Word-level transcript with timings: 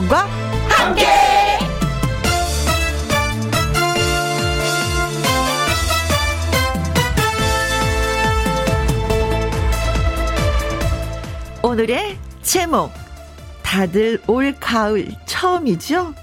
김혜영과 0.00 0.26
함께. 0.68 1.06
오늘의 11.62 12.18
제목 12.42 12.90
다들 13.62 14.20
올 14.26 14.54
가을 14.58 15.08
처음이죠? 15.26 16.14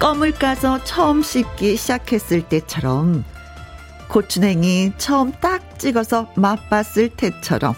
껌을 0.00 0.32
까서 0.32 0.82
처음 0.84 1.22
씹기 1.22 1.76
시작했을 1.76 2.42
때처럼 2.42 3.24
고추냉이 4.10 4.94
처음 4.98 5.30
딱 5.40 5.78
찍어서 5.78 6.32
맛봤을 6.34 7.10
때처럼 7.10 7.74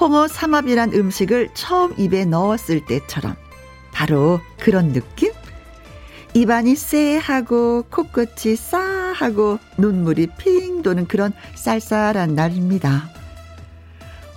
홍어 0.00 0.28
삼합이란 0.28 0.92
음식을 0.94 1.48
처음 1.52 1.98
입에 1.98 2.24
넣었을 2.24 2.86
때처럼 2.86 3.34
바로 3.92 4.40
그런 4.60 4.92
느낌? 4.92 5.32
입안이 6.32 6.76
쎄하고 6.76 7.84
코끝이 7.90 8.54
싸하고 8.54 9.58
눈물이 9.78 10.28
핑 10.38 10.82
도는 10.82 11.08
그런 11.08 11.32
쌀쌀한 11.56 12.36
날입니다. 12.36 13.10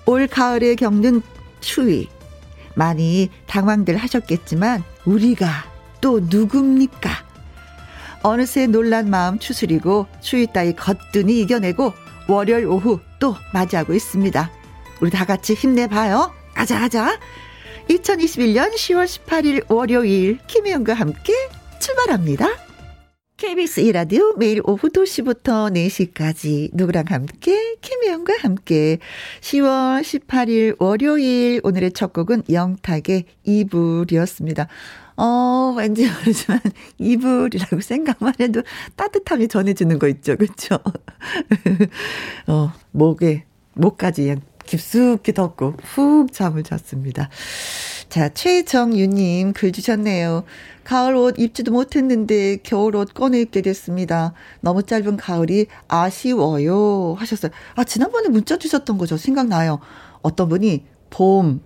올 0.08 0.26
가을에 0.26 0.74
겪는 0.74 1.22
추위 1.60 2.08
많이 2.74 3.30
당황들 3.46 3.96
하셨겠지만 3.98 4.84
우리가 5.06 5.66
또 6.02 6.20
누굽니까? 6.20 7.29
어느새 8.24 8.68
놀란 8.68 9.10
마음 9.10 9.40
추스리고 9.40 10.08
추위 10.22 10.48
따위 10.48 10.76
거뜬히 10.76 11.40
이겨내고 11.42 11.94
월요일 12.28 12.66
오후 12.68 13.00
또 13.20 13.36
맞이하고 13.54 13.94
있습니다. 13.94 14.52
우리 15.02 15.10
다 15.10 15.26
같이 15.26 15.54
힘내봐요. 15.54 16.34
가자, 16.54 16.80
가자. 16.80 17.20
2021년 17.90 18.74
10월 18.74 19.06
18일 19.06 19.66
월요일 19.70 20.38
김혜영과 20.48 20.94
함께 20.94 21.34
출발합니다. 21.80 22.48
KBS 23.38 23.80
이라디오 23.80 24.34
매일 24.36 24.62
오후 24.66 24.90
2시부터 24.90 25.74
4시까지 25.74 26.72
누구랑 26.74 27.06
함께 27.08 27.76
김혜영과 27.80 28.34
함께 28.42 29.00
10월 29.40 30.02
18일 30.02 30.76
월요일 30.78 31.62
오늘의 31.64 31.94
첫 31.94 32.12
곡은 32.12 32.44
영탁의 32.52 33.24
이불이었습니다. 33.46 34.68
어, 35.22 35.74
왠지 35.76 36.10
모르지만 36.10 36.62
이불이라고 36.98 37.82
생각만 37.82 38.36
해도 38.40 38.64
따뜻함이 38.96 39.50
전해지는 39.50 40.00
거 40.00 40.08
있죠. 40.08 40.38
그렇죠? 40.38 40.80
어, 42.48 42.72
목에 42.92 43.44
목까지 43.74 44.38
깊숙이 44.66 45.34
덮고 45.34 45.74
훅 45.84 46.32
잠을 46.32 46.64
잤습니다. 46.64 47.30
자, 48.08 48.30
최정유님 48.30 49.52
글 49.52 49.74
주셨네요. 49.74 50.46
가을 50.86 51.16
옷 51.16 51.38
입지도 51.38 51.74
못했는데 51.74 52.58
겨울 52.64 52.96
옷 52.96 53.14
꺼내 53.14 53.42
입게 53.42 53.62
됐습니다. 53.62 54.34
너무 54.62 54.84
짧은 54.84 55.18
가을이 55.18 55.68
아쉬워요. 55.90 57.16
하셨어요. 57.18 57.52
아, 57.76 57.84
지난번에 57.84 58.30
문자 58.30 58.58
주셨던 58.58 58.98
거죠. 58.98 59.18
생각나요. 59.18 59.80
어떤 60.22 60.48
분이 60.48 60.86
봄, 61.10 61.62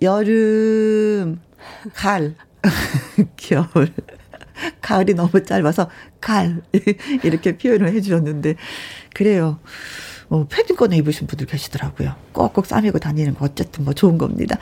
여름, 0.00 1.40
갈, 1.94 2.36
겨울. 3.36 3.92
가을이 4.80 5.14
너무 5.14 5.42
짧아서 5.42 5.90
갈. 6.20 6.62
이렇게 7.24 7.56
표현을 7.56 7.92
해주셨는데, 7.94 8.56
그래요. 9.14 9.58
어, 10.28 10.46
패딩 10.48 10.76
꺼내 10.76 10.96
입으신 10.96 11.26
분들 11.26 11.46
계시더라고요. 11.46 12.14
꼭꼭 12.32 12.66
싸매고 12.66 12.98
다니는 12.98 13.34
거 13.34 13.44
어쨌든 13.44 13.84
뭐 13.84 13.92
좋은 13.92 14.16
겁니다. 14.16 14.56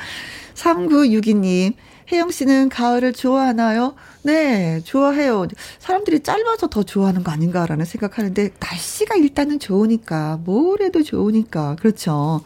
3962님, 0.55 1.75
혜영 2.11 2.33
씨는 2.33 2.69
가을을 2.71 3.13
좋아하나요? 3.13 3.95
네, 4.25 4.81
좋아해요. 4.85 5.47
사람들이 5.79 6.21
짧아서 6.21 6.69
더 6.69 6.83
좋아하는 6.83 7.23
거 7.23 7.31
아닌가라는 7.31 7.85
생각하는데, 7.85 8.51
날씨가 8.59 9.15
일단은 9.15 9.61
좋으니까, 9.61 10.41
뭘 10.45 10.83
해도 10.83 11.05
좋으니까, 11.05 11.77
그렇죠. 11.77 12.43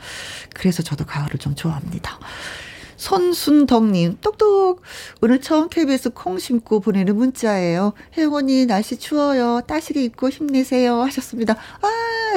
그래서 0.52 0.82
저도 0.82 1.06
가을을 1.06 1.38
좀 1.38 1.54
좋아합니다. 1.54 2.18
손순덕님, 2.96 4.18
똑똑. 4.20 4.82
오늘 5.20 5.40
처음 5.40 5.68
KBS 5.68 6.10
콩 6.10 6.38
심고 6.38 6.80
보내는 6.80 7.16
문자예요. 7.16 7.92
혜원이 8.16 8.66
날씨 8.66 8.98
추워요. 8.98 9.60
따시게 9.66 10.02
입고 10.04 10.30
힘내세요. 10.30 11.02
하셨습니다. 11.02 11.54
아, 11.54 11.88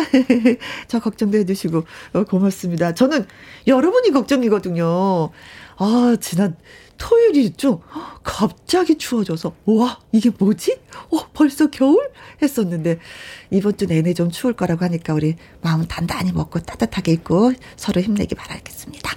저 0.87 0.99
걱정도 0.99 1.37
해주시고, 1.37 1.83
어, 2.13 2.23
고맙습니다. 2.23 2.93
저는 2.93 3.25
여러분이 3.67 4.11
걱정이거든요. 4.11 5.29
아, 5.77 6.17
지난 6.19 6.55
토요일이죠. 6.97 7.81
갑자기 8.23 8.97
추워져서 8.97 9.55
와 9.65 9.99
이게 10.11 10.31
뭐지? 10.37 10.77
어 11.11 11.29
벌써 11.33 11.69
겨울 11.69 12.09
했었는데 12.41 12.99
이번 13.51 13.77
주 13.77 13.85
내내 13.85 14.13
좀 14.13 14.31
추울 14.31 14.53
거라고 14.53 14.83
하니까 14.85 15.13
우리 15.13 15.35
마음 15.61 15.85
단단히 15.87 16.31
먹고 16.31 16.59
따뜻하게 16.59 17.13
입고 17.13 17.53
서로 17.75 18.01
힘내기 18.01 18.35
바라겠습니다. 18.35 19.11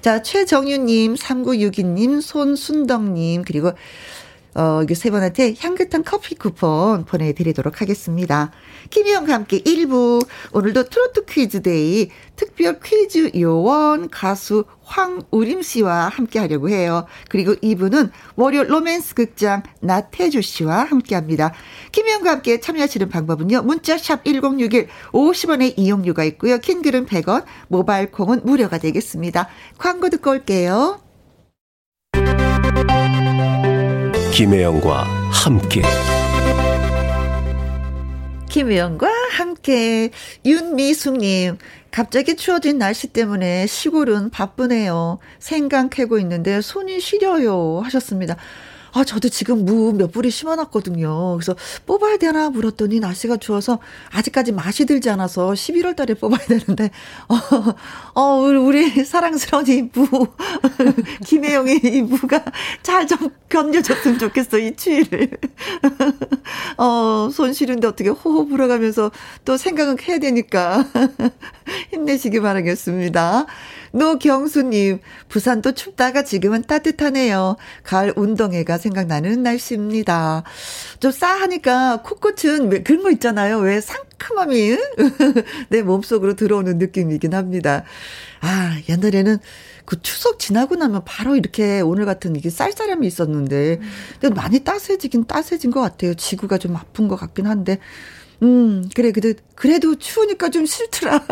자 0.00 0.22
최정유님, 0.22 1.14
3962님, 1.14 2.20
손순덕님 2.20 3.42
그리고 3.42 3.72
어, 4.56 4.82
이게 4.82 4.94
세 4.94 5.10
분한테 5.10 5.54
향긋한 5.58 6.02
커피 6.02 6.34
쿠폰 6.34 7.04
보내드리도록 7.04 7.82
하겠습니다. 7.82 8.52
김희영과 8.88 9.34
함께 9.34 9.60
1부. 9.60 10.26
오늘도 10.52 10.84
트로트 10.84 11.26
퀴즈 11.26 11.60
day 11.60 12.08
특별 12.36 12.80
퀴즈 12.80 13.32
요원 13.38 14.08
가수 14.08 14.64
황우림 14.82 15.60
씨와 15.60 16.08
함께 16.08 16.38
하려고 16.38 16.70
해요. 16.70 17.04
그리고 17.28 17.54
2부는 17.56 18.10
월요 18.36 18.64
로맨스 18.64 19.14
극장 19.14 19.62
나태주 19.80 20.40
씨와 20.40 20.84
함께 20.84 21.14
합니다. 21.14 21.52
김희영과 21.92 22.30
함께 22.30 22.58
참여하시는 22.58 23.10
방법은요. 23.10 23.60
문자샵 23.60 24.24
1061 24.24 24.88
50원의 25.12 25.74
이용료가 25.76 26.24
있고요. 26.24 26.56
킹글은 26.58 27.04
100원, 27.04 27.44
모바일 27.68 28.10
콩은 28.10 28.40
무료가 28.44 28.78
되겠습니다. 28.78 29.48
광고 29.76 30.08
듣고 30.08 30.30
올게요. 30.30 31.00
김혜영과 34.36 35.04
함께 35.32 35.80
김혜영과 38.50 39.08
함께 39.30 40.10
윤미숙님 40.44 41.56
갑자기 41.90 42.36
추워진 42.36 42.76
날씨 42.76 43.06
때문에 43.06 43.66
시골은 43.66 44.28
바쁘네요. 44.28 45.20
생강 45.38 45.88
캐고 45.88 46.18
있는데 46.18 46.60
손이 46.60 47.00
시려요 47.00 47.80
하셨습니다. 47.82 48.36
아, 48.92 49.04
저도 49.04 49.28
지금 49.28 49.64
무 49.64 49.92
몇 49.96 50.12
뿌리 50.12 50.30
심어놨거든요. 50.30 51.36
그래서 51.36 51.54
뽑아야 51.86 52.16
되나 52.18 52.50
물었더니 52.50 53.00
날씨가 53.00 53.36
추워서 53.38 53.78
아직까지 54.10 54.52
맛이 54.52 54.84
들지 54.84 55.08
않아서 55.10 55.50
11월 55.52 55.96
달에 55.96 56.14
뽑아야 56.14 56.40
되는데, 56.46 56.90
어, 57.28 58.20
어, 58.20 58.40
우리 58.40 59.04
사랑스러운 59.04 59.66
이 59.68 59.82
무, 59.92 60.06
김혜영의 61.24 61.80
이 61.84 62.02
무가 62.02 62.44
잘 62.82 63.06
좀 63.06 63.30
견뎌줬으면 63.48 64.18
좋겠어, 64.18 64.58
이 64.58 64.74
추위를. 64.74 65.30
어, 66.78 67.28
손 67.32 67.52
시른데 67.52 67.86
어떻게 67.86 68.08
호호 68.10 68.46
불어가면서 68.48 69.12
또 69.44 69.56
생각은 69.56 69.96
해야 70.08 70.18
되니까 70.18 70.84
힘내시기 71.90 72.40
바라겠습니다. 72.40 73.46
노경수님, 73.96 75.00
부산도 75.28 75.72
춥다가 75.72 76.22
지금은 76.22 76.62
따뜻하네요. 76.62 77.56
가을 77.82 78.12
운동회가 78.14 78.76
생각나는 78.76 79.42
날씨입니다. 79.42 80.44
좀 81.00 81.10
싸하니까 81.10 82.02
코끝은 82.02 82.70
왜 82.70 82.82
그런 82.82 83.02
거 83.02 83.10
있잖아요. 83.12 83.58
왜 83.58 83.80
상큼함이 83.80 84.76
내 85.70 85.82
몸속으로 85.82 86.34
들어오는 86.34 86.76
느낌이긴 86.76 87.32
합니다. 87.32 87.84
아, 88.42 88.78
옛날에는 88.88 89.38
그 89.86 90.02
추석 90.02 90.38
지나고 90.38 90.76
나면 90.76 91.02
바로 91.06 91.36
이렇게 91.36 91.80
오늘 91.80 92.04
같은 92.04 92.36
이게 92.36 92.50
쌀쌀함이 92.50 93.06
있었는데, 93.06 93.80
근데 94.20 94.34
많이 94.34 94.60
따스해지긴 94.60 95.26
따스해진 95.26 95.70
것 95.70 95.80
같아요. 95.80 96.12
지구가 96.14 96.58
좀 96.58 96.76
아픈 96.76 97.08
것 97.08 97.16
같긴 97.16 97.46
한데, 97.46 97.78
음, 98.42 98.88
그래, 98.94 99.12
그래도, 99.12 99.40
그래도 99.54 99.94
추우니까 99.94 100.50
좀 100.50 100.66
싫더라. 100.66 101.20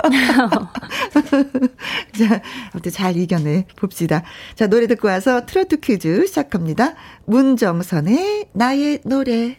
자, 2.18 2.42
아무튼 2.72 2.92
잘 2.92 3.16
이겨내 3.16 3.66
봅시다. 3.76 4.22
자, 4.54 4.66
노래 4.66 4.86
듣고 4.86 5.08
와서 5.08 5.44
트로트 5.44 5.80
퀴즈 5.80 6.26
시작합니다. 6.26 6.94
문정선의 7.26 8.46
나의 8.52 9.00
노래. 9.04 9.58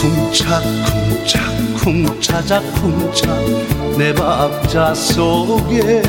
쿵짝쿵짝 0.00 1.42
쿵차자 1.82 2.60
쿵짝 2.72 3.28
내 3.98 4.14
박자 4.14 4.94
속에 4.94 6.02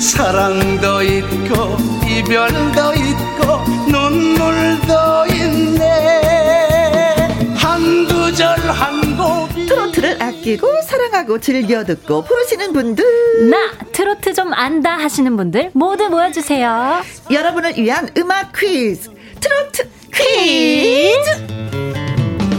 사랑도 0.00 1.02
있고 1.02 1.76
이별도 2.06 2.94
있고 2.94 3.64
눈물도 3.90 5.26
있네 5.34 6.59
한 7.90 8.06
구절 8.06 8.46
한 8.70 9.16
곡이 9.16 9.66
트로트를 9.66 10.22
아끼고 10.22 10.68
사랑하고 10.82 11.40
즐겨 11.40 11.84
듣고 11.84 12.22
부르시는 12.22 12.72
분들. 12.72 13.50
나 13.50 13.72
트로트 13.90 14.32
좀 14.32 14.52
안다 14.52 14.92
하시는 14.92 15.36
분들 15.36 15.72
모두 15.74 16.08
모여주세요. 16.08 17.02
여러분을 17.32 17.76
위한 17.76 18.08
음악 18.16 18.52
퀴즈. 18.56 19.10
트로트 19.40 19.90
퀴즈. 20.14 21.30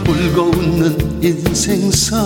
울고 0.06 0.42
웃는 0.42 1.22
인생사 1.22 2.16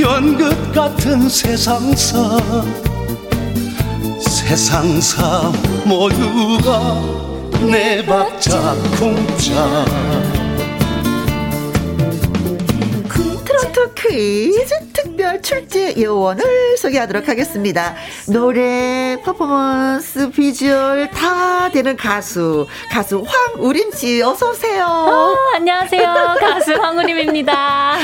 연극 0.00 0.72
같은 0.72 1.28
세상사 1.28 2.18
세상사 4.18 5.52
모두가 5.84 7.00
내 7.70 8.04
박자 8.04 8.74
쿵짝 8.98 10.33
트로트 13.60 13.94
퀴즈 13.94 14.74
특별 14.92 15.40
출제 15.40 15.94
요원을 16.02 16.76
소개하도록 16.76 17.28
하겠습니다. 17.28 17.94
노래, 18.32 19.16
퍼포먼스, 19.24 20.28
비주얼 20.30 21.10
다 21.10 21.70
되는 21.70 21.96
가수, 21.96 22.66
가수 22.90 23.24
황우림 23.24 23.92
씨 23.92 24.20
어서 24.22 24.50
오세요. 24.50 24.84
아, 24.86 25.34
안녕하세요. 25.54 26.36
가수 26.40 26.72
황우림입니다. 26.74 27.94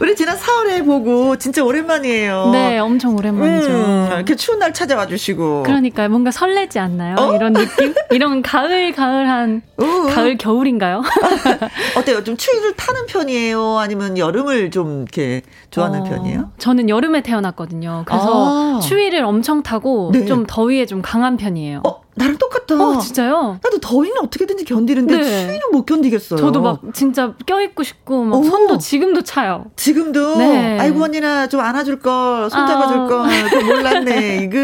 우리 0.00 0.14
지난 0.14 0.36
4월에 0.36 0.84
보고 0.84 1.36
진짜 1.36 1.62
오랜만이에요. 1.64 2.50
네, 2.52 2.78
엄청 2.78 3.16
오랜만이죠. 3.16 3.68
음, 3.70 4.08
이렇게 4.14 4.36
추운 4.36 4.58
날 4.58 4.74
찾아와 4.74 5.06
주시고. 5.06 5.62
그러니까요. 5.62 6.08
뭔가 6.10 6.30
설레지 6.30 6.78
않나요? 6.78 7.16
어? 7.18 7.34
이런 7.34 7.52
느낌? 7.54 7.94
이런 8.10 8.42
가을, 8.42 8.92
가을한, 8.92 9.62
어. 9.78 9.84
가을, 10.14 10.36
겨울인가요? 10.36 11.02
어때요? 11.96 12.22
좀 12.24 12.36
추위를 12.36 12.74
타는 12.74 13.06
편이에요? 13.06 13.69
아니면 13.78 14.18
여름을 14.18 14.70
좀 14.70 15.02
이렇게 15.02 15.42
좋아하는 15.70 16.00
어, 16.00 16.04
편이에요? 16.04 16.50
저는 16.58 16.88
여름에 16.88 17.22
태어났거든요. 17.22 18.04
그래서 18.06 18.76
아. 18.76 18.80
추위를 18.80 19.24
엄청 19.24 19.62
타고 19.62 20.10
네. 20.12 20.24
좀 20.26 20.44
더위에 20.46 20.86
좀 20.86 21.02
강한 21.02 21.36
편이에요. 21.36 21.82
어, 21.86 22.02
나랑 22.20 22.36
똑같다. 22.36 22.74
어, 22.74 22.98
진짜요? 22.98 23.58
나도 23.62 23.78
더위는 23.80 24.18
어떻게든지 24.18 24.64
견디는데 24.66 25.16
네. 25.16 25.22
추위는 25.24 25.60
못 25.72 25.86
견디겠어요. 25.86 26.38
저도 26.38 26.60
막 26.60 26.80
진짜 26.92 27.32
껴입고 27.46 27.82
싶고 27.82 28.24
막 28.24 28.36
오. 28.36 28.44
손도 28.44 28.76
지금도 28.76 29.22
차요. 29.22 29.64
지금도 29.76 30.36
네. 30.36 30.78
아이고 30.78 31.02
언니나 31.02 31.46
좀 31.46 31.60
안아줄 31.60 32.00
걸, 32.00 32.50
손 32.50 32.60
아. 32.60 32.66
잡아줄 32.66 33.06
걸, 33.06 33.48
그거 33.48 33.64
몰랐네 33.64 34.36
이거. 34.42 34.58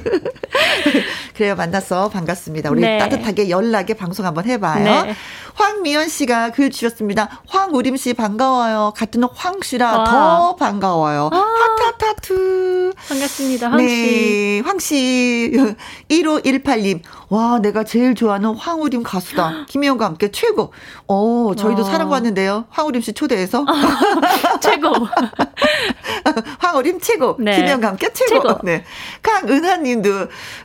그래요 1.36 1.54
만나서 1.56 2.08
반갑습니다. 2.08 2.70
우리 2.70 2.80
네. 2.80 2.96
따뜻하게 2.98 3.50
연락에 3.50 3.92
방송 3.94 4.24
한번 4.24 4.46
해봐요. 4.46 4.82
네. 5.04 5.14
황미연 5.54 6.08
씨가 6.08 6.52
글 6.52 6.70
주셨습니다. 6.70 7.42
황우림 7.48 7.96
씨 7.98 8.14
반가워요. 8.14 8.94
같은 8.96 9.22
황 9.34 9.60
씨라 9.62 9.98
와. 9.98 10.04
더 10.04 10.56
반가워요. 10.56 11.28
아. 11.32 11.36
하타타투. 11.36 12.61
반갑습니다. 13.22 13.70
황 13.70 13.78
씨. 13.78 13.86
네, 13.86 14.60
황 14.64 14.78
씨. 14.78 15.52
1518님. 16.08 17.00
와, 17.32 17.58
내가 17.60 17.82
제일 17.82 18.14
좋아하는 18.14 18.54
황우림 18.54 19.02
가수다. 19.02 19.64
김혜영과 19.70 20.04
함께 20.04 20.30
최고. 20.30 20.70
어, 21.08 21.52
저희도 21.56 21.80
어. 21.80 21.84
사랑받는데요. 21.84 22.66
황우림 22.68 23.00
씨 23.00 23.14
초대해서. 23.14 23.64
최고. 24.60 24.92
황우림 26.60 27.00
최고. 27.00 27.36
네. 27.38 27.56
김혜영과 27.56 27.88
함께 27.88 28.12
최고. 28.12 28.42
최고. 28.48 28.58
네. 28.64 28.84
강은하 29.22 29.76
님도 29.78 30.10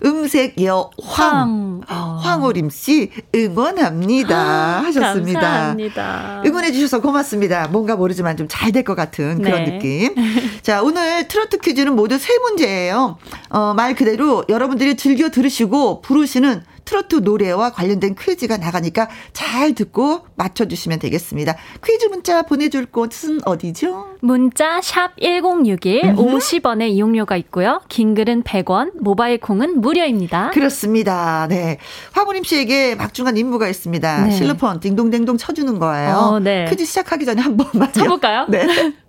음색 0.03 0.61
여 0.65 0.89
황. 1.01 1.27
황. 1.37 1.81
어. 1.89 2.19
황우림 2.21 2.69
씨 2.69 3.11
응원합니다. 3.33 4.81
하셨습니다. 4.83 5.39
감사합니다. 5.39 6.41
응원해 6.45 6.73
주셔서 6.73 6.99
고맙습니다. 7.01 7.69
뭔가 7.69 7.95
모르지만 7.95 8.35
좀 8.35 8.47
잘 8.49 8.71
될 8.73 8.83
것 8.83 8.95
같은 8.95 9.41
그런 9.41 9.63
네. 9.63 9.71
느낌. 9.71 10.15
자, 10.61 10.81
오늘 10.83 11.27
트로트 11.29 11.59
퀴즈는 11.59 11.95
모두 11.95 12.17
세 12.17 12.37
문제예요. 12.39 13.17
어, 13.51 13.73
말 13.73 13.95
그대로 13.95 14.43
여러분들이 14.49 14.97
즐겨 14.97 15.29
들으시고 15.29 16.01
부르시는 16.01 16.56
트로트 16.85 17.15
노래와 17.17 17.71
관련된 17.71 18.15
퀴즈가 18.15 18.57
나가니까 18.57 19.09
잘 19.33 19.73
듣고 19.73 20.21
맞춰주시면 20.35 20.99
되겠습니다. 20.99 21.55
퀴즈 21.85 22.05
문자 22.05 22.43
보내줄 22.43 22.85
곳은 22.87 23.39
어디죠? 23.45 24.15
문자 24.21 24.81
샵 24.81 25.11
1061, 25.19 26.15
50원의 26.15 26.89
이용료가 26.91 27.35
있고요. 27.37 27.81
긴 27.89 28.15
글은 28.15 28.43
100원, 28.43 28.91
모바일 29.01 29.39
콩은 29.39 29.81
무료입니다. 29.81 30.51
그렇습니다. 30.51 31.47
네. 31.49 31.77
황우림 32.13 32.43
씨에게 32.43 32.95
막중한 32.95 33.37
임무가 33.37 33.67
있습니다. 33.67 34.25
네. 34.25 34.31
실로폰 34.31 34.79
딩동댕동 34.79 35.37
쳐주는 35.37 35.79
거예요. 35.79 36.15
어, 36.15 36.39
네. 36.39 36.65
퀴즈 36.69 36.85
시작하기 36.85 37.25
전에 37.25 37.41
한 37.41 37.57
번만. 37.57 37.91
쳐볼까요? 37.91 38.45
네. 38.49 38.65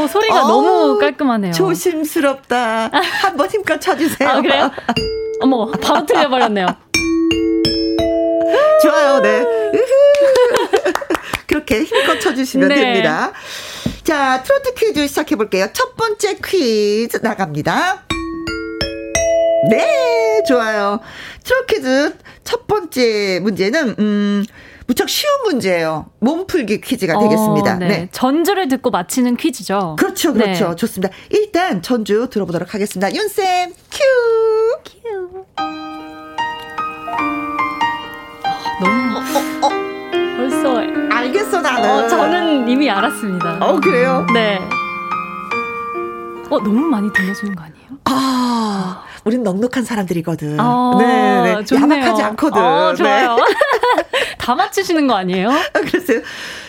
어, 0.00 0.06
소리가 0.06 0.44
어우, 0.46 0.48
너무 0.48 0.98
깔끔하네요. 0.98 1.52
조심스럽다. 1.52 2.90
한번 3.22 3.48
힘껏 3.50 3.78
쳐주세요. 3.80 4.28
아, 4.28 4.40
그래요? 4.40 4.70
어머, 5.40 5.70
바로 5.70 6.06
틀려버렸네요. 6.06 6.66
좋아요, 8.82 9.20
네. 9.20 9.44
그렇게 11.46 11.84
힘껏 11.84 12.18
쳐주시면 12.18 12.68
네. 12.68 12.74
됩니다. 12.76 13.32
자, 14.04 14.42
트로트 14.42 14.72
퀴즈 14.74 15.06
시작해볼게요. 15.06 15.68
첫 15.74 15.96
번째 15.96 16.38
퀴즈 16.42 17.18
나갑니다. 17.22 18.04
네, 19.68 20.42
좋아요. 20.48 21.00
트로트 21.44 21.74
퀴즈 21.74 22.16
첫 22.44 22.66
번째 22.66 23.40
문제는, 23.42 23.96
음, 23.98 24.44
무척 24.90 25.08
쉬운 25.08 25.30
문제예요. 25.44 26.06
몸풀기 26.18 26.80
퀴즈가 26.80 27.16
되겠습니다. 27.20 27.74
어, 27.74 27.78
네. 27.78 27.86
네. 27.86 28.08
전주를 28.10 28.66
듣고 28.66 28.90
맞히는 28.90 29.36
퀴즈죠. 29.36 29.94
그렇죠, 29.96 30.32
그렇죠. 30.32 30.70
네. 30.70 30.74
좋습니다. 30.74 31.14
일단 31.28 31.80
전주 31.80 32.26
들어보도록 32.28 32.74
하겠습니다. 32.74 33.14
윤쌤, 33.14 33.72
큐! 33.88 34.02
너무 38.80 39.16
어, 39.16 39.66
어, 39.66 39.70
벌써 40.36 40.78
알겠어, 41.14 41.60
나는. 41.60 41.88
어, 41.88 42.08
저는 42.08 42.68
이미 42.68 42.90
알았습니다. 42.90 43.58
어, 43.64 43.78
그래요? 43.78 44.26
네. 44.34 44.58
어, 46.50 46.58
너무 46.58 46.80
많이 46.80 47.12
들려주는 47.12 47.54
거 47.54 47.62
아니에요? 47.62 47.88
아, 48.06 49.04
우린 49.24 49.42
넉넉한 49.42 49.84
사람들이거든. 49.84 50.58
아, 50.58 50.96
네, 50.98 51.54
네. 51.56 51.64
좋네요. 51.64 52.00
야박하지 52.00 52.22
않거든. 52.22 52.62
어, 52.62 52.94
좋아요. 52.94 53.36
네. 53.36 53.42
다 54.38 54.54
맞추시는 54.54 55.06
거 55.06 55.14
아니에요? 55.14 55.50
그랬어요. 55.72 56.22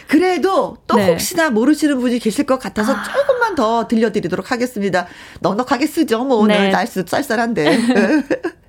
그래도 0.08 0.78
또 0.88 0.96
네. 0.98 1.08
혹시나 1.08 1.50
모르시는 1.50 2.00
분이 2.00 2.20
계실 2.20 2.46
것 2.46 2.60
같아서 2.60 2.96
조금만 3.04 3.56
더 3.56 3.88
들려드리도록 3.88 4.52
하겠습니다. 4.52 5.08
넉넉하게 5.40 5.88
쓰죠. 5.88 6.24
뭐 6.26 6.38
오늘 6.38 6.58
네. 6.58 6.70
날씨 6.70 7.04
쌀쌀한데. 7.08 7.80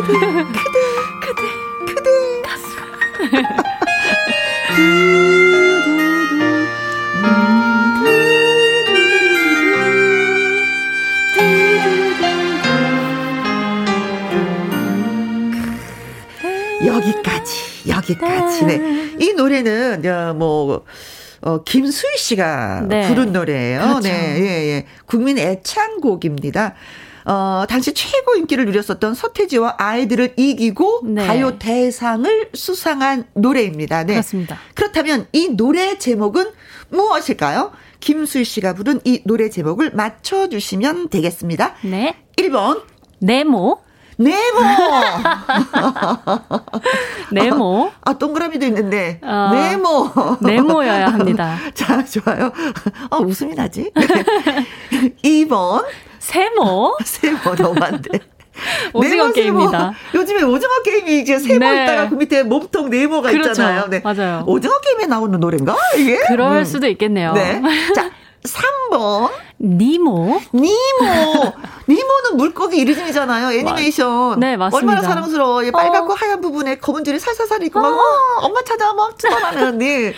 여기까지, 0.00 0.69
지. 18.68 18.78
네. 18.78 19.16
이 19.18 19.32
노래는, 19.32 20.06
어, 20.06 20.34
뭐, 20.34 20.84
어, 21.42 21.62
김수희 21.62 22.18
씨가 22.18 22.86
네. 22.88 23.08
부른 23.08 23.32
노래예요. 23.32 23.80
그렇죠. 23.80 24.00
네, 24.00 24.36
예, 24.40 24.44
예. 24.68 24.86
국민 25.06 25.38
애창곡입니다. 25.38 26.74
어, 27.24 27.64
당시 27.68 27.92
최고 27.92 28.34
인기를 28.34 28.66
누렸었던 28.66 29.14
서태지와 29.14 29.76
아이들을 29.78 30.34
이기고 30.36 31.02
네. 31.04 31.26
가요 31.26 31.58
대상을 31.58 32.50
수상한 32.54 33.24
노래입니다. 33.34 34.04
네. 34.04 34.14
그렇습니다. 34.14 34.58
그렇다면 34.74 35.26
이 35.32 35.48
노래 35.48 35.98
제목은 35.98 36.46
무엇일까요? 36.88 37.72
김수희 38.00 38.44
씨가 38.44 38.74
부른 38.74 39.00
이 39.04 39.22
노래 39.24 39.50
제목을 39.50 39.92
맞춰주시면 39.94 41.10
되겠습니다. 41.10 41.74
네. 41.82 42.16
1번, 42.36 42.82
네모. 43.20 43.78
네모! 44.20 44.60
네모. 47.32 47.90
아, 48.02 48.12
동그라미도 48.18 48.66
있는데, 48.66 49.18
어. 49.22 49.50
네모! 49.50 50.10
네모여야 50.42 51.06
합니다. 51.08 51.56
자, 51.72 52.04
좋아요. 52.04 52.52
아, 53.08 53.16
웃음이 53.16 53.54
나지? 53.54 53.90
2번, 55.24 55.86
세모. 56.18 56.98
세모 57.02 57.54
너무한데. 57.58 58.20
오징어 58.92 59.28
네모, 59.28 59.32
세모. 59.32 59.32
게임입니다. 59.32 59.94
요즘에 60.14 60.42
오징어 60.42 60.82
게임이 60.84 61.20
이제 61.20 61.38
세모 61.38 61.58
네. 61.58 61.84
있다가 61.84 62.10
그 62.10 62.14
밑에 62.16 62.42
몸통 62.42 62.90
네모가 62.90 63.30
그렇죠. 63.30 63.50
있잖아요. 63.52 63.86
네. 63.88 64.00
맞아요. 64.04 64.44
오징어 64.46 64.74
게임에 64.80 65.06
나오는 65.06 65.40
노래인가? 65.40 65.74
이게? 65.96 66.18
그럴 66.28 66.58
음. 66.58 66.64
수도 66.66 66.86
있겠네요. 66.88 67.32
네. 67.32 67.62
자, 67.94 68.10
3번. 68.44 69.30
니모. 69.60 70.40
니모. 70.54 71.52
니모는 71.88 72.36
물고기 72.36 72.78
이름이잖아요. 72.78 73.52
애니메이션. 73.58 74.40
네, 74.40 74.56
맞습니다. 74.56 74.76
얼마나 74.92 75.06
사랑스러워. 75.06 75.62
이 75.64 75.70
빨갛고 75.70 76.12
어. 76.12 76.16
하얀 76.16 76.40
부분에 76.40 76.76
검은 76.78 77.04
줄이 77.04 77.18
살살살 77.18 77.62
있고, 77.64 77.80
막, 77.80 77.88
어, 77.88 78.46
엄마 78.46 78.62
찾아, 78.62 78.92
막, 78.94 79.18
쫓아가는, 79.18 79.76
네. 79.78 80.14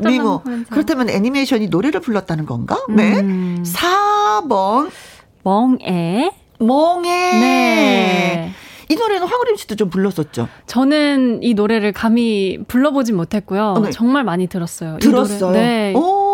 니모. 0.00 0.42
그렇다면 0.70 1.10
애니메이션이 1.10 1.68
노래를 1.68 2.00
불렀다는 2.00 2.46
건가? 2.46 2.82
네. 2.88 3.20
음. 3.20 3.62
4번. 3.66 4.90
멍에. 5.42 6.30
멍에. 6.58 7.10
네. 7.10 8.52
이 8.88 8.94
노래는 8.94 9.26
황우림 9.26 9.56
씨도 9.56 9.74
좀 9.76 9.90
불렀었죠. 9.90 10.48
저는 10.66 11.42
이 11.42 11.54
노래를 11.54 11.92
감히 11.92 12.58
불러보진 12.68 13.16
못했고요. 13.16 13.74
어, 13.76 13.78
네. 13.80 13.90
정말 13.90 14.22
많이 14.24 14.46
들었어요. 14.46 14.96
이 14.96 15.00
들었어요. 15.00 15.50
네. 15.50 15.92
오, 15.94 16.25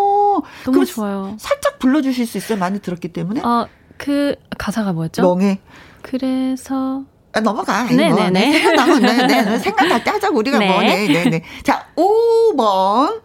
너무 0.65 0.85
좋아요. 0.85 1.37
살짝 1.39 1.79
불러주실 1.79 2.27
수 2.27 2.39
있어요? 2.39 2.59
많이 2.59 2.81
들었기 2.81 3.09
때문에. 3.13 3.41
아, 3.45 3.67
그 3.99 4.37
가사가 4.59 4.93
뭐였죠? 4.93 5.23
멍에. 5.23 5.61
그래서 6.03 7.05
아, 7.33 7.41
넘어가. 7.41 7.85
네, 7.85 8.11
뭐, 8.11 8.29
네, 8.29 8.31
네. 8.31 8.53
생각나면, 8.53 9.03
네, 9.03 9.27
네, 9.27 9.43
네. 9.43 9.59
생각날 9.59 10.05
때 10.05 10.11
하자고, 10.11 10.39
우리가 10.39 10.59
네. 10.59 10.69
뭐, 10.69 10.83
네, 10.83 11.07
네, 11.07 11.31
네. 11.31 11.43
자, 11.63 11.87
5번. 11.97 13.23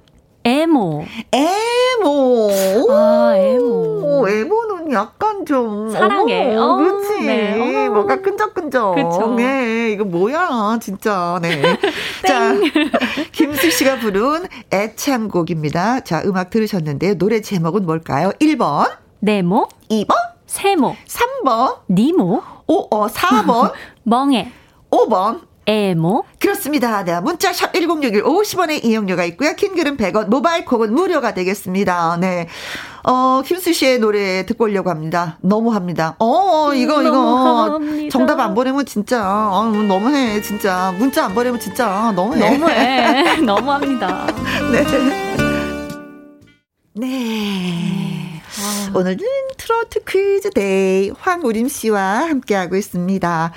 에모. 0.47 1.03
에모. 1.33 2.49
아, 2.89 3.33
에모. 3.35 3.65
오, 3.65 4.27
에모는 4.29 4.93
약간 4.93 5.45
좀. 5.45 5.89
사랑해. 5.91 6.55
어머, 6.55 6.61
어, 6.61 6.77
그렇지. 6.77 7.21
네. 7.25 7.59
어머. 7.59 7.89
뭔가 7.95 8.21
끈적끈적. 8.21 8.95
그쵸. 8.95 9.33
네, 9.35 9.91
이거 9.91 10.05
뭐야, 10.05 10.79
진짜. 10.81 11.37
네. 11.41 11.61
자, 12.25 12.53
김수 13.33 13.71
씨가 13.71 13.99
부른 13.99 14.45
애창곡입니다. 14.71 15.99
자, 16.01 16.21
음악 16.25 16.49
들으셨는데요. 16.49 17.15
노래 17.15 17.41
제목은 17.41 17.85
뭘까요? 17.85 18.31
1번, 18.39 18.89
네모. 19.19 19.67
2번, 19.89 20.15
세모. 20.45 20.95
3번, 21.43 21.79
니모. 21.89 22.41
5, 22.67 22.87
어, 22.95 23.07
4번, 23.07 23.73
멍에. 24.03 24.49
5번, 24.91 25.41
에모. 25.67 26.23
그렇습니다. 26.39 27.03
네, 27.03 27.19
문자 27.19 27.51
샵 27.51 27.73
1061 27.73 28.23
50원의 28.23 28.85
이용료가 28.85 29.25
있고요. 29.25 29.53
킹글은 29.53 29.97
100원, 29.97 30.29
모바일 30.29 30.63
콩은 30.63 30.93
무료가 30.93 31.33
되겠습니다. 31.33 32.17
네. 32.21 32.47
어, 33.03 33.41
김수 33.45 33.73
씨의 33.73 33.99
노래 33.99 34.45
듣고 34.45 34.63
오려고 34.65 34.89
합니다. 34.89 35.37
너무합니다. 35.41 36.15
어, 36.19 36.73
이거, 36.73 37.01
이거. 37.01 37.11
너무합니다. 37.11 38.09
정답 38.11 38.39
안 38.39 38.53
보내면 38.53 38.85
진짜, 38.85 39.49
어, 39.51 39.65
너무해, 39.65 40.41
진짜. 40.41 40.93
문자 40.97 41.25
안 41.25 41.35
보내면 41.35 41.59
진짜 41.59 42.13
너무해. 42.15 42.49
너무해. 42.49 43.37
너무합니다. 43.43 44.27
네. 44.71 44.85
네. 46.93 48.26
오늘은 48.93 49.19
트로트 49.57 50.03
퀴즈 50.07 50.49
day 50.49 51.11
황우림 51.19 51.67
씨와 51.67 52.01
함께하고 52.29 52.75
있습니다. 52.75 53.51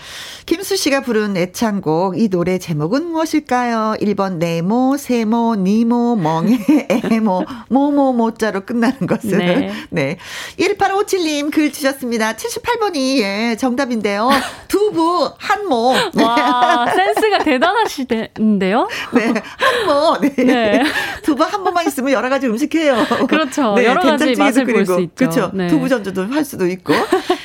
김수 0.45 0.77
씨가 0.77 1.01
부른 1.01 1.37
애창곡 1.37 2.19
이 2.19 2.29
노래 2.29 2.59
제목은 2.59 3.07
무엇일까요? 3.07 3.95
1번 4.01 4.35
네모, 4.37 4.97
세모, 4.99 5.57
니모, 5.57 6.17
멍에, 6.17 6.59
에모, 6.89 7.45
모모, 7.71 8.13
모자로 8.13 8.67
끝나는 8.67 9.07
것은 9.07 9.39
네. 9.39 9.73
네. 9.89 10.19
1857님 10.59 11.51
글 11.51 11.73
주셨습니다. 11.73 12.35
78번이 12.35 13.19
예, 13.21 13.57
정답인데요. 13.57 14.29
두부, 14.69 15.33
한모. 15.39 15.95
와, 16.23 16.87
센스가 16.95 17.39
대단하시대는데요? 17.39 18.89
네, 19.15 19.33
한모. 19.57 20.19
네. 20.21 20.35
네. 20.45 20.85
두부 21.23 21.43
한 21.45 21.65
번만 21.65 21.87
있으면 21.87 22.13
여러 22.13 22.29
가지 22.29 22.47
음식해요. 22.47 23.07
그렇죠. 23.29 23.77
여러 23.83 24.03
가지 24.03 24.35
맛을 24.37 24.67
볼. 24.67 24.90
수 24.95 25.01
있죠. 25.03 25.15
그렇죠. 25.15 25.51
네. 25.55 25.69
두부전조도 25.69 26.27
할 26.27 26.45
수도 26.45 26.67
있고. 26.67 26.93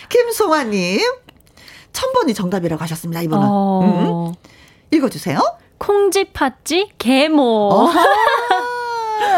김송아님. 0.09 0.99
천 1.93 2.11
번이 2.13 2.33
정답이라고 2.33 2.81
하셨습니다, 2.83 3.21
이번은. 3.21 3.45
음. 3.45 3.51
어, 3.51 4.31
읽어주세요. 4.91 5.39
콩쥐, 5.77 6.25
팥쥐, 6.33 6.91
개모. 6.97 7.89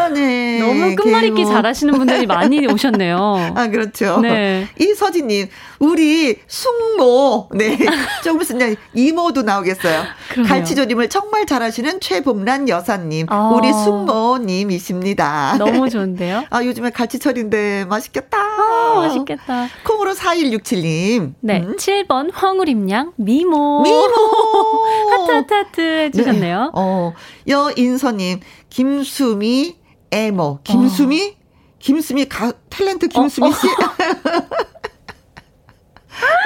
아, 0.08 0.12
네. 0.12 0.58
너무 0.60 0.94
끝말잇기 0.96 1.42
개모. 1.42 1.48
잘하시는 1.50 1.94
분들이 1.94 2.26
많이 2.26 2.66
오셨네요. 2.72 3.52
아, 3.54 3.68
그렇죠. 3.68 4.20
네. 4.20 4.68
이서진님, 4.78 5.48
우리 5.78 6.36
숙모. 6.46 7.48
네. 7.54 7.78
조금 8.24 8.40
있으면 8.42 8.76
이모도 8.94 9.42
나오겠어요. 9.42 10.02
그러네요. 10.30 10.48
갈치조림을 10.48 11.08
정말 11.08 11.46
잘하시는 11.46 12.00
최봄란 12.00 12.68
여사님. 12.68 13.26
아. 13.28 13.50
우리 13.54 13.72
숙모님이십니다. 13.72 15.56
너무 15.58 15.88
좋은데요? 15.90 16.44
아, 16.50 16.64
요즘에 16.64 16.90
갈치철인데 16.90 17.86
맛있겠다. 17.86 18.38
아, 18.38 18.94
맛있겠다. 18.96 19.68
콩으로 19.84 20.12
4167님. 20.14 21.34
네. 21.40 21.60
음. 21.60 21.76
7번 21.76 22.30
황우림양 22.32 23.12
미모. 23.16 23.82
미모. 23.82 24.14
하트 25.10 25.30
하트 25.32 25.54
하트 25.54 25.80
해주셨네요. 25.80 26.58
네. 26.64 26.70
어, 26.74 27.12
여인서님, 27.46 28.40
김수미, 28.70 29.76
에모. 30.10 30.60
김수미? 30.64 31.36
김수미, 31.78 32.26
가, 32.26 32.52
탤런트 32.70 33.08
김수미 33.08 33.52
씨? 33.52 33.66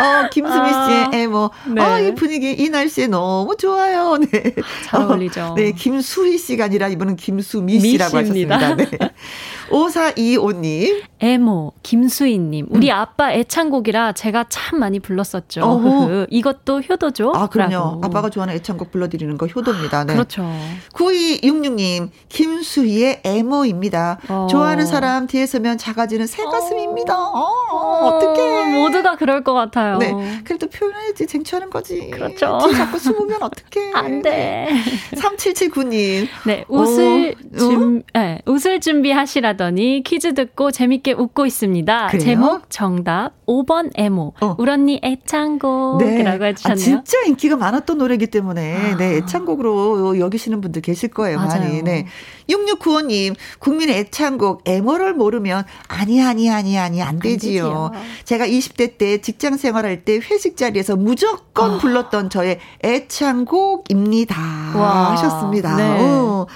어, 0.00 0.28
김수미 0.30 0.68
아, 0.68 0.86
씨의 0.86 1.22
에모. 1.22 1.50
네. 1.74 1.80
아, 1.82 1.98
이 2.00 2.14
분위기, 2.14 2.52
이 2.52 2.68
날씨에 2.68 3.06
너무 3.06 3.56
좋아요. 3.56 4.18
네. 4.30 4.54
잘 4.84 5.00
어울리죠. 5.02 5.42
어, 5.42 5.54
네, 5.54 5.72
김수희 5.72 6.36
씨가 6.38 6.64
아니라 6.66 6.88
이분은 6.88 7.16
김수미 7.16 7.80
씨라고. 7.80 8.18
하셨습니다. 8.18 8.74
네. 8.76 8.86
5425님. 9.72 11.02
에모, 11.20 11.72
김수희님. 11.82 12.66
우리 12.70 12.90
음. 12.90 12.94
아빠 12.94 13.32
애창곡이라 13.32 14.12
제가 14.12 14.46
참 14.48 14.80
많이 14.80 15.00
불렀었죠. 15.00 15.62
어허. 15.62 16.26
이것도 16.30 16.80
효도죠? 16.82 17.32
아, 17.34 17.46
그럼요. 17.48 17.72
라고. 17.72 18.00
아빠가 18.04 18.28
좋아하는 18.28 18.54
애창곡 18.56 18.90
불러드리는 18.90 19.38
거 19.38 19.46
효도입니다. 19.46 20.04
네. 20.04 20.14
그렇죠. 20.14 20.44
9266님, 20.94 22.10
김수희의 22.28 23.22
에모입니다. 23.24 24.18
어. 24.28 24.46
좋아하는 24.50 24.84
사람 24.84 25.26
뒤에 25.26 25.46
서면 25.46 25.78
작아지는 25.78 26.26
새 26.26 26.44
가슴입니다. 26.44 27.16
어, 27.16 27.46
어, 27.72 28.06
어떡해. 28.08 28.72
모두가 28.82 29.16
그럴 29.16 29.44
것 29.44 29.54
같아요. 29.54 29.98
네. 29.98 30.12
그래도 30.44 30.66
표현해야지, 30.68 31.26
쟁취하는 31.26 31.70
거지. 31.70 32.10
그렇죠. 32.10 32.58
자꾸 32.74 32.98
숨으면 32.98 33.42
어떡해. 33.42 33.92
안 33.94 34.22
돼. 34.22 34.68
3779님. 35.14 36.26
네, 36.46 36.64
웃을 36.68 37.34
어? 37.54 37.58
준, 37.58 38.02
네, 38.12 38.40
웃을 38.46 38.80
준비하시라 38.80 39.56
더니 39.62 40.02
퀴즈 40.04 40.34
듣고 40.34 40.72
재밌게 40.72 41.12
웃고 41.12 41.46
있습니다. 41.46 42.08
그래요? 42.08 42.20
제목 42.24 42.70
정답 42.70 43.32
5번 43.46 43.90
에모. 43.94 44.34
어. 44.40 44.56
우런니 44.58 45.00
애창곡이라고 45.04 46.44
아, 46.44 46.46
해주셨네요. 46.48 46.76
진짜 46.84 47.18
인기가 47.26 47.56
많았던 47.56 47.98
노래이기 47.98 48.26
때문에, 48.26 48.76
아. 48.76 48.96
네, 48.96 49.18
애창곡으로 49.18 50.18
여기시는 50.18 50.60
분들 50.60 50.82
계실 50.82 51.10
거예요, 51.10 51.36
많이. 51.38 51.64
맞아요. 51.64 51.82
네. 51.84 52.06
6695님, 52.48 53.36
국민 53.60 53.90
애창곡, 53.90 54.62
에모를 54.66 55.14
모르면, 55.14 55.64
아니, 55.86 56.20
아니, 56.20 56.50
아니, 56.50 56.76
아니, 56.76 57.00
안 57.00 57.20
되지요. 57.20 57.38
되지요. 57.38 57.90
제가 58.24 58.46
20대 58.46 58.98
때 58.98 59.20
직장 59.20 59.56
생활할 59.56 60.04
때 60.04 60.16
회식 60.16 60.56
자리에서 60.56 60.96
무조건 60.96 61.74
아. 61.74 61.78
불렀던 61.78 62.30
저의 62.30 62.58
애창곡입니다. 62.82 64.34
와. 64.74 65.12
하셨습니다. 65.12 65.76
네. 65.76 65.98
어. 66.00 66.46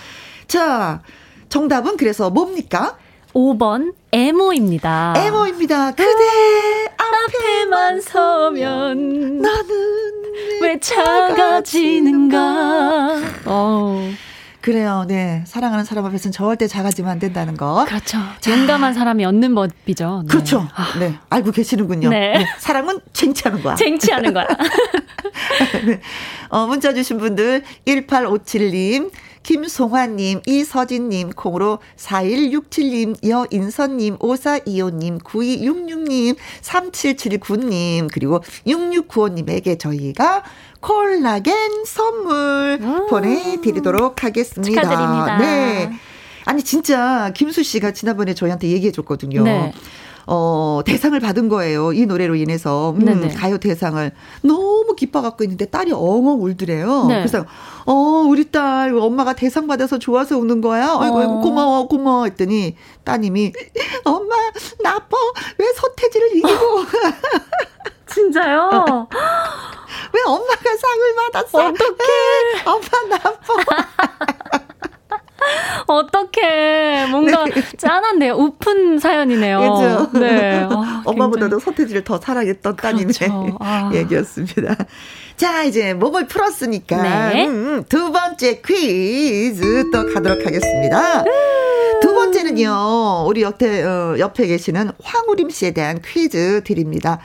자, 0.48 1.02
정답은 1.48 1.96
그래서 1.96 2.30
뭡니까? 2.30 2.96
5번 3.32 3.94
에모입니다. 4.12 5.14
에모입니다. 5.16 5.90
그대 5.90 6.12
앞에만 6.96 8.00
서면 8.00 9.40
나는 9.42 9.66
왜 10.62 10.78
작아지는가? 10.80 12.36
어, 13.44 14.10
그래요. 14.62 15.04
네. 15.06 15.44
사랑하는 15.46 15.84
사람 15.84 16.06
앞에서는 16.06 16.32
절대 16.32 16.66
작아지면 16.66 17.10
안 17.10 17.18
된다는 17.18 17.56
거. 17.56 17.84
그렇죠. 17.86 18.18
용감한 18.48 18.94
사람이 18.94 19.24
얻는 19.24 19.54
법이죠. 19.54 20.22
네. 20.26 20.28
그렇죠. 20.28 20.66
아, 20.74 20.98
네. 20.98 21.14
알고 21.28 21.52
계시는군요. 21.52 22.08
네. 22.08 22.44
사랑은 22.58 23.00
쟁취하는 23.12 23.62
거야. 23.62 23.74
쟁취하는 23.76 24.32
거야. 24.32 24.46
네. 25.86 26.00
어, 26.48 26.66
문자 26.66 26.92
주신 26.94 27.18
분들 27.18 27.62
1857님, 27.86 29.10
김송화님, 29.46 30.40
이서진님, 30.44 31.30
콩으로 31.30 31.78
4167님, 31.96 33.14
여인선님, 33.28 34.18
5425님, 34.18 35.22
9266님, 35.22 36.36
3779님, 36.62 38.08
그리고 38.12 38.40
6695님에게 38.66 39.78
저희가 39.78 40.42
콜라겐 40.80 41.84
선물 41.84 42.80
와. 42.82 43.06
보내드리도록 43.06 44.24
하겠습니다. 44.24 44.82
축하드립니다. 44.82 45.38
네. 45.38 45.92
아니, 46.44 46.64
진짜 46.64 47.30
김수 47.32 47.62
씨가 47.62 47.92
지난번에 47.92 48.34
저희한테 48.34 48.66
얘기해 48.66 48.90
줬거든요. 48.90 49.44
네. 49.44 49.72
어, 50.26 50.80
대상을 50.84 51.18
받은 51.20 51.48
거예요. 51.48 51.92
이 51.92 52.04
노래로 52.04 52.34
인해서. 52.34 52.94
음, 52.98 53.28
가요 53.36 53.58
대상을. 53.58 54.10
너무 54.42 54.94
기뻐 54.96 55.22
갖고 55.22 55.44
있는데 55.44 55.66
딸이 55.66 55.92
엉엉 55.92 56.42
울더래요. 56.42 57.04
네. 57.06 57.18
그래서, 57.18 57.44
어, 57.86 57.92
우리 58.26 58.50
딸, 58.50 58.92
엄마가 58.96 59.34
대상 59.34 59.66
받아서 59.68 59.98
좋아서 59.98 60.36
우는 60.38 60.60
거야? 60.60 60.96
아이고, 60.98 61.18
아이고, 61.18 61.32
어. 61.38 61.40
고마워, 61.40 61.86
고마워. 61.86 62.24
했더니 62.24 62.76
따님이, 63.04 63.52
엄마, 64.04 64.34
나빠. 64.82 65.16
왜 65.58 65.66
서태지를 65.72 66.36
이기고. 66.36 66.48
진짜요? 68.06 69.08
왜 70.12 70.20
엄마가 70.26 70.76
상을 70.76 71.14
받았어? 71.32 71.58
어떡해. 71.68 72.64
엄마 72.66 73.16
나빠. 73.18 74.65
어떻게 75.86 77.06
뭔가 77.10 77.44
네. 77.44 77.62
짠한데요. 77.76 78.34
우픈 78.34 78.98
사연이네요. 78.98 79.60
그죠? 79.60 80.18
네. 80.20 80.66
아, 80.70 81.02
엄마보다도 81.06 81.58
서태지를 81.60 82.04
더 82.04 82.18
사랑했던 82.18 82.76
따님의 82.76 83.14
그렇죠. 83.14 83.56
아. 83.60 83.90
얘기였습니다. 83.94 84.76
자, 85.36 85.64
이제 85.64 85.94
목을 85.94 86.26
풀었으니까 86.26 87.02
네. 87.02 87.46
음, 87.46 87.54
음, 87.54 87.84
두 87.88 88.10
번째 88.10 88.62
퀴즈 88.62 89.90
또 89.90 90.12
가도록 90.12 90.46
하겠습니다. 90.46 91.24
두 92.00 92.14
번째는요, 92.14 93.24
우리 93.26 93.42
옆에, 93.42 93.82
어, 93.82 94.16
옆에 94.18 94.46
계시는 94.46 94.90
황우림 95.02 95.50
씨에 95.50 95.72
대한 95.72 96.00
퀴즈 96.02 96.62
드립니다. 96.64 97.20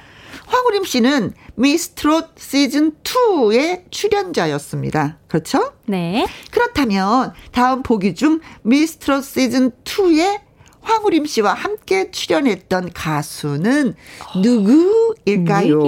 황우림 0.51 0.83
씨는 0.83 1.33
미스트롯 1.55 2.31
시즌 2.37 2.91
2의 3.03 3.83
출연자였습니다. 3.89 5.17
그렇죠? 5.27 5.71
네. 5.85 6.27
그렇다면 6.51 7.31
다음 7.53 7.83
보기 7.83 8.15
중 8.15 8.41
미스트롯 8.63 9.23
시즌 9.23 9.71
2의 9.85 10.41
황우림 10.81 11.25
씨와 11.25 11.53
함께 11.53 12.11
출연했던 12.11 12.91
가수는 12.93 13.95
누구일까요? 14.35 15.79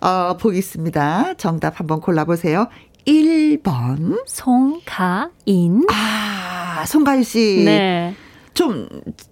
어, 0.00 0.36
보기 0.36 0.58
있습니다. 0.58 1.34
정답 1.36 1.80
한번 1.80 2.00
골라보세요. 2.00 2.68
1번. 3.04 4.22
송가인. 4.26 5.86
아, 5.90 6.84
송가인 6.86 7.24
씨. 7.24 7.62
네. 7.64 8.14
좀 8.56 8.88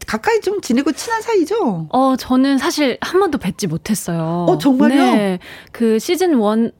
가까이 0.06 0.40
좀 0.40 0.60
지내고 0.60 0.92
친한 0.92 1.20
사이죠? 1.22 1.88
어, 1.90 2.14
저는 2.16 2.58
사실 2.58 2.98
한 3.00 3.18
번도 3.18 3.38
뵙지 3.38 3.66
못했어요. 3.66 4.46
어, 4.48 4.58
정말요? 4.58 4.94
네. 4.96 5.38
그 5.72 5.98
시즌 5.98 6.40
1 6.40 6.72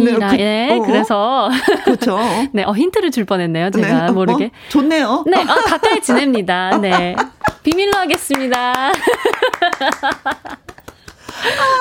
이라 0.00 0.30
네, 0.30 0.36
그, 0.36 0.42
예, 0.42 0.68
어, 0.72 0.82
그래서 0.82 1.50
그렇죠. 1.84 2.18
네, 2.52 2.64
어 2.64 2.72
힌트를 2.72 3.10
줄 3.10 3.24
뻔했네요. 3.24 3.70
제가 3.70 4.06
네, 4.06 4.08
어, 4.08 4.12
모르게. 4.12 4.46
어, 4.46 4.50
좋네요. 4.68 5.24
네, 5.26 5.42
어, 5.42 5.54
가까이 5.66 6.00
지냅니다. 6.00 6.78
네, 6.78 7.14
비밀로 7.62 7.98
하겠습니다. 7.98 8.72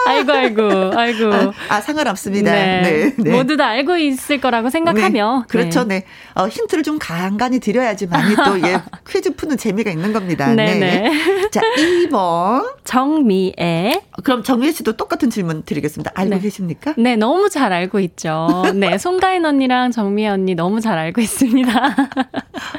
아이고, 0.07 0.31
아이고, 0.31 0.91
아이고. 0.95 1.33
아, 1.33 1.53
아 1.69 1.81
상관없습니다. 1.81 2.51
네. 2.51 2.81
네, 2.81 3.15
네. 3.17 3.31
모두 3.31 3.57
다 3.57 3.67
알고 3.67 3.97
있을 3.97 4.41
거라고 4.41 4.69
생각하며. 4.69 5.39
네. 5.41 5.47
그렇죠, 5.47 5.83
네. 5.83 5.99
네. 5.99 6.05
어, 6.35 6.47
힌트를 6.47 6.83
좀 6.83 6.97
간간히 6.99 7.59
드려야지만 7.59 8.35
또 8.45 8.67
예, 8.67 8.81
퀴즈 9.07 9.35
푸는 9.35 9.57
재미가 9.57 9.91
있는 9.91 10.13
겁니다. 10.13 10.53
네. 10.53 10.79
네. 10.79 11.11
자, 11.51 11.61
2번. 11.77 12.73
정미애. 12.83 14.01
그럼 14.23 14.43
정미애 14.43 14.71
씨도 14.71 14.93
똑같은 14.97 15.29
질문 15.29 15.63
드리겠습니다. 15.63 16.11
알고 16.15 16.35
네. 16.35 16.39
계십니까? 16.41 16.93
네, 16.97 17.15
너무 17.15 17.49
잘 17.49 17.71
알고 17.71 17.99
있죠. 17.99 18.63
네, 18.75 18.97
송가인 18.99 19.45
언니랑 19.45 19.91
정미애 19.91 20.27
언니 20.27 20.55
너무 20.55 20.81
잘 20.81 20.97
알고 20.97 21.21
있습니다. 21.21 21.71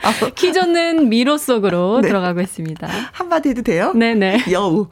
아, 0.03 0.31
퀴즈는 0.35 1.09
미로 1.09 1.39
속으로 1.39 2.01
네. 2.01 2.09
들어가고 2.09 2.41
있습니다. 2.41 2.89
한마디 3.13 3.51
해도 3.51 3.63
돼요? 3.63 3.93
네네. 3.95 4.45
여우. 4.51 4.89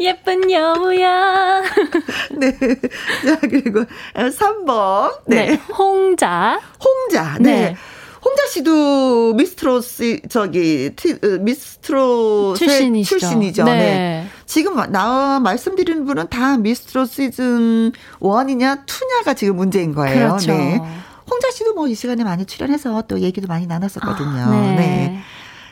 예쁜 0.00 0.15
예쁜 0.16 0.50
여우야. 0.50 1.62
네. 2.32 2.52
자, 2.58 3.38
그리고 3.40 3.84
3번. 4.14 5.18
네. 5.26 5.46
네. 5.46 5.54
홍자. 5.76 6.58
홍자. 6.82 7.36
네. 7.40 7.50
네. 7.70 7.76
홍자 8.24 8.46
씨도 8.48 9.34
미스트로 9.34 9.80
씨 9.82 10.20
저기 10.28 10.90
티, 10.96 11.12
어, 11.12 11.38
미스트로 11.40 12.54
출신이시죠. 12.54 13.18
출신이죠. 13.18 13.64
네. 13.64 13.72
네. 13.72 14.28
지금 14.46 14.74
나 14.90 15.38
말씀드리는 15.38 16.04
분은 16.04 16.28
다 16.28 16.56
미스트로 16.56 17.04
시즌 17.04 17.92
1이냐 18.20 18.84
2냐가 18.86 19.36
지금 19.36 19.56
문제인 19.56 19.94
거예요. 19.94 20.28
그렇죠. 20.28 20.52
네. 20.52 20.80
홍자 21.30 21.50
씨도 21.52 21.74
뭐 21.74 21.86
이 21.86 21.94
시간에 21.94 22.24
많이 22.24 22.44
출연해서 22.46 23.02
또 23.06 23.20
얘기도 23.20 23.46
많이 23.46 23.66
나눴었거든요. 23.66 24.40
아, 24.42 24.50
네. 24.50 24.76
네. 24.76 25.20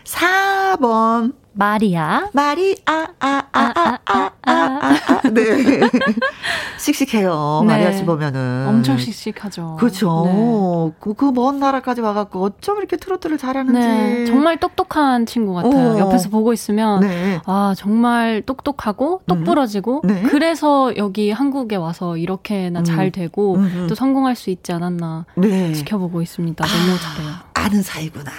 4번 0.05 1.33
마리아. 1.57 2.29
마리아, 2.33 2.75
아, 2.87 3.07
아, 3.21 3.45
아, 3.53 3.73
아, 3.75 3.75
아, 3.75 3.99
아, 4.05 4.11
아. 4.13 4.31
아, 4.43 4.79
아. 4.83 5.21
아 5.25 5.31
네. 5.31 5.81
씩씩해요. 6.79 7.61
네. 7.63 7.67
마리아 7.67 7.93
씨 7.93 8.05
보면은. 8.05 8.67
엄청 8.69 8.99
씩씩하죠. 8.99 9.77
그렇죠. 9.79 10.25
네. 10.27 10.97
그 11.01 11.15
그먼 11.15 11.61
나라까지 11.61 12.01
와갖고 12.01 12.43
어쩜 12.43 12.79
이렇게 12.79 12.97
트로트를 12.97 13.39
잘하는지. 13.39 13.79
네. 13.79 14.25
정말 14.27 14.59
똑똑한 14.59 15.27
친구 15.27 15.55
같아요. 15.55 15.95
오. 15.95 15.99
옆에서 15.99 16.29
보고 16.29 16.53
있으면. 16.53 17.01
네. 17.01 17.41
아, 17.47 17.75
정말 17.77 18.43
똑똑하고, 18.43 19.21
음. 19.21 19.27
똑부러지고. 19.27 20.03
음. 20.05 20.23
그래서 20.29 20.93
여기 20.97 21.31
한국에 21.31 21.77
와서 21.77 22.17
이렇게나 22.17 22.81
음. 22.81 22.85
잘 22.85 23.13
되고, 23.13 23.55
음. 23.55 23.61
음. 23.63 23.87
또 23.89 23.95
성공할 23.95 24.35
수 24.35 24.51
있지 24.51 24.73
않았나. 24.73 25.25
네. 25.37 25.73
지켜보고 25.73 26.21
있습니다. 26.21 26.65
너무 26.65 26.99
잘해요. 26.99 27.35
아는 27.55 27.83
사이구나. 27.83 28.31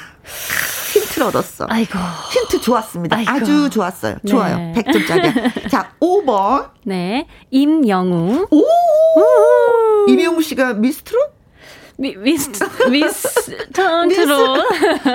힌트를 1.15 1.27
얻었어. 1.27 1.65
아이고. 1.69 1.97
힌트 2.31 2.61
좋았습니다. 2.61 3.17
아이고. 3.17 3.31
아주 3.31 3.69
좋았어요. 3.69 4.17
네. 4.21 4.29
좋아요. 4.29 4.57
100점짜리야. 4.75 5.69
자, 5.71 5.91
5번. 5.99 6.69
네. 6.83 7.27
임영웅. 7.51 8.47
오! 8.51 8.65
임영웅 10.07 10.41
씨가 10.41 10.73
미스트로? 10.73 11.19
미, 11.97 12.15
미스, 12.17 12.51
미스턴트로. 12.89 14.55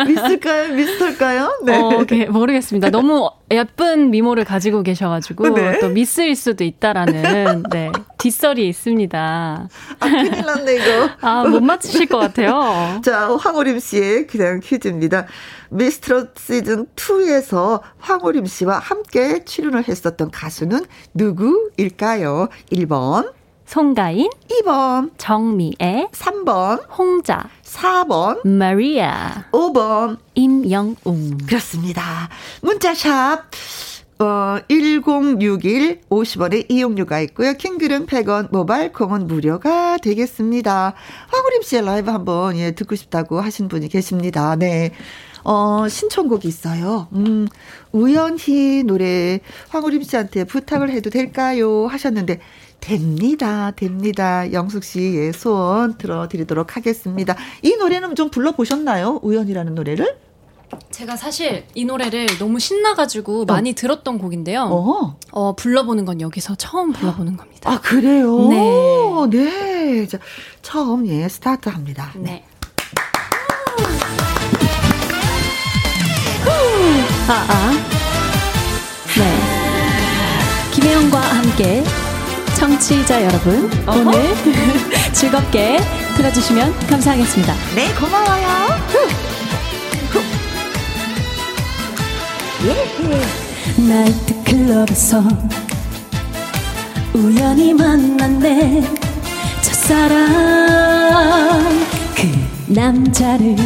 미스일까요? 0.07 0.75
미스터일까요? 0.75 1.61
네. 1.65 1.77
어, 1.77 1.89
오케이. 2.01 2.25
모르겠습니다. 2.27 2.89
너무 2.91 3.31
예쁜 3.51 4.11
미모를 4.11 4.45
가지고 4.45 4.83
계셔가지고, 4.83 5.51
네. 5.51 5.79
또 5.81 5.89
미스일 5.89 6.35
수도 6.37 6.65
있다라는, 6.65 7.65
네. 7.71 7.93
뒷설이 8.19 8.67
있습니다. 8.69 9.69
아, 10.01 10.09
큰일 10.09 10.47
났네, 10.47 10.77
이거. 10.77 11.11
아, 11.21 11.45
못 11.45 11.63
맞추실 11.63 12.07
것 12.07 12.19
같아요. 12.19 13.01
자, 13.05 13.29
황호림 13.37 13.79
씨의 13.79 14.27
그냥 14.27 14.61
퀴즈입니다. 14.61 15.27
미스트롯 15.71 16.35
시즌 16.39 16.87
2에서 16.97 17.81
황호림 17.99 18.47
씨와 18.47 18.79
함께 18.79 19.45
출연을 19.45 19.87
했었던 19.87 20.31
가수는 20.31 20.85
누구일까요? 21.15 22.49
1번. 22.73 23.33
송가인 23.71 24.29
2번 24.49 25.13
정미애 25.17 26.09
3번 26.11 26.83
홍자 26.99 27.49
4번 27.63 28.45
마리아 28.45 29.45
5번 29.53 30.19
임영웅 30.35 31.39
그렇습니다. 31.47 32.29
문자샵 32.63 33.45
어, 34.19 34.59
1061 34.69 36.01
50원의 36.11 36.67
이용료가 36.69 37.21
있고요. 37.21 37.53
킹글은 37.53 38.07
100원, 38.07 38.51
모바일 38.51 38.93
콩은 38.93 39.29
무료가 39.29 39.99
되겠습니다. 39.99 40.95
황우림 41.29 41.63
씨의 41.63 41.85
라이브 41.85 42.11
한번 42.11 42.57
예, 42.57 42.73
듣고 42.73 42.97
싶다고 42.97 43.41
하신 43.41 43.69
분이 43.69 43.89
계십니다. 43.89 44.57
네. 44.57 44.91
어, 45.45 45.89
신청곡이 45.89 46.47
있어요. 46.49 47.09
음, 47.13 47.47
우연히 47.93 48.83
노래 48.83 49.41
황우림 49.69 50.03
씨한테 50.03 50.45
부탁을 50.45 50.91
해도 50.91 51.09
될까요? 51.09 51.87
하셨는데 51.87 52.41
됩니다. 52.81 53.71
됩니다. 53.73 54.53
영숙 54.53 54.85
씨의 54.85 55.33
소원 55.33 55.97
들어드리도록 55.99 56.77
하겠습니다. 56.77 57.37
이 57.63 57.77
노래는 57.77 58.15
좀 58.15 58.31
불러보셨나요? 58.31 59.21
우연이라는 59.23 59.75
노래를? 59.75 60.19
제가 60.91 61.17
사실 61.17 61.65
이 61.75 61.85
노래를 61.85 62.39
너무 62.39 62.61
신나가지고 62.61 63.43
어. 63.43 63.45
많이 63.45 63.73
들었던 63.73 64.19
곡인데요. 64.19 64.63
어. 64.71 65.17
어, 65.33 65.57
불러보는 65.57 66.05
건 66.05 66.21
여기서 66.21 66.55
처음 66.55 66.93
불러보는 66.93 67.37
겁니다. 67.37 67.71
아, 67.71 67.81
그래요? 67.81 68.49
네. 68.49 69.29
네. 69.31 70.07
자, 70.07 70.19
처음, 70.63 71.07
예, 71.07 71.29
스타트 71.29 71.69
합니다. 71.69 72.13
네. 72.17 72.23
네. 72.23 72.45
아, 77.29 77.47
아. 77.49 77.71
네. 79.17 79.61
김혜영과 80.73 81.21
함께 81.21 81.85
청취자 82.61 83.25
여러분, 83.25 83.71
어허? 83.87 84.01
오늘 84.01 84.35
즐겁게 85.15 85.79
들어주시면 86.15 86.79
감사하겠습니다. 86.89 87.55
네, 87.75 87.89
고마워요. 87.95 88.79
예. 92.67 93.83
나이트 93.83 94.43
클럽에서 94.45 95.25
우연히 97.15 97.73
만난 97.73 98.39
내 98.39 98.83
첫사랑 99.63 100.19
그 102.15 102.29
남자를 102.67 103.57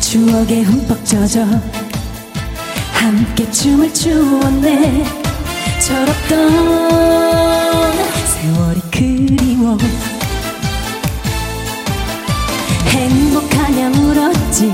추억에 0.00 0.62
흠뻑 0.62 1.04
젖어 1.04 1.44
함께 2.92 3.50
춤을 3.50 3.92
추었네 3.92 5.27
철없던 5.80 6.48
세월이 8.26 8.80
그리워. 8.90 9.78
행복하냐 12.86 13.88
물었지. 13.90 14.72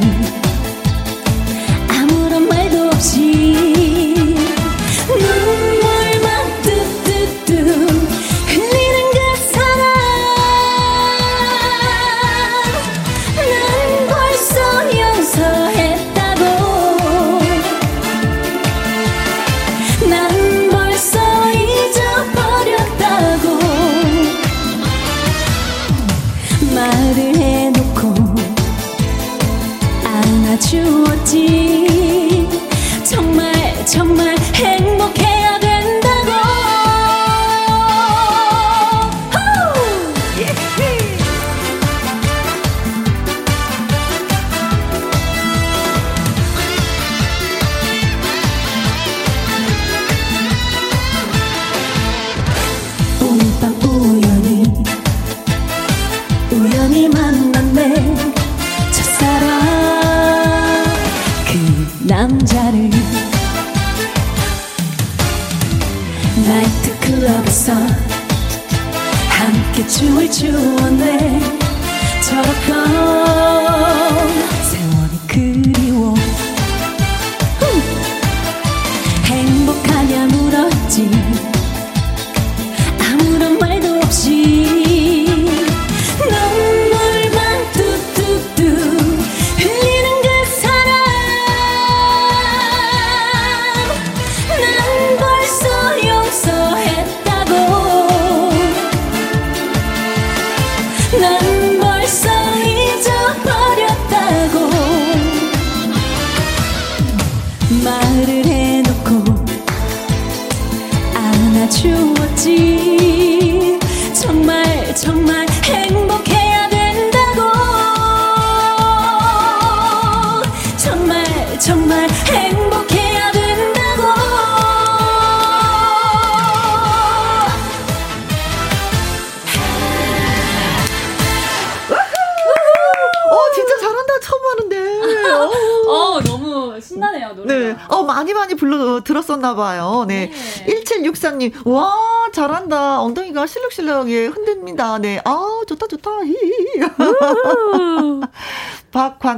아무런 1.88 2.48
말도 2.48 2.88
없이 2.88 4.34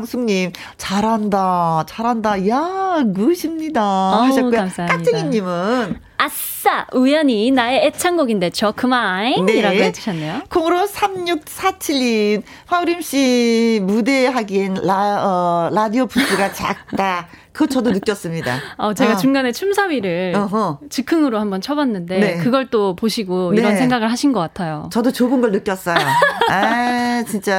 박광숙님, 0.07 0.53
잘한다. 0.79 1.85
잘한다. 1.89 2.49
야, 2.49 3.03
굿입니다. 3.15 3.83
하셨고요. 4.23 4.51
감사합니다. 4.53 4.87
깍쟁이님은, 4.87 6.01
아싸! 6.19 6.87
우연히 6.95 7.51
나의 7.51 7.87
애창곡인데 7.87 8.51
저 8.51 8.73
그만! 8.73 9.45
네. 9.45 9.55
이라고 9.55 9.77
해주셨네요. 9.77 10.43
콩으로 10.49 10.87
3647님, 10.87 12.43
화우림 12.67 13.01
씨 13.03 13.81
무대 13.83 14.27
하기엔 14.27 14.75
라, 14.83 15.25
어, 15.27 15.71
라디오 15.75 16.07
부스가 16.07 16.53
작다. 16.53 17.29
그거 17.57 17.67
저도 17.67 17.91
느꼈습니다. 17.91 18.61
어, 18.77 18.93
제가 18.93 19.15
어. 19.15 19.17
중간에 19.17 19.51
춤사위를 19.51 20.35
어허. 20.37 20.81
즉흥으로 20.91 21.41
한번 21.41 21.63
쳐봤는데 21.63 22.19
네. 22.19 22.37
그걸 22.37 22.69
또 22.69 22.95
보시고 22.95 23.53
네. 23.55 23.63
이런 23.63 23.79
생각을 23.79 24.11
하신 24.11 24.33
것 24.33 24.41
같아요. 24.41 24.91
저도 24.93 25.11
좁은 25.11 25.41
걸 25.41 25.53
느꼈어요. 25.53 25.97
아, 26.51 27.25
진짜 27.27 27.59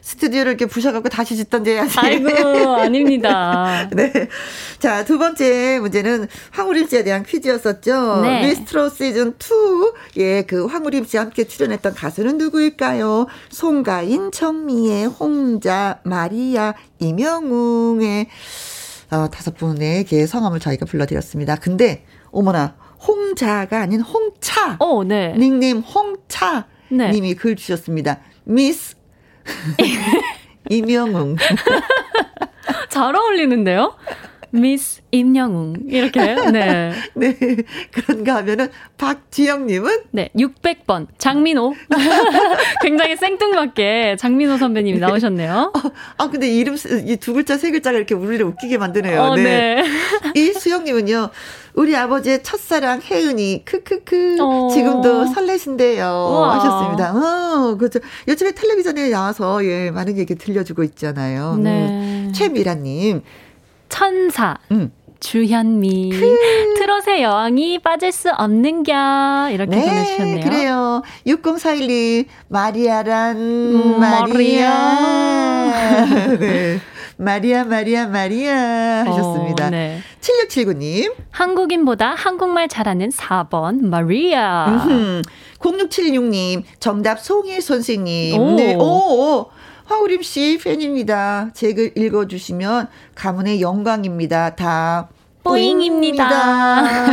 스튜디오를 0.00 0.52
이렇게 0.52 0.64
부셔갖고 0.64 1.10
다시 1.10 1.36
짓던지 1.36 1.72
해야지. 1.72 1.98
아이고 1.98 2.76
아닙니다. 2.76 3.86
네. 3.92 4.10
자, 4.78 5.04
두 5.04 5.18
번째 5.18 5.80
문제는 5.80 6.28
황우림 6.52 6.86
씨에 6.88 7.04
대한 7.04 7.22
퀴즈였었죠. 7.22 8.22
네. 8.22 8.46
미스트로 8.46 8.88
시즌 8.88 9.34
2. 10.14 10.18
예, 10.18 10.42
그 10.44 10.64
황우림 10.64 11.04
씨와 11.04 11.24
함께 11.24 11.44
출연했던 11.44 11.92
가수는 11.94 12.38
누구일까요? 12.38 13.26
송가인, 13.50 14.32
정미애, 14.32 15.04
홍자, 15.04 16.00
마리아, 16.04 16.72
이명웅의 17.00 18.28
어, 19.10 19.28
다섯 19.28 19.54
분에게 19.56 20.26
성함을 20.26 20.60
저희가 20.60 20.86
불러드렸습니다. 20.86 21.56
근데, 21.56 22.04
어머나, 22.30 22.76
홍자가 23.06 23.80
아닌 23.80 24.00
홍차. 24.00 24.76
어, 24.80 25.04
네. 25.04 25.34
닉네임 25.36 25.78
홍차 25.78 26.66
네. 26.90 27.10
님이 27.10 27.34
글 27.34 27.56
주셨습니다. 27.56 28.20
미스 28.44 28.96
이명웅. 30.70 31.36
잘 32.88 33.14
어울리는데요? 33.14 33.94
미스 34.50 35.02
임영웅 35.10 35.74
이렇게 35.88 36.34
네. 36.52 36.92
네. 37.14 37.36
그런가 37.92 38.36
하면은 38.36 38.68
박지영 38.98 39.66
님은 39.66 39.98
네, 40.12 40.30
600번 40.36 41.06
장민호. 41.18 41.74
굉장히 42.82 43.16
생뚱맞게 43.16 44.16
장민호 44.18 44.56
선배님이 44.58 44.98
나오셨네요. 44.98 45.72
아 46.18 46.30
근데 46.30 46.48
이름 46.48 46.76
이 47.06 47.16
두 47.16 47.32
글자 47.34 47.56
세 47.56 47.70
글자가 47.70 47.96
이렇게 47.96 48.14
우리를 48.14 48.44
웃기게 48.46 48.78
만드네요. 48.78 49.20
어, 49.20 49.34
네. 49.36 49.82
이수영 50.36 50.84
님은요. 50.84 51.30
우리 51.74 51.94
아버지의 51.94 52.42
첫사랑 52.42 53.02
혜은이 53.02 53.64
크크크 53.66 54.36
어. 54.40 54.68
지금도 54.72 55.26
설레신대요 55.26 56.04
우와. 56.04 56.56
하셨습니다. 56.56 57.12
어, 57.12 57.76
그렇죠. 57.76 57.98
요즘에 58.28 58.52
텔레비전에 58.52 59.10
나와서 59.10 59.62
예 59.64 59.90
많은 59.90 60.16
얘기 60.16 60.34
들려주고 60.34 60.84
있잖아요. 60.84 61.54
음. 61.58 61.62
네. 61.64 62.32
최미라 62.34 62.74
님, 62.74 63.22
천사. 63.88 64.56
음. 64.70 64.92
주현미 65.18 66.10
트롯의 66.76 67.22
여왕이 67.22 67.78
빠질 67.80 68.12
수 68.12 68.30
없는겨 68.30 69.48
이렇게 69.50 69.80
보내주셨네요. 69.80 70.44
그래요. 70.44 71.02
6041님, 71.26 72.26
마리아란, 72.48 73.36
음, 73.36 73.98
마리아. 73.98 74.70
마리아. 74.70 76.36
네. 76.38 76.80
마리아, 77.18 77.64
마리아, 77.64 78.06
마리아 78.06 79.04
하셨습니다. 79.06 79.68
어, 79.68 79.70
네. 79.70 80.00
7679님, 80.20 81.14
한국인보다 81.30 82.14
한국말 82.14 82.68
잘하는 82.68 83.08
4번 83.08 83.86
마리아. 83.86 84.66
음흠. 84.68 85.22
0676님, 85.58 86.62
정답 86.78 87.18
송해 87.20 87.60
선생님. 87.60 88.38
오. 88.38 88.54
네, 88.56 88.74
오, 88.74 88.82
오. 88.82 89.46
황우림 89.86 90.22
씨 90.22 90.58
팬입니다. 90.62 91.50
제 91.54 91.67
글 91.67 91.92
읽어주시면 91.96 92.88
가문의 93.14 93.60
영광입니다. 93.60 94.56
다. 94.56 95.08
뿌잉입니다. 95.44 96.24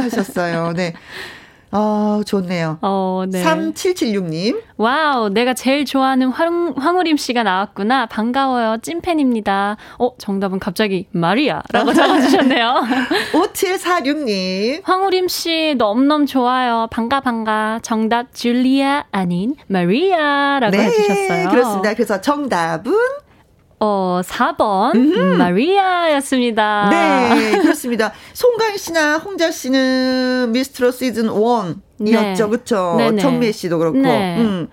하셨어요. 0.01 0.73
네. 0.73 0.93
어, 1.75 2.21
좋네요. 2.25 2.77
어, 2.81 3.23
네. 3.27 3.43
3776님. 3.43 4.61
wow, 4.77 5.29
내가 5.29 5.55
제일 5.55 5.85
좋아하는 5.85 6.27
황, 6.27 6.73
황우림 6.77 7.17
씨가 7.17 7.41
나왔구나. 7.41 8.05
반가워요. 8.05 8.77
찐팬입니다. 8.83 9.77
어, 9.97 10.09
정답은 10.19 10.59
갑자기 10.59 11.07
마리아. 11.11 11.63
라고 11.71 11.91
적어주셨네요. 11.93 12.83
5746님. 13.33 14.81
황우림 14.83 15.27
씨 15.27 15.73
너무너무 15.77 16.25
좋아요. 16.27 16.87
반가, 16.91 17.21
반가. 17.21 17.79
정답 17.81 18.33
줄리아 18.33 19.05
아닌 19.11 19.55
마리아. 19.67 20.59
라고 20.59 20.77
네, 20.77 20.83
해주셨어요. 20.85 21.49
그렇습니다. 21.49 21.93
그래서 21.95 22.21
정답은 22.21 22.93
어, 23.85 24.21
4번 24.23 24.95
음. 24.95 25.37
마리아였습니다. 25.37 26.87
네, 26.89 27.59
그렇습니다. 27.59 28.13
송가인 28.31 28.77
씨나 28.77 29.17
홍자 29.17 29.51
씨는 29.51 30.53
미스트로 30.53 30.91
시즌 30.91 31.27
1이었죠. 31.27 31.97
네. 31.97 32.47
그렇죠? 32.47 33.17
정미 33.19 33.51
씨도 33.51 33.77
그렇고. 33.77 33.97
네. 33.97 34.37
음. 34.39 34.69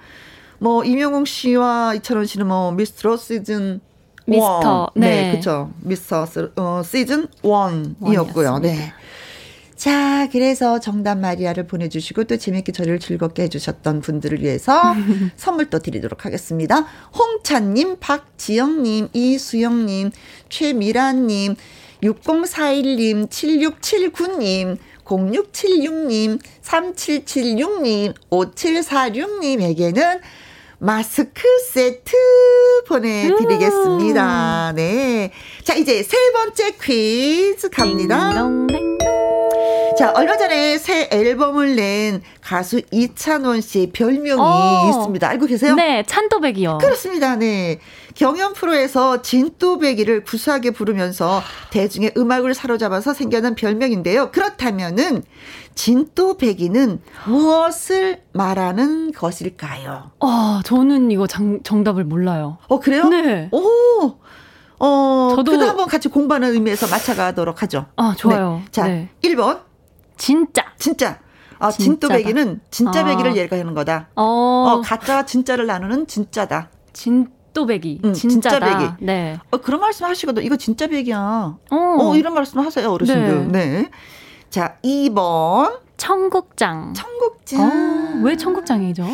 뭐 0.61 0.85
임영웅 0.85 1.25
씨와 1.25 1.94
이철원 1.94 2.27
씨는 2.27 2.46
뭐 2.46 2.70
미스트로 2.70 3.16
시즌 3.16 3.81
미스터. 4.27 4.90
네, 4.94 5.11
네 5.11 5.31
그렇죠. 5.33 5.73
미스터 5.81 6.25
어, 6.55 6.83
시즌 6.85 7.27
1이었고요. 7.42 8.61
네. 8.61 8.92
자, 9.81 10.29
그래서 10.31 10.79
정답 10.79 11.16
마리아를 11.16 11.66
보내주시고 11.66 12.25
또 12.25 12.37
재밌게 12.37 12.71
저를 12.71 12.99
즐겁게 12.99 13.45
해주셨던 13.45 14.03
분들을 14.03 14.43
위해서 14.43 14.79
선물 15.37 15.71
또 15.71 15.79
드리도록 15.79 16.27
하겠습니다. 16.27 16.87
홍찬님, 17.16 17.97
박지영님, 17.99 19.09
이수영님, 19.14 20.11
최미란님, 20.51 21.57
6041님, 22.03 23.31
7679님, 23.31 24.77
0676님, 25.07 26.38
3776님, 26.62 28.12
5746님에게는 28.29 30.21
마스크 30.79 31.43
세트 31.73 32.12
보내드리겠습니다. 32.87 34.73
네. 34.77 35.33
자, 35.64 35.75
이제 35.75 36.03
세 36.03 36.19
번째 36.33 36.77
퀴즈 36.83 37.71
갑니다. 37.71 38.35
자, 40.01 40.15
얼마 40.17 40.39
전에 40.39 40.79
새 40.79 41.11
앨범을 41.13 41.77
낸 41.77 42.23
가수 42.41 42.81
이찬원 42.91 43.61
씨 43.61 43.91
별명이 43.93 44.41
어. 44.41 44.89
있습니다. 44.89 45.29
알고 45.29 45.45
계세요? 45.45 45.75
네, 45.75 46.05
찬또배기요. 46.07 46.79
그렇습니다. 46.79 47.37
네. 47.37 47.81
경연 48.15 48.55
프로에서 48.55 49.21
진또배기를 49.21 50.25
구수하게 50.25 50.71
부르면서 50.71 51.43
대중의 51.69 52.15
음악을 52.17 52.55
사로잡아서 52.55 53.13
생겨난 53.13 53.55
별명인데요. 53.55 54.31
그렇다면은 54.31 55.23
진또배기는 55.75 57.03
무엇을 57.27 58.23
말하는 58.33 59.13
것일까요? 59.13 60.13
어, 60.19 60.61
저는 60.65 61.11
이거 61.11 61.27
장, 61.27 61.61
정답을 61.63 62.05
몰라요. 62.05 62.57
어, 62.69 62.81
그래요? 62.81 63.05
네. 63.11 63.51
오. 63.53 64.15
어, 64.79 65.33
저도 65.37 65.61
한번 65.61 65.89
같이 65.89 66.09
공부하는 66.09 66.55
의미에서 66.55 66.87
맞춰가도록 66.87 67.61
하죠. 67.61 67.85
아, 67.97 68.15
좋아요. 68.17 68.63
네. 68.65 68.71
자, 68.71 68.89
네. 68.89 69.11
1번. 69.23 69.69
진짜. 70.21 70.67
진짜. 70.79 71.19
아, 71.59 71.71
진또배기는 71.71 72.61
진짜 72.71 73.05
배기를 73.05 73.33
아. 73.33 73.37
얘기하는 73.37 73.75
거다. 73.75 74.09
어. 74.17 74.23
어, 74.23 74.81
가짜와 74.83 75.25
진짜를 75.25 75.67
나누는 75.67 76.07
진짜다. 76.07 76.69
진 76.93 77.29
또배기. 77.53 78.01
응, 78.05 78.13
진짜다. 78.13 78.59
진짜 78.61 78.79
배기. 78.79 79.05
네. 79.05 79.39
어, 79.51 79.57
그런 79.59 79.81
말씀 79.81 80.07
하시거든. 80.07 80.43
이거 80.45 80.57
진짜 80.57 80.87
배기야. 80.87 81.19
어. 81.19 81.59
어, 81.71 82.17
이런 82.17 82.35
말씀 82.35 82.61
하세요, 82.61 82.91
어르신들. 82.93 83.49
네. 83.49 83.67
네. 83.67 83.91
자, 84.51 84.77
2번. 84.85 85.81
청국장. 85.97 86.93
청국장. 86.95 87.61
어, 87.61 88.21
왜 88.23 88.37
청국장이죠? 88.37 89.05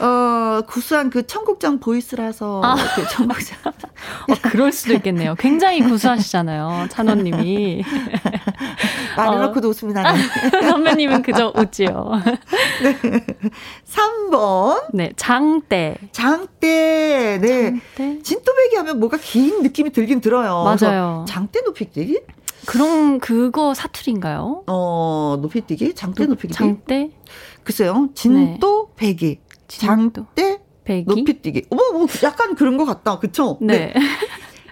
어, 0.00 0.62
구수한 0.66 1.10
그 1.10 1.26
청국장 1.26 1.78
보이스라서 1.78 2.62
아. 2.64 2.76
그 2.94 3.06
청국장. 3.08 3.58
어, 3.66 4.34
그럴 4.50 4.72
수도 4.72 4.94
있겠네요. 4.94 5.34
굉장히 5.38 5.82
구수하시잖아요. 5.82 6.88
찬원님이. 6.90 7.84
말해놓고도 9.16 9.68
어. 9.68 9.70
웃음이 9.70 9.92
나네. 9.92 10.18
선배님은 10.70 11.22
그저 11.22 11.52
웃지요. 11.54 12.12
네. 12.82 13.26
3번. 13.86 14.86
네, 14.94 15.12
장대. 15.16 15.96
장대. 16.12 17.38
네. 17.40 17.80
장대. 17.96 18.22
진또배기 18.22 18.76
하면 18.76 19.00
뭐가 19.00 19.18
긴 19.18 19.62
느낌이 19.62 19.90
들긴 19.90 20.20
들어요. 20.20 20.64
맞아요. 20.64 21.24
장대 21.28 21.60
높이뛰기? 21.60 22.20
그런 22.66 23.18
그거 23.20 23.74
사투리인가요? 23.74 24.64
어, 24.66 25.38
높이뛰기? 25.40 25.94
장대 25.94 26.26
높이뛰기? 26.26 26.54
장대? 26.54 27.10
글쎄요. 27.64 28.08
진또 28.14 28.88
네. 28.90 28.94
배기. 28.96 29.40
장대 29.78 30.60
배기? 30.84 31.04
높이뛰기. 31.06 31.66
어머, 31.70 31.82
뭐 31.92 32.06
약간 32.22 32.54
그런 32.54 32.76
것 32.76 32.84
같다. 32.84 33.18
그쵸? 33.18 33.58
네. 33.60 33.92
네. 33.92 33.94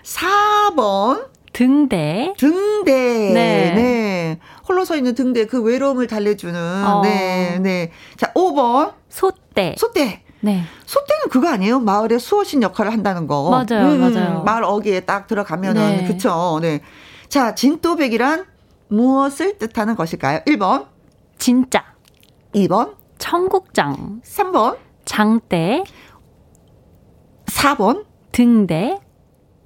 4번. 0.03 1.29
등대. 1.53 2.35
등대. 2.39 3.33
네. 3.33 3.73
네. 3.75 4.39
홀로 4.69 4.85
서 4.85 4.97
있는 4.97 5.15
등대. 5.15 5.47
그 5.47 5.63
외로움을 5.63 6.07
달래주는. 6.07 6.85
어. 6.85 7.03
네. 7.03 7.59
네. 7.61 7.93
자, 8.17 8.33
5번. 8.33 8.95
소대. 9.09 9.75
소대. 9.79 10.23
네. 10.41 10.63
소대는 10.87 11.29
그거 11.31 11.49
아니에요? 11.49 11.81
마을의 11.81 12.21
수호신 12.21 12.63
역할을 12.63 12.93
한다는 12.93 13.27
거. 13.27 13.51
맞아요, 13.51 13.93
음, 13.93 14.01
맞아요. 14.01 14.43
마을 14.45 14.65
어귀에 14.65 15.01
딱 15.01 15.27
들어가면은. 15.27 15.97
네. 15.99 16.07
그쵸. 16.07 16.59
네. 16.63 16.81
자, 17.29 17.55
진또백이란 17.55 18.47
무엇을 18.89 19.59
뜻하는 19.59 19.97
것일까요? 19.97 20.41
1번. 20.47 20.87
진짜. 21.39 21.85
2번. 22.55 22.95
청국장. 23.19 24.21
3번. 24.25 24.77
장대 25.09 25.85
4번 27.47 28.05
등대 28.31 28.99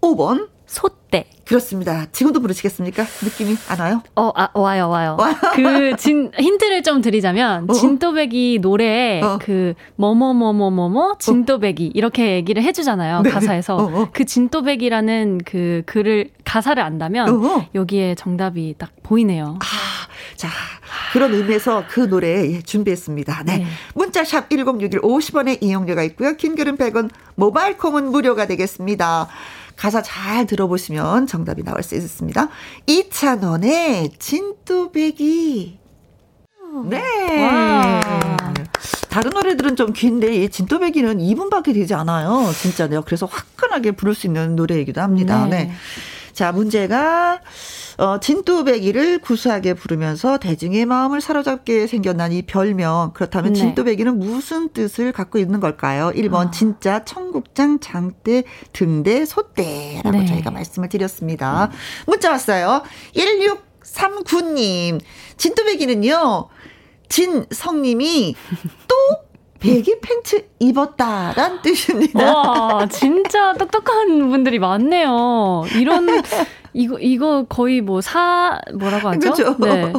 5번 0.00 0.48
소대 0.66 1.26
그렇습니다. 1.44 2.06
지금도 2.12 2.40
부르시겠습니까? 2.40 3.02
느낌이 3.22 3.56
안 3.68 3.80
와요? 3.80 4.02
어, 4.14 4.30
아, 4.36 4.48
와요, 4.54 4.88
와요. 4.88 5.18
그, 5.54 5.96
진, 5.96 6.30
힌트를 6.38 6.84
좀 6.84 7.02
드리자면, 7.02 7.68
어? 7.68 7.72
진또배기 7.72 8.60
노래에 8.62 9.20
어. 9.20 9.38
그, 9.42 9.74
뭐뭐뭐뭐뭐뭐, 9.96 11.18
진또배기, 11.18 11.90
이렇게 11.94 12.36
얘기를 12.36 12.62
해주잖아요. 12.62 13.22
네. 13.22 13.30
가사에서. 13.30 13.76
어, 13.76 13.82
어. 13.82 14.08
그 14.12 14.24
진또배기라는 14.24 15.40
그 15.44 15.82
글을, 15.86 16.30
가사를 16.44 16.80
안다면, 16.80 17.44
어, 17.44 17.66
여기에 17.74 18.14
정답이 18.14 18.76
딱 18.78 18.90
보이네요. 19.02 19.58
아, 19.60 19.66
자, 20.36 20.48
그런 21.12 21.34
의미에서 21.34 21.84
그 21.88 22.08
노래 22.08 22.60
준비했습니다. 22.62 23.42
네. 23.46 23.58
네. 23.58 23.66
문자샵 23.94 24.50
1061 24.50 25.00
50원의 25.00 25.62
이용료가 25.62 26.02
있고요. 26.04 26.36
긴 26.36 26.54
글은 26.54 26.76
100원, 26.76 27.10
모바일 27.34 27.76
콩은 27.76 28.10
무료가 28.10 28.46
되겠습니다. 28.46 29.28
가사 29.76 30.02
잘 30.02 30.46
들어보시면 30.46 31.26
정답이 31.26 31.62
나올 31.64 31.82
수 31.82 31.94
있습니다. 31.94 32.48
이찬원의 32.86 34.12
진또배기. 34.18 35.78
네. 36.84 37.46
와. 37.46 38.00
다른 39.10 39.30
노래들은 39.32 39.76
좀 39.76 39.92
긴데 39.92 40.34
이 40.36 40.48
진또배기는 40.48 41.18
2분밖에 41.18 41.74
되지 41.74 41.92
않아요. 41.94 42.50
진짜네요. 42.60 43.02
그래서 43.02 43.26
화끈하게 43.26 43.92
부를 43.92 44.14
수 44.14 44.26
있는 44.26 44.56
노래이기도 44.56 45.02
합니다. 45.02 45.46
네. 45.46 45.64
네. 45.64 45.72
자, 46.32 46.52
문제가 46.52 47.40
어, 47.98 48.18
진또배기를 48.20 49.18
구수하게 49.18 49.74
부르면서 49.74 50.38
대중의 50.38 50.86
마음을 50.86 51.20
사로잡게 51.20 51.86
생겨난 51.86 52.32
이 52.32 52.42
별명. 52.42 53.12
그렇다면 53.14 53.52
네. 53.52 53.60
진또배기는 53.60 54.18
무슨 54.18 54.70
뜻을 54.70 55.12
갖고 55.12 55.38
있는 55.38 55.60
걸까요? 55.60 56.10
1번 56.14 56.48
아. 56.48 56.50
진짜 56.50 57.04
청국장 57.04 57.80
장대 57.80 58.44
등대 58.72 59.24
소대라고 59.24 60.18
네. 60.18 60.26
저희가 60.26 60.50
말씀을 60.50 60.88
드렸습니다. 60.88 61.70
문자 62.06 62.30
왔어요. 62.30 62.82
1639님. 63.14 65.00
진또배기는요. 65.36 66.48
진성님이 67.08 68.34
또 68.88 68.96
배기 69.62 70.00
팬츠 70.00 70.44
입었다란 70.58 71.62
뜻입니다. 71.62 72.32
와, 72.34 72.86
진짜 72.86 73.52
똑똑한 73.54 74.30
분들이 74.30 74.58
많네요. 74.58 75.64
이런 75.76 76.08
이거 76.72 76.98
이거 76.98 77.44
거의 77.48 77.80
뭐 77.80 78.00
사 78.00 78.60
뭐라고 78.74 79.08
하죠? 79.08 79.20
그렇죠. 79.20 79.56
네. 79.58 79.92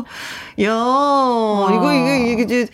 야, 0.64 0.74
와. 0.76 1.72
이거 1.74 1.94
이게 1.94 2.32
이게 2.32 2.44
이제 2.44 2.68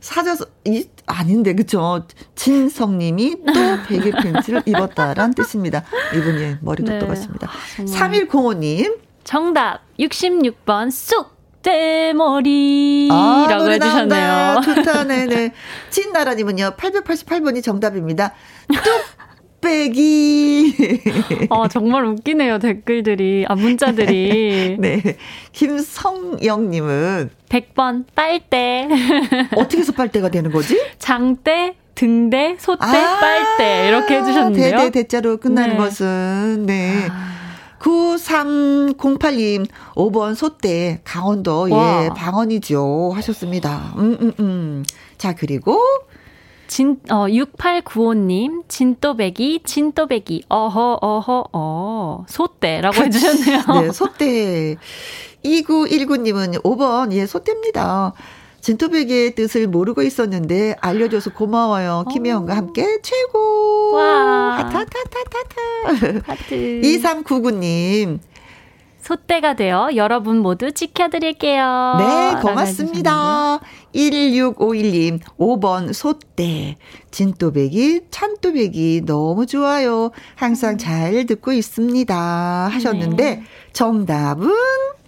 사자서 0.00 0.46
이 0.64 0.86
아닌데 1.06 1.54
그쵸 1.54 2.06
진성님이 2.36 3.36
또 3.44 3.52
베개 3.88 4.12
팬츠를 4.22 4.62
입었다란 4.66 5.34
뜻입니다. 5.34 5.82
이분이 6.14 6.56
머리 6.62 6.84
똑똑하십니다. 6.84 7.50
네. 7.78 7.84
3105님 7.84 8.98
정답 9.24 9.80
66번 9.98 10.90
쑥 10.90 11.37
대머리라고 11.62 13.14
아, 13.14 13.68
해주셨네요. 13.68 14.60
좋다, 14.64 15.04
네네. 15.04 15.52
진나라님은요, 15.90 16.74
888번이 16.76 17.62
정답입니다. 17.62 18.32
뚝 18.68 19.18
솥배기. 19.58 21.02
아, 21.50 21.68
정말 21.68 22.04
웃기네요, 22.06 22.58
댓글들이. 22.58 23.44
아, 23.48 23.54
문자들이. 23.54 24.76
네. 24.80 25.16
김성영님은. 25.52 27.30
100번 27.48 28.04
빨대. 28.14 28.88
어떻게 29.56 29.78
해서 29.78 29.92
빨대가 29.92 30.28
되는 30.30 30.50
거지? 30.50 30.80
장대, 30.98 31.76
등대, 31.94 32.56
소대, 32.58 32.84
아~ 32.84 33.18
빨대. 33.20 33.88
이렇게 33.88 34.18
해주셨는데요. 34.18 34.78
대대, 34.78 35.02
대자로 35.02 35.38
끝나는 35.38 35.70
네. 35.70 35.76
것은. 35.76 36.66
네. 36.66 37.06
아~ 37.10 37.37
9308님, 37.78 39.66
5번 39.94 40.34
소대, 40.34 41.00
강원도, 41.04 41.68
예, 41.70 41.74
와. 41.74 42.04
예, 42.04 42.08
방언이죠. 42.10 43.12
하셨습니다. 43.14 43.94
음, 43.96 44.16
음, 44.20 44.32
음. 44.40 44.84
자, 45.16 45.34
그리고. 45.34 45.78
진, 46.66 47.00
어, 47.10 47.26
6895님, 47.26 48.68
진또배기, 48.68 49.62
진또배기, 49.64 50.44
어허, 50.48 50.98
어허, 51.00 51.44
어, 51.52 52.24
소대라고 52.28 53.04
해주셨네요. 53.04 53.62
네, 53.80 53.92
소대. 53.92 54.76
2919님은 55.44 56.62
5번, 56.62 57.12
예, 57.12 57.26
소대입니다. 57.26 58.12
진또배기 58.68 59.34
뜻을 59.34 59.66
모르고 59.66 60.02
있었는데 60.02 60.76
알려줘서 60.82 61.32
고마워요. 61.32 62.04
어. 62.06 62.12
김혜영과 62.12 62.54
함께 62.54 62.98
최고. 63.00 63.92
와. 63.92 64.58
하트 64.58 64.76
하트 64.76 64.98
하트 64.98 65.88
하트. 65.88 66.22
하트. 66.26 66.54
2399님. 66.82 68.18
소떼가 69.00 69.56
되어 69.56 69.88
여러분 69.96 70.40
모두 70.40 70.70
지켜드릴게요. 70.70 71.96
네, 71.98 72.34
고맙습니다. 72.42 73.60
1651님, 73.94 75.20
5번 75.38 75.94
소떼. 75.94 76.76
진또배기, 77.10 78.02
찬또배기 78.10 79.04
너무 79.06 79.46
좋아요. 79.46 80.10
항상 80.34 80.76
잘 80.76 81.24
듣고 81.24 81.52
있습니다. 81.52 82.14
하셨는데, 82.70 83.36
네. 83.36 83.42
정답은? 83.72 84.50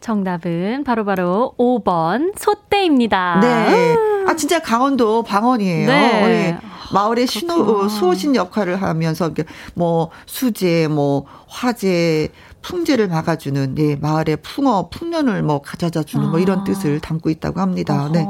정답은 0.00 0.84
바로바로 0.84 1.54
바로 1.54 1.54
5번 1.58 2.38
소떼입니다. 2.38 3.40
네. 3.40 3.96
아, 4.26 4.34
진짜 4.36 4.60
강원도 4.60 5.22
방언이에요. 5.22 5.86
네. 5.86 6.20
네. 6.22 6.58
마을의 6.92 7.26
신호, 7.26 7.88
수호신 7.88 8.34
역할을 8.34 8.82
하면서, 8.82 9.30
뭐, 9.74 10.10
수제, 10.26 10.88
뭐, 10.88 11.24
화재, 11.46 12.28
풍제를 12.62 13.08
막아주는 13.08 13.74
예, 13.78 13.96
마을의 13.96 14.38
풍어 14.42 14.88
풍년을 14.90 15.42
뭐 15.42 15.62
가져다 15.62 16.02
주는 16.02 16.26
아. 16.26 16.30
뭐 16.30 16.38
이런 16.38 16.60
아. 16.60 16.64
뜻을 16.64 17.00
담고 17.00 17.30
있다고 17.30 17.60
합니다. 17.60 18.04
어허. 18.04 18.12
네. 18.12 18.26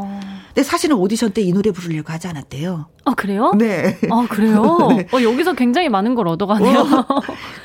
근데 0.54 0.62
사실은 0.62 0.96
오디션 0.96 1.32
때 1.32 1.42
이 1.42 1.52
노래 1.52 1.70
부르려고 1.70 2.12
하지 2.12 2.28
않았대요. 2.28 2.86
아 3.04 3.14
그래요? 3.14 3.52
네. 3.56 3.98
아 4.10 4.26
그래요? 4.28 4.76
네. 4.90 5.06
어 5.12 5.22
여기서 5.22 5.54
굉장히 5.54 5.88
많은 5.88 6.14
걸 6.14 6.28
얻어가네요. 6.28 6.78
어, 6.80 7.04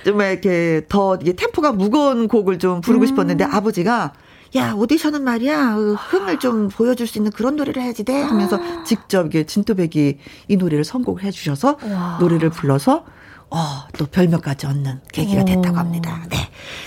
좀 0.06 0.22
이렇게 0.22 0.82
더 0.88 1.18
이게 1.22 1.34
템포가 1.34 1.74
무거운 1.74 2.28
곡을 2.28 2.58
좀 2.60 2.82
부르고 2.82 3.04
음. 3.04 3.08
싶었는데 3.08 3.44
아버지가 3.44 4.14
야 4.56 4.74
오디션은 4.74 5.24
말이야 5.24 5.74
흥을 5.74 6.40
좀 6.40 6.70
보여줄 6.70 7.08
수 7.08 7.18
있는 7.18 7.32
그런 7.32 7.56
노래를 7.58 7.82
해야지 7.82 8.04
돼 8.06 8.22
하면서 8.22 8.58
아. 8.58 8.84
직접 8.86 9.26
이게 9.28 9.46
진또배기 9.46 10.18
이 10.48 10.56
노래를 10.56 10.86
선곡을 10.86 11.24
해주셔서 11.24 11.78
와. 11.92 12.18
노래를 12.22 12.50
불러서 12.52 13.04
어, 13.50 13.58
또 13.98 14.06
별명까지 14.06 14.68
얻는 14.68 15.02
계기가 15.12 15.44
됐다고 15.46 15.78
합니다. 15.78 16.24
네. 16.30 16.38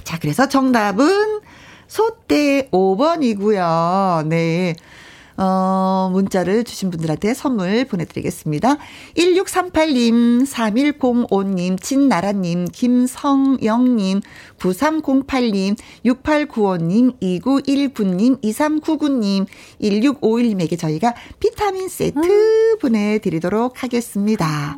자, 0.04 0.18
그래서 0.18 0.48
정답은 0.48 1.40
소대 1.86 2.68
5번이고요. 2.70 4.26
네. 4.26 4.74
어, 5.38 6.10
문자를 6.12 6.64
주신 6.64 6.90
분들한테 6.90 7.32
선물 7.32 7.84
보내드리겠습니다. 7.84 8.76
1638님, 9.16 10.44
3105님, 10.44 11.80
진나라님, 11.80 12.66
김성영님, 12.66 14.20
9308님, 14.58 15.76
6895님, 16.04 17.20
2919님, 17.20 18.42
2399님, 18.42 19.46
1651님에게 19.80 20.76
저희가 20.76 21.14
비타민 21.38 21.88
세트 21.88 22.18
음. 22.18 22.78
보내드리도록 22.80 23.84
하겠습니다. 23.84 24.76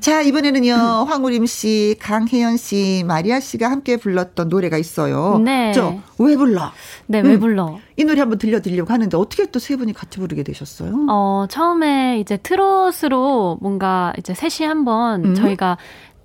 자, 0.00 0.22
이번에는요, 0.22 0.72
음. 0.74 1.08
황우림 1.08 1.46
씨, 1.46 1.96
강혜연 2.00 2.56
씨, 2.56 3.02
마리아 3.06 3.40
씨가 3.40 3.70
함께 3.70 3.96
불렀던 3.96 4.48
노래가 4.48 4.76
있어요. 4.78 5.38
네. 5.44 5.72
저, 5.72 5.96
왜 6.18 6.36
불러? 6.36 6.70
네, 7.06 7.20
왜 7.20 7.34
음. 7.34 7.40
불러? 7.40 7.78
이 7.96 8.04
노래 8.04 8.20
한번 8.20 8.38
들려드리려고 8.38 8.92
하는데 8.92 9.16
어떻게 9.16 9.46
또 9.50 9.58
세 9.58 9.76
분이 9.76 9.92
같이 9.94 10.18
부르게 10.18 10.42
되셨어요? 10.42 11.06
어, 11.08 11.46
처음에 11.48 12.20
이제 12.20 12.36
트롯으로 12.36 13.58
뭔가 13.60 14.12
이제 14.18 14.32
셋이 14.34 14.68
한번 14.68 15.24
음. 15.24 15.34
저희가 15.34 15.76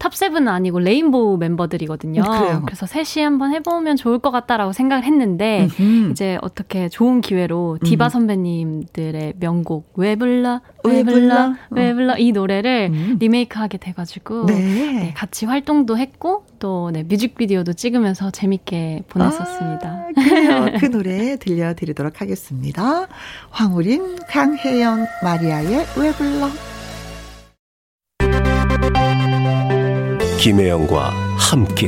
top 0.02 0.14
seven은 0.14 0.48
아니고 0.48 0.80
rainbow 0.80 1.38
멤버들이거든요. 1.38 2.24
그래요. 2.24 2.64
그래서 2.66 2.88
셋이 2.88 3.24
한번 3.24 3.54
해보면 3.54 3.98
좋을 3.98 4.18
것 4.18 4.32
같다라고 4.32 4.74
생각을 4.74 5.04
했는데 5.04 5.68
음흠. 5.80 6.10
이제 6.10 6.40
어떻게 6.42 6.90
좋은 6.90 7.22
기회로 7.22 7.78
디바 7.86 8.06
음. 8.06 8.10
선배님들의 8.10 9.34
명곡 9.40 9.94
왜 9.96 10.16
불러 10.16 10.62
왜 10.84 11.04
불러 11.04 11.54
왜 11.70 11.94
불러 11.94 12.18
이 12.18 12.32
노래를 12.32 12.90
음. 12.92 13.18
리메이크하게 13.20 13.78
돼가지고 13.78 14.48
네. 14.48 14.54
네, 14.56 15.14
같이 15.16 15.46
활동도 15.46 16.00
했고 16.00 16.46
또 16.58 16.90
네, 16.92 17.04
뮤직비디오도 17.04 17.74
찍으면서 17.74 18.32
재밌게 18.32 19.04
보냈었습니다. 19.08 19.90
아. 19.90 20.78
그 20.80 20.90
노래 20.90 21.38
들려드리도록 21.38 22.22
하겠습니다. 22.22 23.08
황우린, 23.52 24.18
강혜연, 24.28 25.06
마리아의 25.24 25.86
왜 25.98 26.12
불러 26.14 26.50
김혜영과 30.42 31.12
함께 31.38 31.88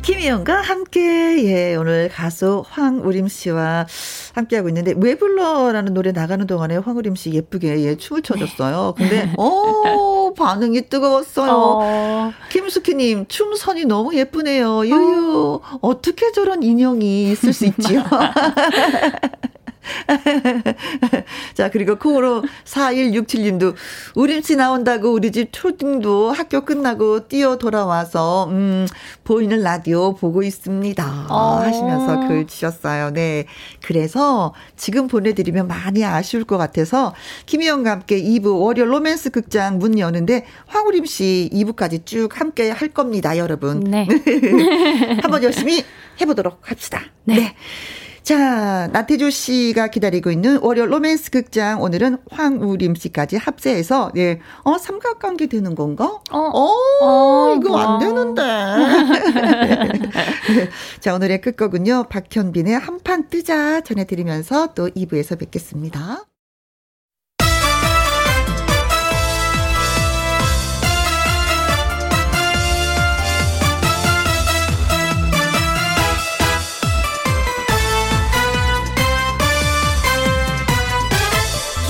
김혜영과 0.00 0.62
함께 0.62 1.44
예 1.44 1.76
오늘 1.76 2.08
가수 2.08 2.64
황우림 2.70 3.28
씨와 3.28 3.86
함께하고 4.34 4.70
있는데 4.70 4.94
왜 4.96 5.16
불러라는 5.16 5.92
노래 5.92 6.12
나가는 6.12 6.46
동안에 6.46 6.78
황우림 6.78 7.16
씨 7.16 7.34
예쁘게 7.34 7.84
예 7.84 7.96
춤을 7.98 8.22
춰줬어요. 8.22 8.94
근데 8.96 9.30
어 9.36 10.32
반응이 10.32 10.88
뜨거웠어요. 10.88 11.52
어. 11.52 12.32
김숙희님 12.48 13.26
춤선이 13.28 13.84
너무 13.84 14.14
예쁘네요. 14.14 14.86
유유 14.86 15.60
어. 15.62 15.78
어떻게 15.82 16.32
저런 16.32 16.62
인형이 16.62 17.30
있을 17.30 17.52
수 17.52 17.66
있지요? 17.66 18.02
자, 21.54 21.70
그리고 21.70 21.96
콩으로 21.96 22.42
4167님도 22.64 23.74
우림씨 24.14 24.56
나온다고 24.56 25.12
우리 25.12 25.32
집 25.32 25.48
초등도 25.52 26.32
학교 26.32 26.64
끝나고 26.64 27.28
뛰어 27.28 27.56
돌아와서, 27.56 28.48
음, 28.50 28.86
보이는 29.24 29.62
라디오 29.62 30.14
보고 30.14 30.42
있습니다. 30.42 31.26
어. 31.28 31.60
하시면서 31.60 32.28
글 32.28 32.46
주셨어요. 32.46 33.10
네. 33.10 33.46
그래서 33.82 34.54
지금 34.76 35.08
보내드리면 35.08 35.66
많이 35.66 36.04
아쉬울 36.04 36.44
것 36.44 36.58
같아서 36.58 37.14
김혜영과 37.46 37.90
함께 37.90 38.20
2부 38.22 38.60
월요 38.60 38.84
로맨스 38.84 39.30
극장 39.30 39.78
문 39.78 39.98
여는데 39.98 40.44
황우림 40.66 41.04
씨 41.04 41.50
2부까지 41.52 42.06
쭉 42.06 42.28
함께 42.38 42.70
할 42.70 42.88
겁니다, 42.88 43.38
여러분. 43.38 43.80
네. 43.80 44.06
한번 45.22 45.42
열심히 45.42 45.84
해보도록 46.20 46.58
합시다. 46.62 47.02
네. 47.24 47.34
네. 47.34 47.54
자, 48.22 48.88
나태주 48.92 49.30
씨가 49.30 49.88
기다리고 49.88 50.30
있는 50.30 50.58
월요 50.58 50.86
로맨스 50.86 51.30
극장. 51.30 51.82
오늘은 51.82 52.18
황우림 52.30 52.94
씨까지 52.94 53.36
합세해서, 53.36 54.12
예, 54.16 54.40
어, 54.62 54.78
삼각관계 54.78 55.46
되는 55.46 55.74
건가? 55.74 56.20
어, 56.30 56.38
어, 56.38 56.74
어 57.02 57.54
이거 57.56 57.78
안 57.78 57.98
되는데. 57.98 58.42
자, 61.00 61.14
오늘의 61.14 61.40
끝곡은요, 61.40 62.04
박현빈의 62.08 62.78
한판 62.78 63.28
뜨자 63.28 63.80
전해드리면서 63.80 64.74
또 64.74 64.88
2부에서 64.88 65.38
뵙겠습니다. 65.38 66.29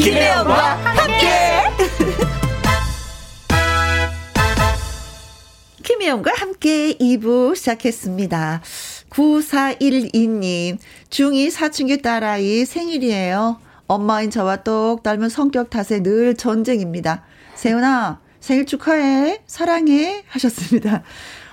김혜영과 0.02 0.76
함께. 0.76 1.62
김혜영과 5.84 6.32
함께 6.36 6.94
2부 6.94 7.54
시작했습니다. 7.54 8.62
9412님, 9.10 10.78
중2 11.10 11.50
사춘기 11.50 12.00
딸아이 12.00 12.64
생일이에요. 12.64 13.60
엄마인 13.88 14.30
저와 14.30 14.62
똑 14.62 15.02
닮은 15.02 15.28
성격 15.28 15.68
탓에 15.68 16.02
늘 16.02 16.34
전쟁입니다. 16.34 17.24
세훈아, 17.56 18.20
생일 18.40 18.64
축하해. 18.64 19.42
사랑해. 19.46 20.24
하셨습니다. 20.28 21.02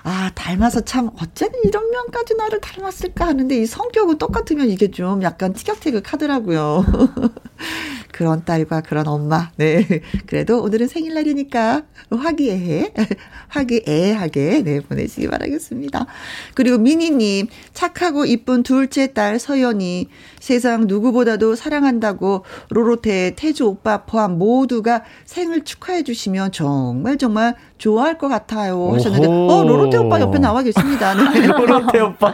아, 0.03 0.31
닮아서 0.35 0.79
참, 0.81 1.09
어쩌면 1.21 1.53
이런 1.65 1.91
면까지 1.91 2.35
나를 2.35 2.61
닮았을까 2.61 3.27
하는데, 3.27 3.57
이 3.57 3.65
성격은 3.65 4.19
똑같으면 4.19 4.69
이게 4.69 4.89
좀 4.89 5.21
약간 5.21 5.51
티격태격 5.51 6.13
하더라고요. 6.13 6.85
그런 8.17 8.43
딸과 8.43 8.81
그런 8.81 9.07
엄마. 9.07 9.51
네. 9.57 9.85
그래도 10.25 10.63
오늘은 10.63 10.87
생일날이니까 10.87 11.83
화기애애, 12.09 12.91
화기애애하게, 13.49 14.63
네, 14.63 14.79
보내시기 14.79 15.27
바라겠습니다. 15.27 16.07
그리고 16.55 16.79
미니님, 16.79 17.45
착하고 17.73 18.25
이쁜 18.25 18.63
둘째 18.63 19.13
딸 19.13 19.37
서연이 19.37 20.07
세상 20.39 20.85
누구보다도 20.87 21.53
사랑한다고 21.53 22.43
로로테 22.69 23.35
태주 23.35 23.67
오빠 23.67 24.05
포함 24.05 24.39
모두가 24.39 25.03
생일 25.25 25.63
축하해 25.63 26.03
주시면 26.03 26.53
정말 26.53 27.17
정말 27.17 27.55
좋아할 27.77 28.17
것 28.17 28.29
같아요. 28.29 28.93
하셨는데. 28.93 29.27
어, 29.27 29.63
로로테 29.67 29.97
오빠 29.97 30.19
옆에 30.19 30.39
나와 30.39 30.63
계십니다. 30.63 31.13
네. 31.13 31.45
로로테 31.45 31.99
오빠. 31.99 32.33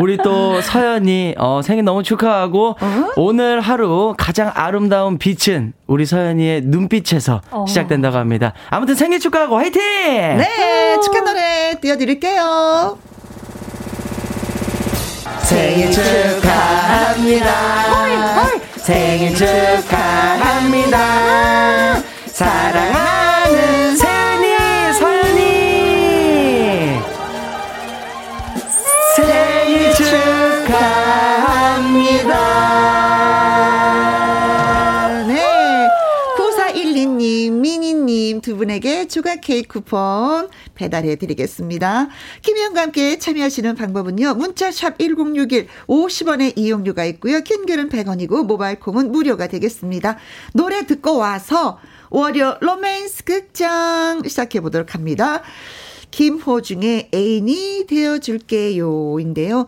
우리 0.00 0.16
또 0.16 0.60
서연이, 0.60 1.34
어, 1.38 1.60
생일 1.62 1.84
너무 1.84 2.02
축하하고, 2.02 2.70
어? 2.70 3.08
오늘 3.16 3.60
하루 3.60 4.14
가장 4.18 4.50
아름다운 4.52 4.95
빛은 5.18 5.72
우리 5.86 6.04
서연이의 6.06 6.62
눈빛에서 6.64 7.40
어. 7.50 7.64
시작된다고 7.68 8.16
합니다. 8.16 8.52
아무튼 8.70 8.94
생일 8.94 9.20
축하하고 9.20 9.56
화이팅! 9.56 9.80
네, 10.38 10.98
축하 11.02 11.20
노래 11.20 11.78
띄워드릴게요. 11.80 12.98
생일 15.42 15.90
축하합니다. 15.92 17.52
생일 18.78 19.34
축하합니다. 19.34 20.98
사랑하는 22.26 23.96
세 23.96 24.15
님 38.26 38.40
두 38.40 38.56
분에게 38.56 39.06
조각 39.06 39.40
케이크 39.40 39.80
쿠폰 39.80 40.48
배달해 40.74 41.16
드리겠습니다. 41.16 42.08
김희영과 42.42 42.82
함께 42.82 43.18
참여하시는 43.18 43.76
방법은요. 43.76 44.34
문자 44.34 44.72
샵 44.72 44.98
1061 44.98 45.68
50원의 45.86 46.54
이용료가 46.56 47.04
있고요. 47.04 47.40
킹글은 47.40 47.88
100원이고 47.88 48.44
모바일 48.44 48.80
콩은 48.80 49.12
무료가 49.12 49.46
되겠습니다. 49.46 50.18
노래 50.54 50.86
듣고 50.86 51.16
와서 51.16 51.78
월요 52.10 52.56
로맨스 52.60 53.24
극장 53.24 54.22
시작해 54.26 54.60
보도록 54.60 54.94
합니다. 54.94 55.42
김호중의 56.10 57.10
애인이 57.14 57.84
되어줄게요 57.88 59.18
인데요. 59.20 59.66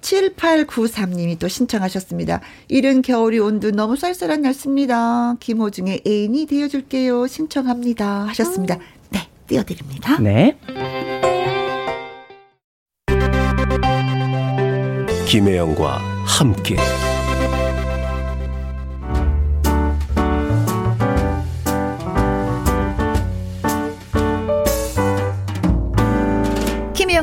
7893님이 0.00 1.38
또 1.38 1.48
신청하셨습니다. 1.48 2.40
이른 2.68 3.02
겨울이 3.02 3.38
온 3.38 3.58
듯 3.60 3.74
너무 3.74 3.96
쌀쌀한 3.96 4.42
날씨입니다. 4.42 5.34
김호중의 5.40 6.02
애인이 6.06 6.46
되어줄게요. 6.46 7.26
신청합니다. 7.26 8.26
하셨습니다. 8.28 8.76
음. 8.76 8.80
띄워드립니다. 9.48 10.18
네. 10.20 10.58
김혜영과 15.26 15.98
함께 16.26 16.76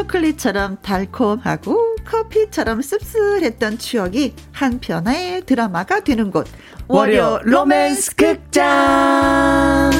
초콜릿처럼 0.00 0.78
달콤하고 0.82 1.96
커피처럼 2.06 2.80
씁쓸했던 2.80 3.78
추억이 3.78 4.34
한 4.52 4.80
편의 4.80 5.42
드라마가 5.42 6.00
되는 6.00 6.30
곳. 6.30 6.46
월요 6.88 7.40
로맨스 7.44 8.16
극장 8.16 9.90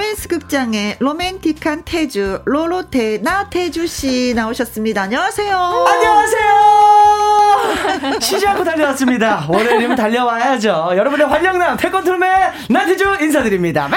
로맨스 0.00 0.28
극장의 0.28 0.96
로맨틱한 0.98 1.82
태주 1.84 2.40
로로테 2.46 3.18
나태주 3.18 3.86
씨 3.86 4.32
나오셨습니다. 4.34 5.02
안녕하세요. 5.02 5.54
안녕하세요. 5.54 6.50
쉬지 8.22 8.48
않고 8.48 8.64
달려왔습니다. 8.64 9.44
월요일이면 9.46 9.96
달려와야죠. 9.96 10.92
여러분의 10.96 11.26
활력남 11.26 11.76
태권트룸의 11.76 12.30
나태주 12.70 13.18
인사드립니다. 13.20 13.90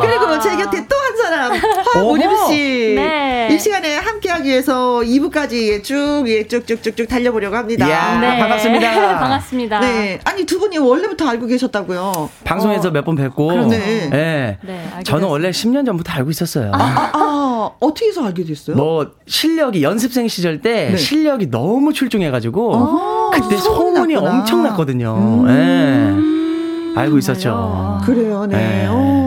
그리고 0.00 0.38
제 0.40 0.56
곁에 0.56 0.86
또 0.88 0.96
한 0.96 1.16
사람 1.16 1.52
화오림 1.92 2.30
씨. 2.48 2.94
네. 2.96 3.29
이 3.60 3.62
시간에 3.62 3.94
함께하기 3.94 4.48
위해서 4.48 5.00
2부까지 5.00 5.84
쭉 5.84 6.24
예, 6.28 6.48
쭉쭉쭉쭉 6.48 7.06
달려보려고 7.06 7.56
합니다. 7.56 7.86
이야, 7.86 8.18
네. 8.18 8.38
반갑습니다. 8.38 8.90
반갑습니다. 9.20 9.80
네. 9.80 10.18
아니 10.24 10.46
두 10.46 10.58
분이 10.58 10.78
원래부터 10.78 11.28
알고 11.28 11.46
계셨다고요? 11.46 12.30
방송에서 12.42 12.88
어. 12.88 12.90
몇번 12.90 13.16
뵙고. 13.16 13.48
그러네. 13.48 14.08
네. 14.08 14.58
네 14.62 14.90
저는 15.04 15.28
원래 15.28 15.50
10년 15.50 15.84
전부터 15.84 16.10
알고 16.10 16.30
있었어요. 16.30 16.72
아, 16.72 16.78
아, 16.78 17.10
아, 17.12 17.70
어떻게 17.80 18.06
해서 18.06 18.24
알게 18.24 18.44
됐어요? 18.44 18.76
뭐 18.76 19.10
실력이 19.26 19.82
연습생 19.82 20.26
시절 20.28 20.62
때 20.62 20.92
네. 20.92 20.96
실력이 20.96 21.50
너무 21.50 21.92
출중해가지고 21.92 22.74
아, 22.74 23.30
그때 23.34 23.58
소문이 23.58 24.14
났구나. 24.14 24.38
엄청 24.38 24.62
났거든요. 24.62 25.16
음. 25.18 25.46
네. 26.94 26.98
알고 26.98 27.18
있었죠. 27.18 28.00
그래요, 28.06 28.46
네. 28.46 28.56
네. 28.56 29.19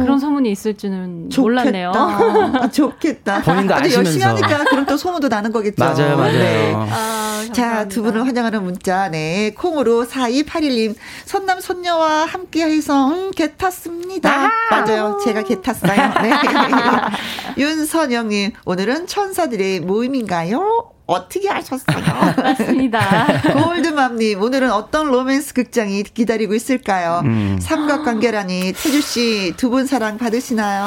소문이 0.44 0.52
있을 0.52 0.76
줄은 0.76 1.30
좋겠다. 1.30 1.42
몰랐네요. 1.42 1.92
아, 1.96 2.70
좋겠다. 2.70 3.42
본인도 3.44 3.74
아시면서. 3.74 3.98
열심히 3.98 4.24
하니까 4.24 4.64
그럼 4.66 4.86
또 4.86 4.98
소문도 4.98 5.30
나는 5.30 5.52
거겠죠. 5.52 5.84
맞아요, 5.84 6.18
맞아요. 6.18 6.32
네. 6.34 6.74
아, 6.76 7.46
자, 7.54 7.88
두 7.88 8.04
분을 8.04 8.28
환영하는 8.28 8.64
문자, 8.64 9.10
네. 9.10 9.54
콩으로 9.56 10.06
4281님, 10.06 10.96
선남, 11.26 11.60
손녀와 11.60 12.26
함께 12.26 12.64
해서, 12.66 13.08
음, 13.08 13.32
개 13.32 13.56
탔습니다. 13.56 14.30
아하! 14.30 14.52
맞아요. 14.72 15.20
제가 15.24 15.44
개 15.44 15.62
탔어요. 15.62 16.14
네. 16.22 16.32
윤선영님, 17.58 18.52
오늘은 18.66 19.08
천사들의 19.08 19.80
모임인가요? 19.82 20.93
어떻게 21.06 21.50
하셨어요? 21.50 21.98
맞습니다. 22.42 23.28
골드맘님, 23.62 24.42
오늘은 24.42 24.72
어떤 24.72 25.08
로맨스 25.08 25.54
극장이 25.54 26.04
기다리고 26.04 26.54
있을까요? 26.56 27.22
음. 27.26 27.60
삼각관계라니, 27.62 28.72
태주씨, 28.74 29.54
두 29.58 29.70
분 29.74 29.86
사랑 29.86 30.18
받으시나요? 30.18 30.86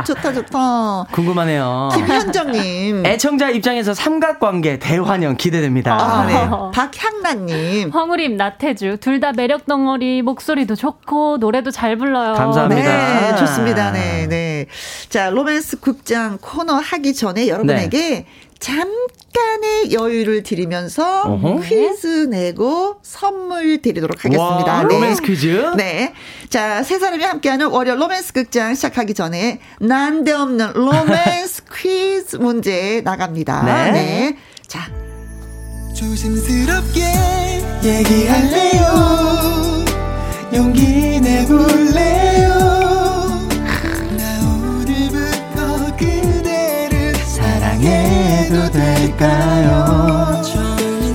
오, 0.00 0.02
좋다, 0.04 0.32
좋다. 0.34 1.04
궁금하네요. 1.12 1.90
김현정님. 1.94 3.06
애청자 3.06 3.48
입장에서 3.50 3.94
삼각관계 3.94 4.78
대환영 4.78 5.36
기대됩니다. 5.36 5.94
아, 5.94 6.26
네. 6.26 6.34
박향란님. 6.74 7.90
황우림, 7.90 8.36
나태주, 8.36 8.98
둘 9.00 9.20
다 9.20 9.32
매력 9.32 9.66
덩어리, 9.66 10.22
목소리도 10.22 10.74
좋고, 10.76 11.36
노래도 11.38 11.70
잘 11.70 11.96
불러요. 11.96 12.34
감사합니다. 12.34 12.82
네, 13.32 13.36
좋습니다. 13.36 13.90
네, 13.92 14.26
네. 14.28 14.66
자, 15.08 15.30
로맨스 15.30 15.80
극장 15.80 16.38
코너 16.40 16.74
하기 16.74 17.14
전에 17.14 17.48
여러분에게 17.48 17.98
네. 17.98 18.26
잠깐의 18.60 19.92
여유를 19.92 20.42
드리면서 20.42 21.22
어허. 21.22 21.60
퀴즈 21.62 22.06
내고 22.28 22.96
선물 23.02 23.80
드리도록 23.80 24.22
하겠습니다. 24.24 24.72
와, 24.72 24.82
네. 24.84 24.94
로맨스 24.94 25.22
퀴즈? 25.22 25.72
네. 25.76 26.12
자, 26.50 26.82
세 26.82 26.98
사람이 26.98 27.24
함께하는 27.24 27.66
월요 27.68 27.96
로맨스 27.96 28.34
극장 28.34 28.74
시작하기 28.74 29.14
전에 29.14 29.60
난데없는 29.80 30.74
로맨스 30.74 31.62
퀴즈 31.74 32.36
문제 32.36 33.00
나갑니다. 33.02 33.62
네. 33.64 33.92
네. 33.92 34.36
자. 34.66 34.90
조심스럽게 35.94 37.00
얘기할래요. 37.82 38.84
용기 40.54 41.18
내볼래요. 41.20 42.20
해 47.82 48.19
도 48.50 48.68
될까요? 48.68 50.42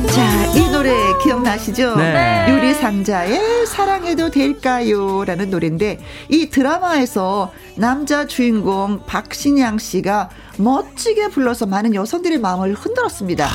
자, 0.07 0.45
이 0.55 0.71
노래 0.71 0.93
기억나시죠? 1.21 1.97
네. 1.97 2.45
유리상자의 2.49 3.65
사랑해도 3.67 4.31
될까요? 4.31 5.25
라는 5.25 5.49
노래인데, 5.49 5.99
이 6.29 6.49
드라마에서 6.49 7.51
남자 7.75 8.25
주인공 8.25 9.01
박신양 9.05 9.79
씨가 9.79 10.29
멋지게 10.57 11.27
불러서 11.27 11.65
많은 11.65 11.93
여성들의 11.93 12.39
마음을 12.39 12.73
흔들었습니다. 12.73 13.49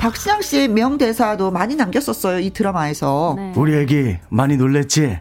박신양 0.00 0.42
씨의 0.42 0.68
명대사도 0.68 1.50
많이 1.50 1.76
남겼었어요, 1.76 2.40
이 2.40 2.50
드라마에서. 2.50 3.36
네. 3.38 3.52
우리 3.56 3.74
애기 3.74 4.18
많이 4.28 4.58
놀랬지? 4.58 5.18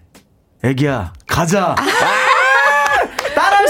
애기야, 0.62 1.14
가자! 1.26 1.74
아! 1.78 2.28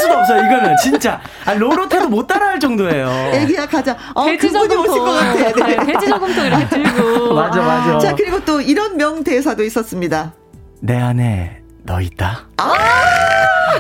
수가 0.08 0.20
없어요. 0.20 0.46
이거는 0.46 0.76
진짜 0.82 1.20
아, 1.46 1.54
로로테도 1.54 2.10
못 2.10 2.28
따라 2.28 2.47
할 2.58 2.60
정도예요. 2.60 3.08
애기야 3.34 3.68
가자. 3.68 3.96
어, 4.16 4.26
돼지 4.26 4.52
저금통 4.52 4.80
오실 4.80 5.00
것 5.00 5.06
같아. 5.12 5.34
네. 5.68 5.86
돼지 5.94 6.08
저금통 6.08 6.46
이렇게 6.48 6.68
들고. 6.70 7.34
맞아 7.36 7.62
맞아. 7.62 8.00
자 8.00 8.16
그리고 8.16 8.44
또 8.44 8.60
이런 8.60 8.98
명대사도 8.98 9.64
있었습니다. 9.64 10.34
내 10.82 10.98
안에 10.98 11.62
너 11.84 12.02
있다. 12.02 12.48
아! 12.58 12.74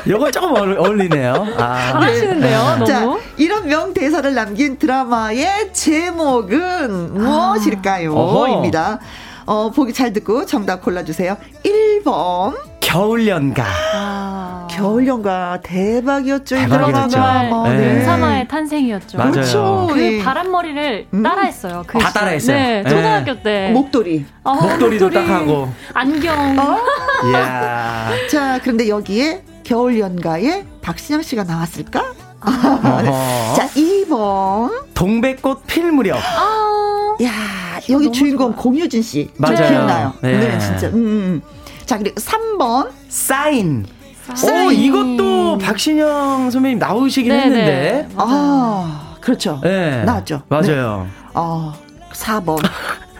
요거 0.08 0.30
조금 0.32 0.56
어울리네요. 0.56 1.34
아. 1.58 1.92
잘하시는데요, 1.92 2.60
네. 2.60 2.68
너무. 2.68 2.86
자, 2.86 3.26
이런 3.38 3.68
명대사를 3.68 4.32
남긴 4.36 4.78
드라마의 4.78 5.74
제목은 5.74 7.16
무엇일까요? 7.16 8.14
아. 8.16 8.50
입니다. 8.50 9.00
어, 9.48 9.72
보기 9.72 9.92
잘 9.94 10.14
듣고 10.14 10.46
정답 10.46 10.84
골라주세요. 10.84 11.36
1번. 11.66 12.56
겨울연가. 12.80 13.66
아. 13.96 14.37
겨울연가 14.78 15.60
대박이었죠. 15.64 16.56
대박이었죠. 16.56 17.20
뭐, 17.50 17.68
네. 17.70 17.78
은사마의 17.98 18.48
탄생이었죠. 18.48 19.18
맞아요. 19.18 19.32
그렇죠. 19.32 19.88
그 19.92 20.00
네. 20.00 20.24
바람머리를 20.24 21.08
음. 21.14 21.24
따라했어요. 21.24 21.84
그다 21.88 22.12
따라했어요. 22.12 22.56
네, 22.56 22.84
네, 22.84 22.90
초등학교 22.90 23.42
때. 23.42 23.72
목도리. 23.72 24.26
어, 24.44 24.54
목도리도 24.56 25.06
목도리. 25.06 25.26
딱 25.28 25.34
하고. 25.34 25.70
안경. 25.94 26.60
어? 26.60 26.78
이야. 27.30 28.12
자, 28.30 28.60
그런데 28.62 28.88
여기에 28.88 29.44
겨울연가에 29.64 30.66
박신영 30.82 31.24
씨가 31.24 31.44
나왔을까? 31.44 32.14
자, 33.56 33.68
2번. 33.76 34.72
동백꽃 34.94 35.66
필 35.66 35.92
무렵. 35.92 36.18
아. 36.18 37.18
야, 37.24 37.32
여기 37.90 38.12
주인공 38.12 38.54
좋아. 38.54 38.62
공효진 38.62 39.02
씨. 39.02 39.32
맞아요. 39.38 39.56
기억나요. 39.70 40.14
네. 40.22 40.38
네, 40.38 40.60
진짜. 40.60 40.88
음, 40.88 40.94
음. 40.96 41.42
자, 41.86 41.98
그리고 41.98 42.16
3번. 42.22 42.90
사인. 43.10 43.86
오, 44.44 44.72
이것도 44.72 45.58
박신영 45.60 46.50
선배님 46.52 46.80
나오시긴 46.80 47.32
네네. 47.32 47.44
했는데. 47.46 48.08
아, 48.18 49.16
그렇죠. 49.22 49.60
네. 49.64 50.04
나왔죠. 50.04 50.42
맞아요. 50.50 51.08
네. 51.08 51.30
어, 51.34 51.74
4번. 52.12 52.58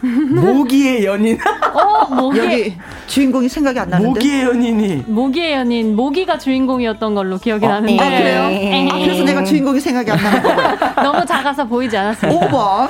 모기의 0.00 1.04
연인. 1.04 1.38
어, 1.74 2.14
모기. 2.14 2.38
여기 2.38 2.76
주인공이 3.08 3.48
생각이 3.48 3.78
안 3.80 3.90
나는데. 3.90 4.08
모기의 4.10 4.42
연인이. 4.44 5.04
모기의 5.06 5.52
연인. 5.54 5.96
모기가 5.96 6.38
주인공이었던 6.38 7.14
걸로 7.14 7.38
기억이 7.38 7.64
어, 7.66 7.68
나는데. 7.68 7.98
아, 8.00 8.08
그래요? 8.18 8.90
아, 8.92 8.98
그래서 8.98 9.24
내가 9.24 9.42
주인공이 9.42 9.80
생각이 9.80 10.10
안 10.10 10.22
나는 10.22 10.42
거고요. 10.42 10.78
너무 11.02 11.26
작아서 11.26 11.66
보이지 11.66 11.96
않았어요. 11.96 12.30
5번. 12.32 12.88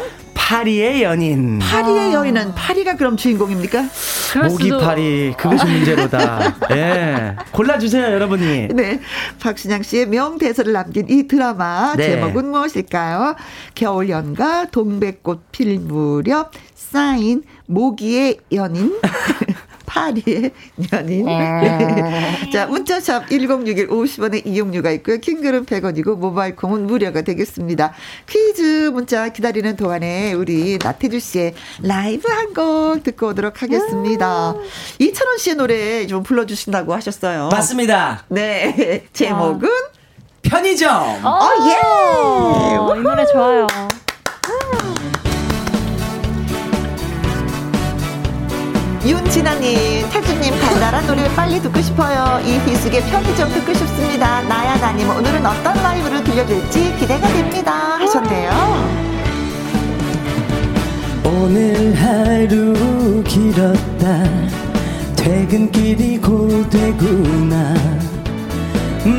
파리의 0.48 1.02
연인. 1.02 1.58
파리의 1.58 2.00
아. 2.08 2.12
여인은 2.14 2.54
파리가 2.54 2.96
그럼 2.96 3.18
주인공입니까? 3.18 3.84
모기 4.48 4.70
파리 4.70 5.34
그것이 5.36 5.66
문제로다. 5.66 6.56
예. 6.72 7.36
골라 7.52 7.78
주세요, 7.78 8.04
여러분이. 8.04 8.68
네. 8.68 8.98
박신양 9.40 9.82
씨의 9.82 10.06
명대사를 10.06 10.72
남긴 10.72 11.06
이 11.10 11.28
드라마 11.28 11.94
네. 11.96 12.14
제목은 12.14 12.50
무엇일까요? 12.50 13.36
겨울 13.74 14.08
연가, 14.08 14.64
동백꽃 14.70 15.52
필 15.52 15.78
무렵, 15.80 16.52
쌓인 16.74 17.42
모기의 17.66 18.38
연인. 18.52 18.98
파리의 19.88 20.50
연인. 20.92 21.24
네. 21.24 22.50
자, 22.52 22.66
문자샵 22.66 23.28
1061 23.30 23.88
50원의 23.88 24.46
이용료가 24.46 24.90
있고요. 24.92 25.18
킹글은 25.18 25.64
100원이고 25.64 26.16
모바일 26.18 26.54
콩은 26.54 26.86
무료가 26.86 27.22
되겠습니다. 27.22 27.94
퀴즈 28.28 28.90
문자 28.92 29.30
기다리는 29.30 29.74
동안에 29.76 30.34
우리 30.34 30.78
나태주 30.82 31.18
씨의 31.20 31.54
라이브 31.82 32.28
한 32.30 32.48
곡 32.54 33.02
듣고 33.04 33.28
오도록 33.28 33.62
하겠습니다. 33.62 34.52
음. 34.52 34.62
이찬원 34.98 35.38
씨의 35.38 35.56
노래 35.56 36.06
좀 36.06 36.22
불러주신다고 36.22 36.94
하셨어요. 36.94 37.48
맞습니다. 37.52 38.24
네. 38.28 39.04
제목은? 39.12 39.68
아. 39.68 39.98
편의점. 40.42 41.24
어, 41.26 41.48
예. 41.68 42.98
이 42.98 43.02
노래 43.02 43.24
좋아요. 43.26 43.66
윤진아님, 49.08 50.06
태주님 50.10 50.54
달달한 50.60 51.06
노래 51.06 51.26
빨리 51.34 51.58
듣고 51.62 51.80
싶어요. 51.80 52.40
이희숙의 52.44 53.00
편의점 53.04 53.48
듣고 53.54 53.72
싶습니다. 53.72 54.42
나야 54.42 54.76
나님 54.76 55.08
오늘은 55.08 55.44
어떤 55.46 55.74
라이브를 55.82 56.22
들려줄지 56.22 56.94
기대가 57.00 57.26
됩니다. 57.28 57.72
하셨네요. 57.98 58.50
오늘 61.24 61.94
하루 61.94 63.22
길었다. 63.24 64.24
퇴근길이 65.16 66.18
고되구나. 66.18 67.74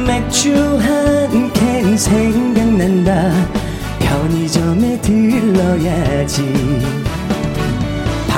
맥주 0.05 0.53
한 0.81 1.51
캔 1.53 1.97
생각난다. 1.97 3.31
편의점에 3.99 5.01
들러야지. 5.01 7.09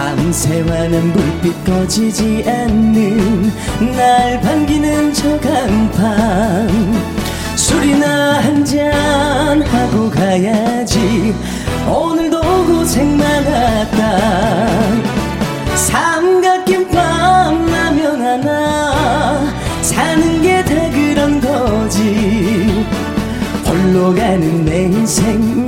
밤새와는 0.01 1.13
불빛 1.13 1.63
꺼지지 1.63 2.43
않는 2.47 3.51
날 3.95 4.41
반기는 4.41 5.13
저 5.13 5.39
간판 5.39 6.67
술이나 7.55 8.39
한잔 8.39 9.61
하고 9.61 10.09
가야지. 10.09 11.35
오늘도 11.87 12.41
고생 12.65 13.15
많았다. 13.15 14.17
삼각김밥 15.75 17.69
라면 17.69 18.25
하나 18.25 19.53
사는 19.83 20.41
게 20.41 20.65
다 20.65 20.89
그런 20.89 21.39
거지. 21.39 22.83
홀로 23.67 24.15
가는 24.15 24.65
내 24.65 24.85
인생 24.85 25.67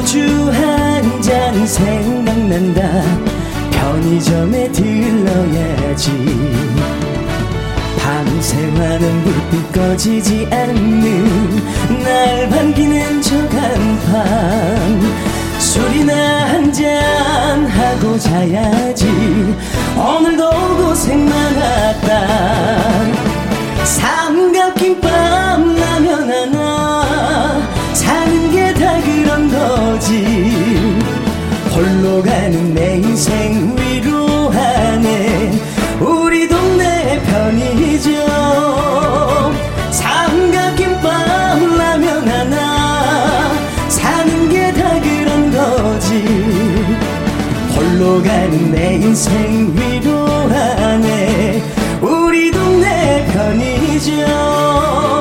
소주 0.00 0.50
한잔 0.50 1.52
난 1.52 1.66
생각난다. 1.66 2.80
편의점에 3.70 4.72
들러야지 4.72 6.10
밤새 7.98 8.56
많은 8.68 9.24
불빛 9.24 9.72
꺼지지 9.72 10.48
않는 10.50 12.02
날 12.02 12.48
반기는 12.48 13.20
저 13.20 13.36
간판 13.48 15.02
술이나 15.58 16.14
한 16.48 16.72
잔 16.72 17.66
하고 17.66 18.18
자야지. 18.18 19.06
오늘도 19.98 20.50
고생 20.78 21.28
많았다. 21.28 22.26
삼각김밥 23.84 25.10
라면 25.10 26.30
하나 26.30 27.60
사는 27.92 28.49
게 28.49 28.49
다 28.90 29.00
그런 29.02 29.48
거지. 29.48 30.24
홀로 31.72 32.20
가는 32.22 32.74
내 32.74 32.96
인생 32.96 33.76
위로하네. 33.78 35.52
우리 36.00 36.48
동네 36.48 37.20
편의점 37.22 38.12
삼각김밥 39.92 41.08
라면 41.78 42.28
하나. 42.28 43.52
사는 43.88 44.48
게 44.48 44.72
다 44.72 45.00
그런 45.00 45.52
거지. 45.52 46.24
홀로 47.76 48.20
가는 48.22 48.72
내 48.72 48.94
인생 48.96 49.72
위로하네. 49.76 51.62
우리 52.00 52.50
동네 52.50 53.24
편의점 53.32 55.19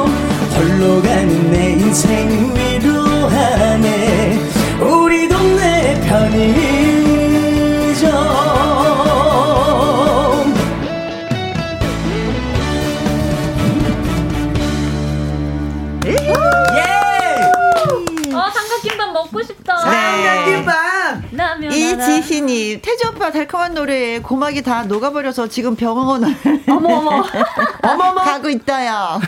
이지희님, 22.20 22.82
태주 22.82 23.08
오빠 23.10 23.32
달콤한 23.32 23.74
노래에 23.74 24.20
고막이 24.20 24.62
다 24.62 24.84
녹아버려서 24.84 25.48
지금 25.48 25.76
병원을 25.76 26.36
어머 26.70 26.98
어머 26.98 27.24
어머머 27.84 28.22
가고 28.22 28.50
있다요. 28.50 29.20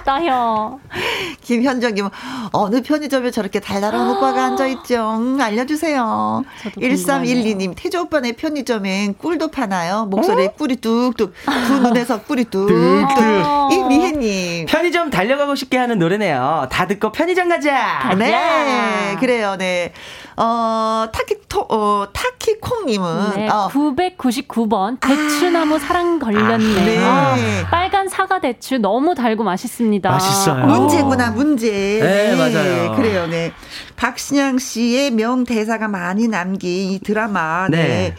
있다요. 0.00 0.80
김현정님, 1.42 2.08
어느 2.52 2.82
편의점에 2.82 3.30
저렇게 3.32 3.58
달달한 3.60 4.08
오빠가 4.10 4.44
앉아 4.46 4.66
있죠? 4.68 5.16
음, 5.18 5.40
알려주세요. 5.40 6.44
1312님, 6.76 7.74
태주 7.76 8.00
오빠네 8.02 8.32
편의점엔 8.32 9.14
꿀도 9.18 9.48
파나요? 9.50 10.06
목소리에 10.06 10.48
꿀이 10.56 10.76
뚝뚝, 10.76 11.34
두 11.66 11.74
눈에서 11.80 12.20
꿀이 12.22 12.44
뚝뚝. 12.44 13.72
이미혜님. 13.72 14.66
편의점 14.66 15.10
달려가고 15.10 15.54
싶게 15.56 15.76
하는 15.76 15.98
노래네요. 15.98 16.68
다 16.70 16.86
듣고 16.86 17.10
편의점 17.12 17.48
가자. 17.48 18.14
네, 18.16 19.16
그래요, 19.18 19.56
네. 19.58 19.92
어, 20.36 21.06
타키토, 21.12 21.66
어, 21.68 22.06
타키콩님은. 22.12 23.32
네, 23.36 23.48
어. 23.48 23.68
999번 23.72 24.98
대추나무 25.00 25.78
사랑 25.78 26.18
걸렸네. 26.18 26.98
아, 26.98 27.36
네. 27.36 27.62
아, 27.62 27.70
빨간 27.70 28.08
사과 28.08 28.40
대추 28.40 28.78
너무 28.78 29.14
달고 29.14 29.44
맛있습니다. 29.44 30.10
맛있어요. 30.10 30.66
문제구나, 30.66 31.30
문제. 31.30 31.70
네, 31.70 32.36
맞아요. 32.36 32.94
그래요, 32.96 33.26
네. 33.26 33.52
박신양 33.96 34.58
씨의 34.58 35.10
명대사가 35.12 35.88
많이 35.88 36.28
남긴 36.28 36.92
이 36.92 36.98
드라마. 37.00 37.68
네. 37.68 37.76
네. 37.82 38.14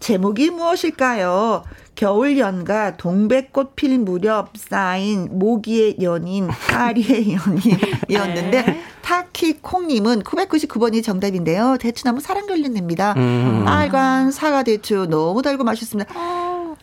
제목이 0.00 0.50
무엇일까요? 0.50 1.64
겨울 1.96 2.38
연가 2.38 2.96
동백꽃 2.98 3.74
필 3.74 3.98
무렵 3.98 4.50
싸인 4.56 5.28
모기의 5.32 5.96
연인 6.02 6.46
파리의 6.46 7.34
연인이었는데 7.34 8.62
네. 8.62 8.82
타키콩님은 9.00 10.22
999번이 10.22 11.02
정답인데요. 11.02 11.78
대추나무 11.80 12.20
사랑 12.20 12.46
걸렸네랍니다. 12.46 13.14
음. 13.16 13.64
빨간 13.64 14.30
사과 14.30 14.62
대추 14.62 15.06
너무 15.08 15.40
달고 15.40 15.64
맛있습니다. 15.64 16.12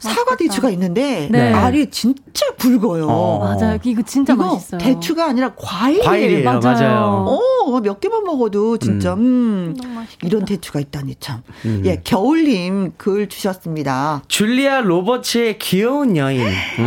사과 0.09 0.35
대추가 0.35 0.69
있는데 0.71 1.27
네. 1.31 1.53
알이 1.53 1.89
진짜 1.89 2.45
굵어요. 2.57 3.07
어. 3.07 3.39
맞아요. 3.39 3.79
이거 3.83 4.01
진짜 4.01 4.33
이거 4.33 4.53
맛있어요. 4.53 4.79
대추가 4.79 5.25
아니라 5.27 5.53
과일이에요. 5.55 6.03
과일이에요. 6.03 6.43
맞아요. 6.43 6.61
맞아요. 6.61 7.25
어, 7.65 7.79
몇 7.81 7.99
개만 7.99 8.23
먹어도 8.23 8.77
진짜 8.77 9.13
음, 9.13 9.75
너무 9.81 9.93
맛있겠다. 9.93 10.27
이런 10.27 10.45
대추가 10.45 10.79
있다니 10.79 11.15
참. 11.19 11.41
음. 11.65 11.81
예, 11.85 12.01
겨울님 12.03 12.93
글 12.97 13.29
주셨습니다. 13.29 14.23
줄리아 14.27 14.81
로버츠의 14.81 15.59
귀여운 15.59 16.17
여인. 16.17 16.45
아, 16.79 16.83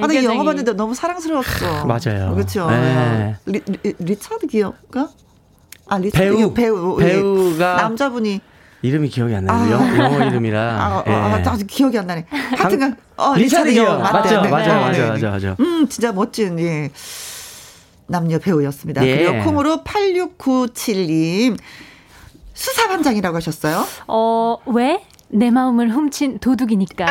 아, 0.00 0.06
나. 0.06 0.24
영화 0.24 0.44
봤는데 0.44 0.72
너무 0.72 0.94
사랑스러웠어. 0.94 1.86
맞아요. 1.86 2.34
그렇죠. 2.34 2.68
네. 2.70 3.36
리, 3.46 3.60
리, 3.82 3.94
리차드 3.98 4.46
기어가? 4.46 5.08
아, 5.86 5.98
리차드 5.98 6.24
배우, 6.24 6.36
기어, 6.36 6.54
배우. 6.54 6.98
예. 7.00 7.04
배우가 7.06 7.76
남자분이 7.76 8.40
이름이 8.84 9.08
기억이 9.08 9.34
안 9.34 9.46
나요. 9.46 9.56
아. 9.56 9.70
영, 9.70 9.98
영어 9.98 10.26
이름이라. 10.26 10.60
아, 10.60 11.04
예. 11.06 11.10
아, 11.10 11.42
아, 11.42 11.56
기억이 11.66 11.98
안 11.98 12.06
나네. 12.06 12.26
하여튼간 12.28 12.94
어, 13.16 13.34
리차드 13.34 13.72
기어. 13.72 13.98
맞죠? 13.98 14.28
네, 14.28 14.36
맞아요, 14.36 14.42
네, 14.42 14.50
맞아요, 14.50 14.92
네. 14.92 15.08
맞아요, 15.08 15.40
맞아요. 15.40 15.56
음, 15.58 15.88
진짜 15.88 16.12
멋진 16.12 16.58
예. 16.60 16.90
남녀 18.06 18.38
배우였습니다. 18.38 19.06
예. 19.06 19.16
그리고 19.16 19.42
콩으로 19.44 19.84
8697님 19.84 21.56
수사반장이라고 22.52 23.34
하셨어요. 23.38 23.86
어, 24.06 24.58
왜? 24.66 25.02
내 25.28 25.50
마음을 25.50 25.88
훔친 25.90 26.40
도둑이니까. 26.40 27.06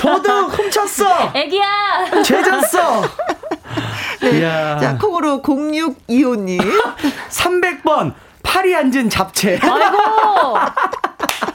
도둑 0.00 0.58
훔쳤어! 0.58 1.32
애기야! 1.34 2.22
죄졌어! 2.24 3.02
이야. 4.24 4.74
네. 4.74 4.80
자, 4.80 4.98
콩으로 4.98 5.40
0625님. 5.42 6.60
300번! 7.30 8.14
팔이 8.52 8.76
앉은 8.76 9.08
잡채. 9.08 9.58
아이고! 9.62 10.58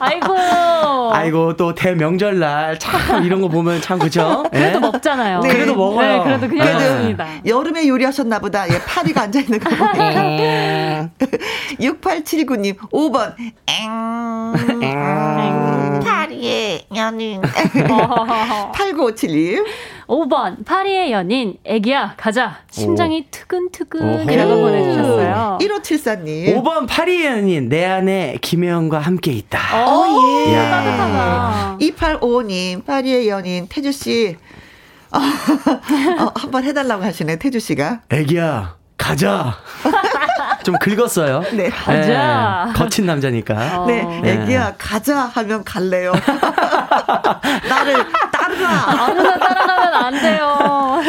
아이고! 0.00 1.14
아이고, 1.14 1.56
또 1.56 1.72
대명절날 1.74 2.78
참 2.80 3.22
이런 3.24 3.40
거 3.40 3.46
보면 3.48 3.80
참 3.80 3.98
그죠? 4.00 4.44
그래도 4.50 4.78
예? 4.78 4.80
먹잖아요. 4.80 5.40
네. 5.40 5.48
그래도 5.48 5.76
먹어요. 5.76 6.18
네, 6.18 6.24
그래도 6.24 6.48
그냥 6.48 6.66
그래도 6.66 6.80
먹습니다. 6.90 7.26
여름에 7.46 7.86
요리하셨나 7.86 8.40
보다. 8.40 8.68
예, 8.68 8.80
파리가 8.84 9.22
앉아 9.22 9.38
있는 9.40 9.60
거 9.60 9.70
보니까. 9.78 11.08
6879님, 11.80 12.76
5번. 12.90 13.34
엥. 13.68 15.77
파리의 16.00 16.86
연인. 16.96 17.42
8957님. 17.42 19.64
5번, 20.06 20.64
파리의 20.64 21.12
연인, 21.12 21.58
애기야, 21.64 22.14
가자. 22.16 22.60
심장이 22.70 23.26
투근투근. 23.30 24.20
오호. 24.24 24.30
이라고 24.30 24.56
보내주셨어요. 24.62 25.58
1574님. 25.60 26.62
5번 26.62 26.86
파리 26.88 27.26
연인 27.26 27.68
내 27.68 27.84
안에 27.84 28.38
김혜영과 28.40 29.00
함께 29.00 29.32
있다. 29.32 29.58
어, 29.86 30.06
예. 30.46 30.50
이야. 30.50 30.70
따뜻하다. 30.70 31.76
2855님, 31.80 32.86
파리의 32.86 33.28
연인, 33.28 33.66
태주씨. 33.68 34.36
어, 35.12 35.18
어, 35.18 36.32
한번 36.34 36.64
해달라고 36.64 37.02
하시네, 37.04 37.36
태주씨가. 37.36 38.00
애기야 38.10 38.76
가자. 38.96 39.56
좀 40.64 40.76
긁었어요. 40.78 41.42
네. 41.54 41.68
가자. 41.70 42.66
예, 42.68 42.72
거친 42.72 43.06
남자니까. 43.06 43.54
어. 43.82 43.86
네, 43.86 44.02
네. 44.22 44.32
애기야, 44.42 44.74
가자 44.78 45.20
하면 45.20 45.64
갈래요. 45.64 46.12
나를 47.68 48.06
따르라. 48.32 48.68
아무나 48.86 49.38
따라가면 49.38 49.94
안 49.94 50.20
돼요. 50.20 51.00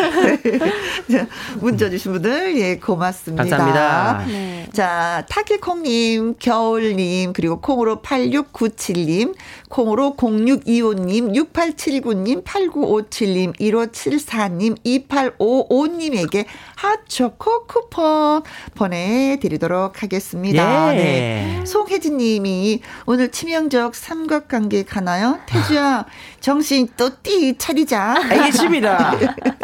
자, 1.11 1.25
문자 1.59 1.89
주신 1.89 2.13
분들, 2.13 2.57
예, 2.57 2.77
고맙습니다. 2.77 3.43
감사합니다. 3.43 4.25
네. 4.27 4.67
자, 4.73 5.23
타키콩님, 5.29 6.35
겨울님, 6.39 7.33
그리고 7.33 7.59
콩으로 7.59 8.01
8697님, 8.01 9.35
콩으로 9.69 10.15
0625님, 10.17 11.33
6879님, 11.53 12.43
8957님, 12.43 13.55
1574님, 13.57 14.75
2855님에게 14.83 16.45
핫초코 16.75 17.67
쿠폰 17.67 18.41
보내드리도록 18.75 20.01
하겠습니다. 20.03 20.95
예. 20.95 20.97
네. 20.99 21.65
송혜진 21.65 22.17
님이 22.17 22.81
오늘 23.05 23.31
치명적 23.31 23.95
삼각관계 23.95 24.83
가나요? 24.83 25.39
태주야, 25.45 26.05
정신 26.39 26.87
똑띠 26.97 27.55
차리자. 27.57 28.15
알겠습니다. 28.29 29.17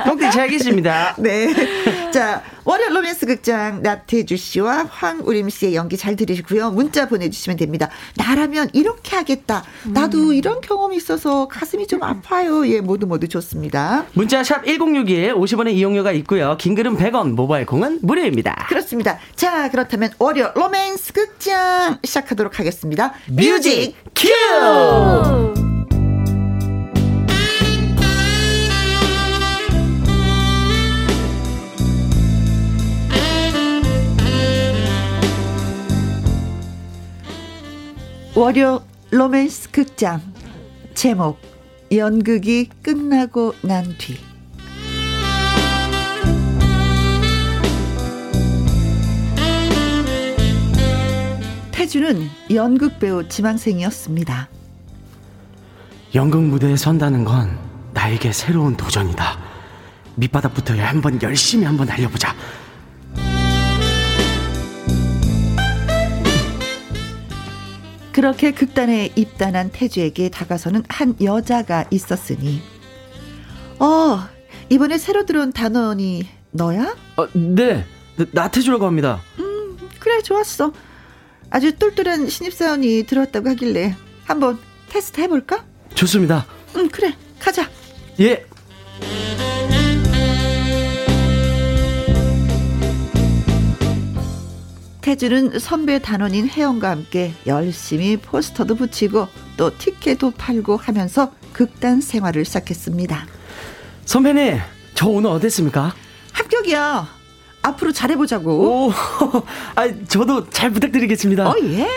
똑띠 0.06 0.32
잘 0.32 0.41
알겠습니다. 0.43 1.16
네. 1.20 2.12
자, 2.12 2.43
월요 2.66 2.89
로맨스 2.89 3.28
극장 3.28 3.84
나태주 3.84 4.38
씨와 4.38 4.88
황우림 4.89 5.49
씨의 5.49 5.76
연기 5.76 5.97
잘 5.97 6.16
들으시고요. 6.16 6.72
문자 6.72 7.07
보내주시면 7.07 7.57
됩니다. 7.57 7.89
나라면 8.18 8.70
이렇게 8.74 9.16
하겠다. 9.16 9.63
나도 9.86 10.30
음. 10.30 10.34
이런 10.34 10.61
경험이 10.61 10.97
있어서 10.97 11.47
가슴이 11.47 11.86
좀 11.86 12.01
아파요. 12.01 12.68
예, 12.68 12.82
모두 12.82 13.05
모두 13.05 13.28
좋습니다. 13.28 14.05
문자 14.13 14.43
샵 14.43 14.66
1061, 14.66 15.36
50원의 15.36 15.74
이용료가 15.74 16.11
있고요. 16.13 16.57
긴 16.59 16.74
글은 16.74 16.97
100원, 16.97 17.34
모바일 17.34 17.68
콩은 17.68 17.99
무료입니다. 18.01 18.66
그렇습니다. 18.68 19.20
자, 19.36 19.70
그렇다면 19.70 20.09
월요 20.18 20.51
로맨스 20.55 21.13
극장 21.13 21.99
시작하도록 22.03 22.59
하겠습니다. 22.59 23.13
Music 23.28 23.96
cue! 24.16 25.64
월요 38.36 38.84
로맨스 39.12 39.72
극장 39.72 40.22
제목 40.94 41.40
연극이 41.94 42.68
끝나고 42.84 43.54
난 43.62 43.96
뒤 43.98 44.18
태주는 51.72 52.30
연극 52.54 53.00
배우 53.00 53.28
지망생이었습니다. 53.28 54.50
연극 56.16 56.42
무대에 56.44 56.76
선다는 56.76 57.24
건 57.26 57.58
나에게 57.94 58.32
새로운 58.32 58.76
도전이다. 58.76 59.38
밑바닥부터 60.16 60.74
한번 60.82 61.22
열심히 61.22 61.66
한번 61.66 61.88
달려보자. 61.88 62.34
그렇게 68.16 68.51
극단에 68.51 69.11
입단한 69.18 69.72
태주에게 69.74 70.30
다가서는 70.30 70.84
한 70.88 71.18
여자가 71.22 71.84
있었으니. 71.91 72.61
어 73.78 74.22
이번에 74.70 74.97
새로 74.97 75.26
들어온 75.26 75.51
단원이 75.51 76.26
너야? 76.51 76.95
어, 77.18 77.28
네. 77.34 77.84
나태주라고 78.32 78.86
합니다. 78.86 79.22
음 79.38 79.78
그래 79.99 80.22
좋았어. 80.22 80.72
아주 81.49 81.76
똘똘한 81.78 82.30
신입사원이 82.30 83.03
들어왔다고 83.03 83.49
하길래 83.49 83.97
한번 84.24 84.59
테스트 84.88 85.20
해볼까? 85.20 85.66
좋습니다. 85.95 86.45
응 86.78 86.88
그래. 86.88 87.13
가자. 87.38 87.70
예 88.22 88.45
태주는 95.06 95.60
선배 95.60 95.99
단원인 95.99 96.49
혜영과 96.49 96.89
함께 96.89 97.32
열심히 97.45 98.18
포스터도 98.18 98.74
붙이고 98.74 99.28
또 99.56 99.78
티켓도 99.78 100.32
팔고 100.32 100.78
하면서 100.78 101.32
극단 101.53 102.01
생활을 102.01 102.43
시작했습니다. 102.43 103.28
선배님, 104.06 104.58
저 104.95 105.08
오늘 105.08 105.30
어땠습니까? 105.30 105.93
합격이야. 106.32 107.08
앞으로 107.62 107.91
잘해보자고. 107.91 108.88
오, 108.88 108.91
아, 109.78 109.88
저도 110.08 110.49
잘 110.49 110.72
부탁드리겠습니다. 110.72 111.51
어, 111.51 111.56
예. 111.62 111.88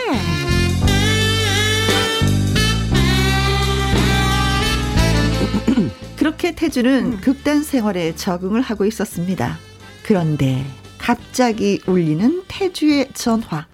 그렇게 6.15 6.53
태주는 6.53 7.13
음. 7.13 7.17
극단 7.21 7.63
생활에 7.63 8.13
적응을 8.15 8.61
하고 8.61 8.85
있었습니다. 8.85 9.57
그런데 10.03 10.63
갑자기 10.99 11.81
울리는 11.87 12.43
태주의 12.47 13.09
전화. 13.13 13.65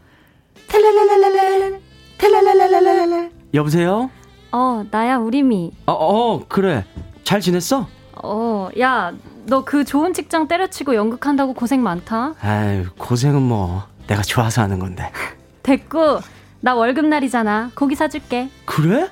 텔랄랄랄랄 0.68 1.82
텔랄랄랄랄 2.18 3.32
여보세요? 3.54 4.10
어, 4.52 4.84
나야 4.90 5.18
우리미. 5.18 5.72
어, 5.86 5.92
어, 5.94 6.46
그래. 6.48 6.86
잘 7.24 7.42
지냈어? 7.42 7.88
어, 8.24 8.70
야, 8.80 9.14
너 9.46 9.64
그 9.66 9.84
좋은 9.84 10.14
직장 10.14 10.48
때려치고 10.48 10.96
연극한다고 10.96 11.54
고생 11.54 11.84
많다. 11.84 12.34
아유, 12.42 12.86
고생은 12.98 13.42
뭐 13.42 13.84
내가 14.08 14.22
좋아서 14.22 14.62
하는 14.62 14.80
건데. 14.80 15.12
됐고, 15.64 16.20
나 16.62 16.74
월급 16.76 17.06
날이잖아. 17.06 17.72
고기 17.76 17.96
사줄게. 17.96 18.50
그래? 18.66 19.10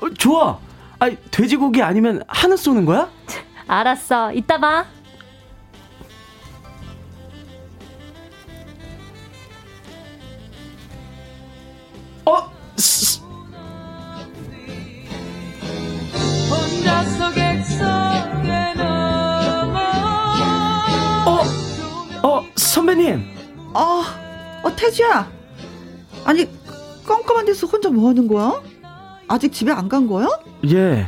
어, 0.00 0.10
좋아. 0.10 0.58
아니, 0.98 1.16
돼지고기 1.30 1.82
아니면 1.82 2.22
한우 2.26 2.56
쏘는 2.56 2.84
거야? 2.84 3.08
알았어. 3.68 4.32
이따 4.32 4.58
봐. 4.58 4.84
어? 21.26 21.40
어, 22.22 22.44
선배님. 22.56 23.22
어, 23.74 24.02
어, 24.64 24.76
태주야. 24.76 25.30
아니, 26.24 26.48
깜깜한 27.06 27.46
데서 27.46 27.66
혼자 27.66 27.88
뭐 27.90 28.08
하는 28.08 28.26
거야? 28.28 28.60
아직 29.28 29.52
집에 29.52 29.70
안 29.72 29.88
간 29.88 30.06
거야? 30.08 30.26
예. 30.70 31.06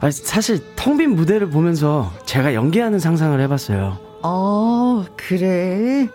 아, 0.00 0.10
사실 0.10 0.62
텅 0.76 0.96
빈 0.96 1.14
무대를 1.16 1.50
보면서 1.50 2.12
제가 2.24 2.54
연기하는 2.54 2.98
상상을 2.98 3.38
해봤어요. 3.40 3.98
어, 4.22 5.04
그래. 5.16 6.08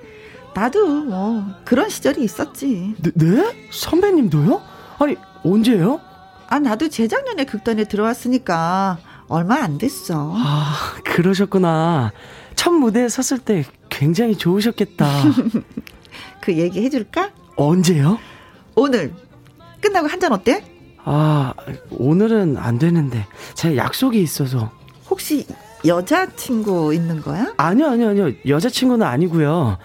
나도 0.56 0.88
뭐 1.04 1.44
그런 1.66 1.90
시절이 1.90 2.24
있었지. 2.24 2.96
네? 3.02 3.12
네? 3.16 3.68
선배님도요? 3.72 4.62
아니 5.00 5.16
언제요? 5.44 6.00
아 6.54 6.60
나도 6.60 6.88
재작년에 6.88 7.46
극단에 7.46 7.84
들어왔으니까 7.86 9.00
얼마 9.28 9.56
안 9.64 9.80
됐어. 9.80 10.34
아 10.36 10.76
그러셨구나. 11.04 12.12
첫 12.54 12.70
무대에 12.70 13.10
섰을 13.10 13.40
때 13.40 13.66
굉장히 13.90 14.36
좋으셨겠다. 14.38 15.08
그 16.42 16.54
얘기 16.56 16.84
해줄까? 16.84 17.32
언제요? 17.56 18.20
오늘 18.76 19.16
끝나고 19.82 20.08
한 20.08 20.20
잔 20.20 20.32
어때? 20.32 20.64
아 21.04 21.56
오늘은 21.90 22.58
안 22.58 22.78
되는데 22.78 23.26
제가 23.56 23.76
약속이 23.76 24.22
있어서. 24.22 24.70
혹시 25.10 25.48
여자친구 25.88 26.94
있는 26.94 27.20
거야? 27.24 27.52
아니요 27.58 27.88
아니요 27.88 28.10
아니요 28.10 28.32
여자친구는 28.48 29.08
아니고요. 29.08 29.80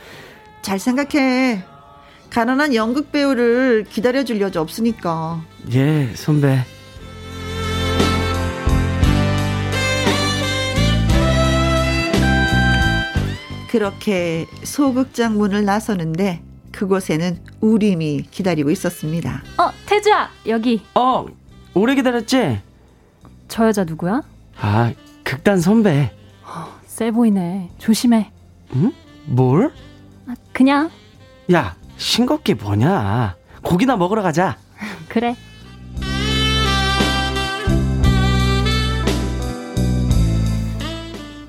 잘 0.60 0.78
생각해. 0.78 1.64
가난한 2.31 2.74
연극 2.74 3.11
배우를 3.11 3.85
기다려줄 3.89 4.41
여자 4.41 4.61
없으니까. 4.61 5.43
예, 5.72 6.09
선배. 6.14 6.59
그렇게 13.70 14.47
소극장 14.64 15.37
문을 15.37 15.64
나서는데 15.64 16.43
그곳에는 16.72 17.39
우림이 17.61 18.22
기다리고 18.31 18.70
있었습니다. 18.70 19.43
어, 19.59 19.70
태주야, 19.87 20.31
여기. 20.47 20.83
어, 20.95 21.26
오래 21.74 21.95
기다렸지? 21.95 22.61
저 23.49 23.66
여자 23.66 23.85
누구야? 23.85 24.22
아, 24.61 24.93
극단 25.22 25.61
선배. 25.61 26.12
어, 26.45 26.66
세 26.87 27.11
보이네. 27.11 27.70
조심해. 27.79 28.31
응? 28.74 28.93
뭘? 29.26 29.72
아, 30.26 30.35
그냥. 30.53 30.91
야, 31.53 31.76
싱겁게 31.99 32.55
뭐냐. 32.55 33.36
고기나 33.62 33.96
먹으러 33.96 34.22
가자. 34.22 34.57
그래. 35.09 35.36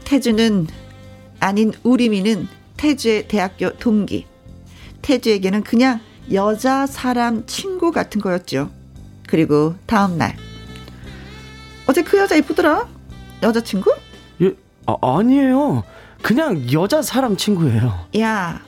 태주는 0.04 0.68
아닌 1.40 1.72
우리미는 1.84 2.48
태주의 2.78 3.28
대학교 3.28 3.72
동기. 3.78 4.26
태주에게는 5.04 5.64
그냥 5.64 6.00
여자 6.32 6.86
사람 6.88 7.46
친구 7.46 7.92
같은 7.92 8.20
거였죠. 8.20 8.72
그리고 9.28 9.76
다음 9.86 10.18
날 10.18 10.36
어제 11.88 12.02
그 12.02 12.18
여자 12.18 12.36
이쁘더라. 12.36 12.88
여자친구? 13.44 13.96
예, 14.42 14.52
아, 14.86 14.96
아니에요. 15.02 15.84
그냥 16.22 16.72
여자 16.74 17.02
사람 17.02 17.38
친구예요. 17.38 18.08
야, 18.20 18.62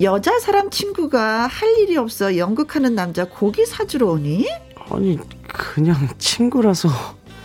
여자 0.00 0.38
사람 0.38 0.70
친구가 0.70 1.48
할 1.48 1.76
일이 1.78 1.96
없어 1.96 2.36
연극하는 2.36 2.94
남자 2.94 3.24
고기 3.24 3.66
사주러 3.66 4.06
오니? 4.12 4.46
아니, 4.90 5.18
그냥 5.48 6.08
친구라서. 6.18 6.88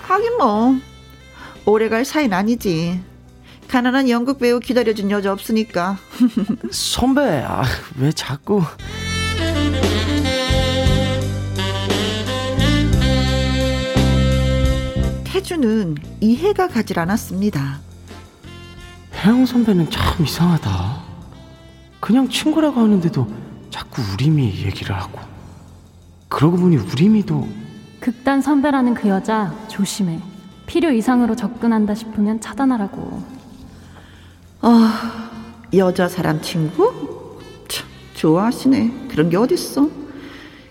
하긴 0.04 0.38
뭐, 0.38 0.76
오래 1.66 1.89
갈 1.89 2.06
사이는 2.06 2.36
아니지. 2.38 3.01
가난한 3.68 4.08
연극 4.10 4.38
배우 4.38 4.60
기다려준 4.60 5.10
여자 5.10 5.32
없으니까. 5.32 5.97
선배, 6.70 7.22
아, 7.43 7.64
왜 7.99 8.12
자꾸. 8.12 8.62
태주는 15.24 15.95
이해가 16.22 16.68
가질 16.68 16.99
않았습니다. 16.99 17.80
혜영 19.16 19.45
선배는 19.45 19.89
참 19.89 20.24
이상하다. 20.24 21.12
그냥 22.04 22.28
친구라고 22.28 22.82
하는데도 22.82 23.26
자꾸 23.70 24.01
우리미 24.12 24.47
얘기를 24.66 24.93
하고. 24.93 25.22
그러고 26.28 26.58
보니 26.58 26.76
우리미도 26.76 27.47
극단 28.01 28.41
선배라는 28.41 28.93
그 28.93 29.08
여자 29.08 29.56
조심해. 29.70 30.20
필요 30.66 30.91
이상으로 30.91 31.38
접근한다 31.38 31.95
싶으면 31.95 32.41
차단하라고. 32.41 33.24
아, 34.60 35.30
여자 35.74 36.10
사람 36.10 36.41
친구? 36.41 37.39
참, 37.70 37.88
좋아하시네. 38.16 39.08
그런 39.10 39.30
게 39.30 39.38
어딨어. 39.38 39.89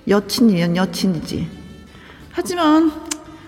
여친이면 0.09 0.77
여친이지. 0.77 1.49
하지만, 2.31 2.93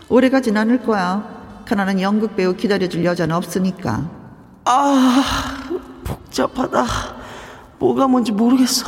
오래 0.09 0.31
가진 0.31 0.57
않을 0.57 0.85
거야. 0.85 1.63
가난한 1.67 2.01
연극 2.01 2.35
배우 2.35 2.57
기다려줄 2.57 3.05
여자는 3.05 3.37
없으니까. 3.37 4.09
아, 4.65 5.23
복잡하다. 6.03 7.14
뭐가 7.79 8.07
뭔지 8.09 8.33
모르겠어. 8.33 8.85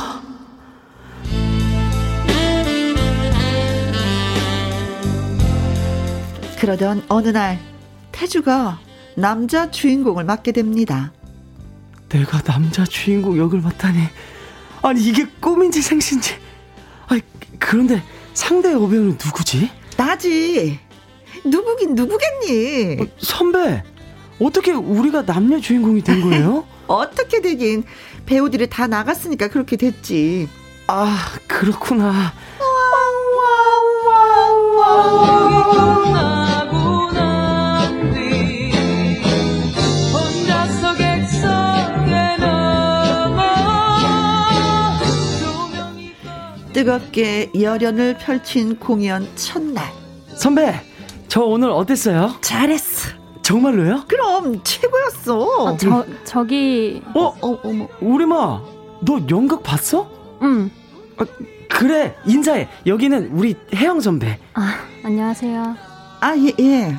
그러던 6.59 7.03
어느 7.07 7.29
날 7.29 7.59
태주가 8.11 8.79
남자 9.15 9.69
주인공을 9.69 10.23
맡게 10.23 10.51
됩니다. 10.51 11.13
내가 12.09 12.41
남자 12.41 12.83
주인공 12.85 13.37
역을 13.37 13.61
맡다니. 13.61 13.99
아니 14.81 15.01
이게 15.03 15.25
꿈인지 15.39 15.81
생신지. 15.81 16.35
아니 17.07 17.21
그런데 17.59 18.01
상대 18.33 18.71
여배우는 18.71 19.17
누구지? 19.23 19.69
나지. 19.97 20.79
누구긴 21.45 21.95
누구겠니? 21.95 23.01
어, 23.01 23.05
선배. 23.19 23.83
어떻게 24.39 24.71
우리가 24.71 25.25
남녀 25.25 25.59
주인공이 25.59 26.01
된 26.01 26.21
거예요? 26.21 26.65
어떻게 26.87 27.41
되긴 27.41 27.83
배우들이 28.27 28.69
다 28.69 28.85
나갔으니까 28.85 29.47
그렇게 29.47 29.77
됐지. 29.77 30.47
아 30.85 31.17
그렇구나. 31.47 32.33
뜨겁게 46.73 47.49
열연을 47.59 48.17
펼친 48.19 48.77
공연 48.77 49.27
첫날. 49.35 49.91
선배, 50.35 50.79
저 51.27 51.41
오늘 51.41 51.71
어땠어요? 51.71 52.35
잘했어. 52.41 53.16
정말로요? 53.47 54.03
그럼 54.09 54.61
최고였어. 54.61 55.39
어, 55.39 55.77
저 55.77 56.05
저기 56.25 57.01
어, 57.15 57.33
어, 57.41 57.59
어머, 57.63 57.87
우리마, 58.01 58.61
너 58.99 59.21
연극 59.29 59.63
봤어? 59.63 60.09
응. 60.41 60.69
아, 61.17 61.25
그래, 61.69 62.13
인사해. 62.25 62.67
여기는 62.85 63.31
우리 63.31 63.55
혜영 63.73 64.01
선배. 64.01 64.37
아, 64.53 64.75
안녕하세요. 65.01 65.75
아, 66.19 66.35
예, 66.35 66.51
예. 66.59 66.95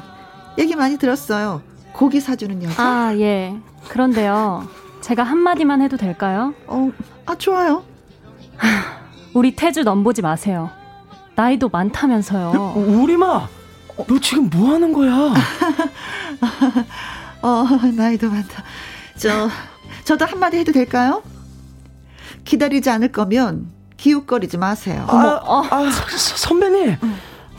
얘기 0.56 0.74
많이 0.74 0.96
들었어요. 0.96 1.60
고기 1.92 2.18
사주는 2.18 2.62
여자. 2.62 2.82
아, 2.82 3.14
예. 3.18 3.54
그런데요. 3.88 4.66
제가 5.02 5.24
한마디만 5.24 5.82
해도 5.82 5.98
될까요? 5.98 6.54
어, 6.66 6.90
아, 7.26 7.34
좋아요. 7.34 7.82
우리 9.34 9.54
태주 9.54 9.82
넘보지 9.84 10.22
마세요. 10.22 10.70
나이도 11.34 11.68
많다면서요. 11.68 12.72
우리마, 12.74 13.48
너 14.06 14.18
지금 14.20 14.48
뭐 14.50 14.70
하는 14.72 14.92
거야? 14.92 15.34
어, 17.42 17.64
나이도 17.94 18.30
많다. 18.30 18.62
저, 19.16 19.48
저도 20.04 20.24
한마디 20.24 20.58
해도 20.58 20.72
될까요? 20.72 21.22
기다리지 22.44 22.88
않을 22.90 23.12
거면 23.12 23.66
기웃거리지 23.96 24.56
마세요. 24.58 25.04
아, 25.08 25.40
어. 25.44 25.62
아, 25.70 25.90
선배님. 25.90 26.96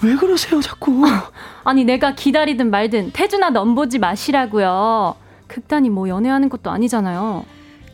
왜 0.01 0.15
그러세요, 0.15 0.61
자꾸? 0.61 1.03
아니, 1.65 1.83
내가 1.83 2.15
기다리든 2.15 2.71
말든 2.71 3.11
태주나 3.11 3.49
넘보지 3.49 3.99
마시라고요. 3.99 5.15
극단이 5.47 5.89
뭐 5.89 6.07
연애하는 6.07 6.47
것도 6.49 6.71
아니잖아요. 6.71 7.45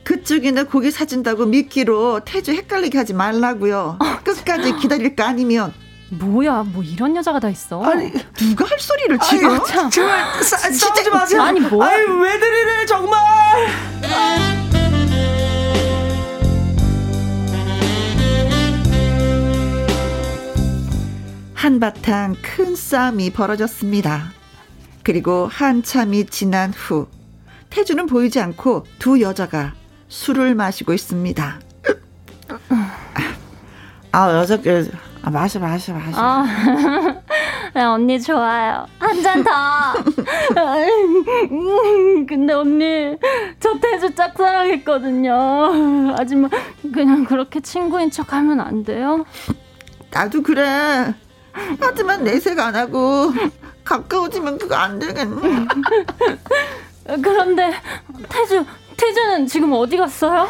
그쪽에는 0.04 0.68
고기 0.68 0.92
사준다고 0.92 1.46
미끼로 1.48 2.20
태주 2.24 2.52
헷갈리게 2.52 2.98
하지 2.98 3.14
말라고요. 3.16 3.98
어, 4.00 4.20
끝까지 4.24 4.76
기다릴 4.76 5.16
거 5.16 5.24
아니면 5.24 5.74
뭐야, 6.10 6.64
뭐 6.64 6.84
이런 6.84 7.16
여자가 7.16 7.40
다 7.40 7.50
있어. 7.50 7.84
아니, 7.84 8.12
누가 8.36 8.66
할 8.66 8.80
소리를 8.80 9.18
지금? 9.20 9.50
아유, 9.50 9.60
참. 9.68 9.90
정말 9.90 10.44
싸, 10.44 10.58
싸우지 10.58 11.10
마세요. 11.10 11.42
아니, 11.42 11.60
뭐? 11.60 11.84
아유, 11.84 12.06
왜들이래, 12.20 12.86
정말. 12.86 13.20
한바탕 21.54 22.36
큰 22.44 22.76
싸움이 22.76 23.32
벌어졌습니다. 23.32 24.32
그리고 25.04 25.48
한참이 25.52 26.28
지난 26.28 26.72
후 26.72 27.08
태주는 27.72 28.06
보이지 28.06 28.40
않고 28.40 28.86
두 29.00 29.20
여자가 29.20 29.74
술을 30.08 30.54
마시고 30.54 30.94
있습니다. 30.94 31.60
아 34.12 34.32
여자끼리 34.32 34.92
아, 35.26 35.32
마셔 35.32 35.60
마셔 35.60 35.92
마셔. 35.94 36.22
아, 36.22 36.46
네, 37.74 37.82
언니 37.84 38.22
좋아요. 38.22 38.86
한 39.00 39.24
잔 39.24 39.44
더. 39.44 39.52
근데 42.28 42.54
언니 42.54 43.18
저 43.60 43.74
태주 43.80 44.14
짝사랑했거든요. 44.14 46.14
하지만 46.16 46.52
그냥 46.94 47.26
그렇게 47.26 47.60
친구인 47.60 48.12
척 48.12 48.34
하면 48.34 48.62
안 48.62 48.84
돼요? 48.84 49.26
나도 50.12 50.44
그래. 50.44 51.16
하지만 51.80 52.24
내색 52.24 52.60
안 52.60 52.76
하고 52.76 53.34
가까워지면 53.84 54.60
그거 54.60 54.76
안 54.76 55.00
되겠네. 55.00 55.66
그런데 57.24 57.74
태주 58.30 58.64
태주는 58.96 59.48
지금 59.48 59.74
어디 59.74 59.98
갔어요? 59.98 60.48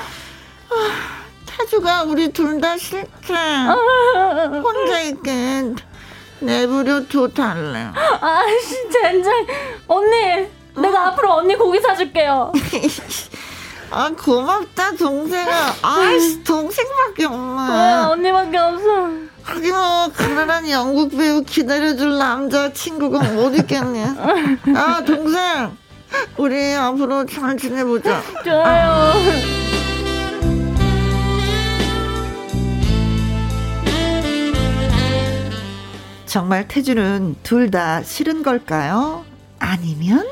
태주가 1.58 2.04
우리 2.04 2.30
둘 2.30 2.60
다 2.60 2.78
싫대. 2.78 3.34
혼자 4.64 5.00
있게 5.02 5.74
내버려 6.40 7.06
둬달래. 7.08 7.92
아, 8.22 8.42
젠장. 8.92 9.34
언니, 9.88 10.48
내가 10.78 11.08
앞으로 11.08 11.34
언니 11.36 11.56
고기 11.56 11.80
사줄게요. 11.80 12.52
아, 13.92 14.10
고맙다, 14.18 14.92
동생아. 14.98 15.74
아이씨, 15.82 16.44
동생밖에 16.44 17.26
없네. 17.26 17.72
아, 17.72 18.10
언니밖에 18.12 18.58
없어. 18.58 19.10
하긴 19.44 19.74
뭐, 19.74 20.10
가난한 20.14 20.70
영국 20.70 21.16
배우 21.16 21.42
기다려줄 21.44 22.18
남자 22.18 22.74
친구가 22.74 23.20
못 23.34 23.56
있겠니? 23.56 24.04
아, 24.76 25.04
동생. 25.06 25.78
우리 26.38 26.74
앞으로 26.74 27.26
잘 27.26 27.56
지내보자. 27.58 28.22
좋아요. 28.44 29.65
정말 36.36 36.68
태주는 36.68 37.38
둘 37.44 37.72
다 37.72 38.04
싫은 38.04 38.44
걸까요? 38.44 39.24
아니면? 39.58 40.28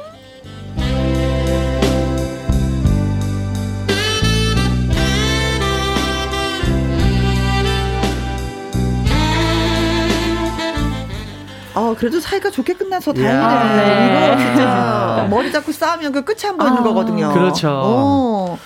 어, 11.74 11.96
그래도 11.98 12.20
사이가 12.20 12.52
좋게 12.52 12.74
끝나서 12.74 13.14
다행이네. 13.14 13.42
아, 13.42 13.76
네. 13.76 14.34
이거 14.36 14.38
진짜 14.38 15.28
머리 15.30 15.52
잡고 15.52 15.72
싸우면 15.72 16.12
그 16.12 16.24
끝이 16.24 16.42
안 16.48 16.58
보이는 16.58 16.78
아, 16.78 16.84
거거든요. 16.84 17.34
그렇죠. 17.34 17.70
어. 17.72 18.60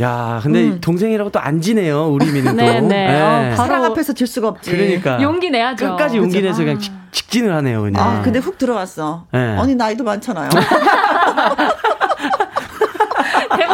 야, 0.00 0.40
근데 0.42 0.64
음. 0.64 0.80
동생이라고 0.80 1.30
또 1.30 1.40
안 1.40 1.60
지네요, 1.60 2.08
우리 2.08 2.26
미는 2.30 2.56
또. 2.56 2.62
네, 2.62 2.80
네. 2.80 3.06
네. 3.06 3.52
어, 3.52 3.56
사랑 3.56 3.84
앞에서 3.84 4.12
질 4.12 4.26
수가 4.26 4.48
없지. 4.48 4.70
그러니까. 4.70 5.20
용기 5.22 5.50
내야죠. 5.50 5.90
끝까지 5.90 6.16
용기 6.18 6.40
내서 6.42 6.58
그냥 6.58 6.78
직, 6.78 6.92
직진을 7.12 7.54
하네요, 7.56 7.82
그냥. 7.82 8.02
아, 8.02 8.22
근데 8.22 8.38
훅 8.38 8.56
들어왔어. 8.58 9.26
네. 9.32 9.56
언니 9.58 9.74
나이도 9.74 10.04
많잖아요. 10.04 10.48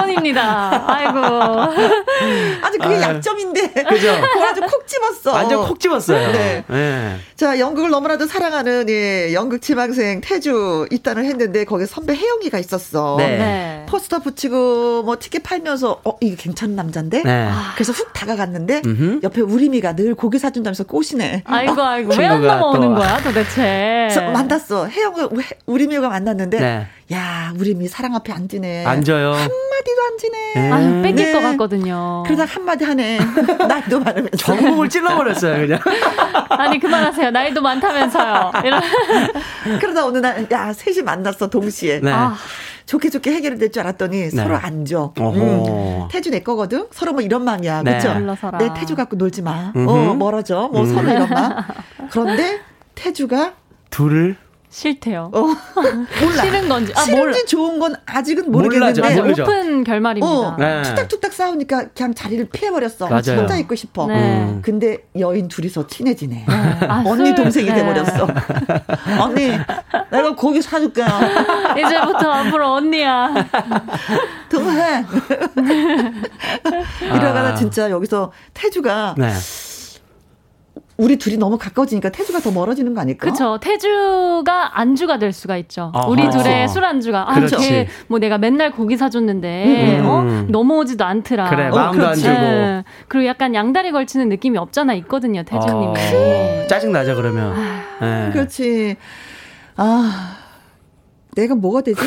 대본입니다. 0.07 0.85
아이고. 0.87 1.19
아주 2.63 2.79
그게 2.79 2.95
아, 2.97 3.01
약점인데. 3.15 3.69
그죠? 3.85 4.11
아주 4.49 4.61
콕 4.63 4.87
집었어. 4.87 5.33
완전 5.33 5.67
콕 5.67 5.79
집었어요. 5.81 6.33
네. 6.33 6.65
네. 6.69 7.17
자, 7.37 7.59
연극을 7.59 7.91
너무나도 7.91 8.27
사랑하는 8.27 8.89
예, 8.89 9.33
연극 9.33 9.61
지망생 9.63 10.21
태주 10.23 10.87
입단을 10.91 11.25
했는데 11.25 11.65
거기 11.65 11.87
선배 11.87 12.15
혜영이가 12.15 12.59
있었어. 12.59 13.17
네. 13.19 13.39
네. 13.39 13.87
포스터 13.89 14.19
붙이고 14.21 15.03
뭐 15.05 15.17
티켓 15.19 15.43
팔면서 15.43 16.01
어, 16.05 16.17
이게 16.21 16.35
괜찮은 16.37 16.75
남잔데? 16.77 17.23
네. 17.23 17.49
그래서 17.75 17.93
훅 17.93 18.13
다가갔는데 18.13 18.83
음흠. 18.85 19.21
옆에 19.23 19.41
우리미가 19.41 19.95
늘 19.97 20.15
고기 20.15 20.39
사준다면서 20.39 20.85
꼬시네. 20.85 21.43
아이고, 21.47 21.81
아이고. 21.83 22.13
왜 22.17 22.27
안 22.27 22.43
넘어오는 22.43 22.95
거야 22.95 23.19
도대체? 23.23 24.09
만났어. 24.33 24.87
혜영을 24.89 25.29
우리미가 25.67 26.09
만났는데 26.09 26.59
네. 26.61 26.87
야, 27.13 27.53
우리미 27.59 27.87
사랑 27.89 28.15
앞에 28.17 28.33
앉으네. 28.33 28.85
앉아요. 28.85 29.33
한마디 29.33 29.53
한마디도 29.87 30.03
안 30.03 30.19
지네. 30.19 30.55
네. 30.55 30.73
아유, 30.73 31.03
뺏길 31.03 31.27
네. 31.27 31.33
것 31.33 31.41
같거든요. 31.41 32.25
그러다 32.27 32.45
한마디 32.45 32.85
하네. 32.85 33.19
나이도 33.69 34.01
많으면서. 34.01 34.37
전국을 34.37 34.89
찔러버렸어요, 34.89 35.67
그냥. 35.67 35.81
아니, 36.51 36.79
그만하세요. 36.81 37.31
나이도 37.31 37.63
많다면서요. 37.63 38.53
이런. 38.65 38.83
그러다 39.81 40.07
어느 40.07 40.19
날, 40.19 40.47
야, 40.51 40.73
셋이 40.73 41.03
만났어, 41.03 41.49
동시에. 41.49 42.01
네. 42.01 42.11
아. 42.13 42.35
좋게 42.87 43.11
좋게 43.11 43.33
해결될 43.33 43.73
줄 43.73 43.83
알았더니 43.83 44.31
네. 44.31 44.31
서로 44.31 44.55
안 44.57 44.85
줘. 44.85 45.13
음. 45.19 46.07
태주 46.09 46.31
내 46.31 46.41
거거든. 46.41 46.87
서로 46.93 47.13
뭐 47.13 47.21
이런 47.21 47.45
마음이야. 47.45 47.83
네. 47.83 47.99
그렇죠? 47.99 48.37
내 48.59 48.73
태주 48.75 48.95
갖고 48.95 49.17
놀지 49.17 49.43
마. 49.43 49.73
음흠. 49.75 49.91
어, 49.91 50.15
멀어져. 50.15 50.69
뭐 50.73 50.83
음. 50.83 50.95
서로 50.95 51.11
이런 51.11 51.29
마음. 51.29 51.53
그런데 52.11 52.61
태주가 52.95 53.55
둘을 53.91 54.37
싫대요. 54.77 55.31
어, 55.33 55.41
몰라. 56.21 56.43
싫은 56.43 56.69
건지. 56.69 56.93
아, 56.95 57.01
싫은지 57.01 57.19
몰라. 57.19 57.37
좋은 57.49 57.79
건 57.79 57.97
아직은 58.05 58.53
모르겠는데 58.53 59.01
몰라죠. 59.01 59.43
오픈 59.45 59.85
결말입니다. 59.85 60.27
어, 60.27 60.57
네. 60.59 60.83
툭탁툭탁 60.83 61.33
싸우니까 61.33 61.89
그냥 61.95 62.13
자리를 62.13 62.47
피해버렸어. 62.51 63.09
맞아요. 63.09 63.39
혼자 63.41 63.57
있고 63.57 63.75
싶어. 63.75 64.07
네. 64.07 64.15
음. 64.43 64.61
근데 64.63 64.99
여인 65.19 65.49
둘이서 65.49 65.87
친해지네. 65.87 66.45
네. 66.47 66.55
아, 66.89 67.03
언니 67.09 67.35
동생이 67.35 67.71
네. 67.71 67.75
돼버렸어. 67.77 68.29
언니, 69.25 69.49
내가 70.11 70.35
고기 70.37 70.61
사줄게요. 70.61 71.07
이제부터 71.79 72.31
앞으로 72.31 72.73
언니야. 72.75 73.33
동생. 74.51 75.07
이러다가 77.03 77.41
아. 77.49 77.55
진짜 77.55 77.91
여기서 77.91 78.31
태주가 78.53 79.15
네. 79.17 79.33
우리 80.97 81.17
둘이 81.17 81.37
너무 81.37 81.59
가까워지니까 81.59 82.11
태주가 82.11 82.41
더 82.41 82.51
멀어지는 82.51 82.95
거 82.95 83.01
아닐까? 83.01 83.25
그렇죠. 83.25 83.59
태주가 83.61 84.79
안주가 84.79 85.19
될 85.19 85.33
수가 85.33 85.57
있죠. 85.59 85.93
아하. 85.95 86.07
우리 86.07 86.29
둘의 86.31 86.69
술 86.69 86.85
안주가. 86.85 87.31
아, 87.31 87.41
걔, 87.41 87.89
뭐 88.07 88.19
내가 88.19 88.39
맨날 88.39 88.73
고기 88.73 88.97
사줬는데 88.97 90.01
음. 90.01 90.07
어? 90.07 90.23
넘어오지도 90.49 91.05
않더라. 91.05 91.51
그래, 91.51 91.69
어, 91.69 91.75
마음도 91.75 92.07
안 92.07 92.15
주고. 92.15 92.29
네. 92.29 92.85
그리고 93.09 93.27
약간 93.27 93.55
양다리 93.55 93.93
걸치는 93.93 94.29
느낌이 94.31 94.57
없잖아 94.57 94.95
있거든요, 94.95 95.43
태주님이. 95.43 95.87
어. 95.87 96.67
짜증 96.69 96.93
나죠 96.93 97.15
그러면. 97.15 97.55
네. 98.01 98.31
그렇지. 98.33 98.97
아. 99.77 100.36
내가 101.37 101.55
뭐가 101.55 101.83
되지? 101.83 102.01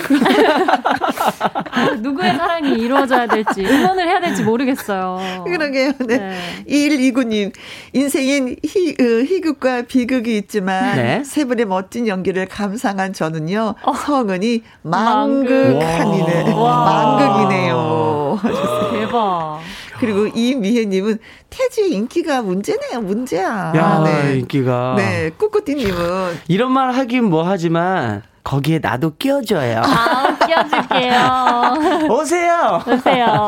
아, 1.71 1.91
누구의 2.01 2.35
사랑이 2.35 2.71
이루어져야 2.73 3.27
될지, 3.27 3.63
응원을 3.63 4.07
해야 4.07 4.19
될지 4.19 4.41
모르겠어요. 4.43 5.43
그러게요. 5.45 5.93
네. 5.99 6.17
네. 6.17 6.65
2129님, 6.67 7.53
인생엔 7.93 8.55
희, 8.65 8.95
어, 8.99 9.03
희극과 9.23 9.83
비극이 9.83 10.35
있지만, 10.39 10.95
네. 10.95 11.23
세 11.23 11.45
분의 11.45 11.65
멋진 11.65 12.07
연기를 12.07 12.47
감상한 12.47 13.13
저는요, 13.13 13.75
어. 13.83 13.93
성은이 13.93 14.63
망극하니네. 14.81 16.51
망극이네요. 16.55 18.39
대박. 18.91 19.59
그리고 19.99 20.25
이미혜님은 20.25 21.19
태주의 21.51 21.91
인기가 21.91 22.41
문제네요, 22.41 23.01
문제야. 23.01 23.73
야, 23.75 24.03
네. 24.03 24.39
인기가. 24.39 24.95
네, 24.97 25.29
꾸꾸띠님은. 25.37 26.39
이런 26.47 26.71
말 26.71 26.91
하긴 26.93 27.25
뭐 27.25 27.43
하지만, 27.43 28.23
거기에 28.43 28.79
나도 28.79 29.15
끼워줘요. 29.17 29.81
아, 29.83 30.37
끼워줄게요. 30.45 32.07
오세요. 32.13 32.83
오세요. 32.87 33.47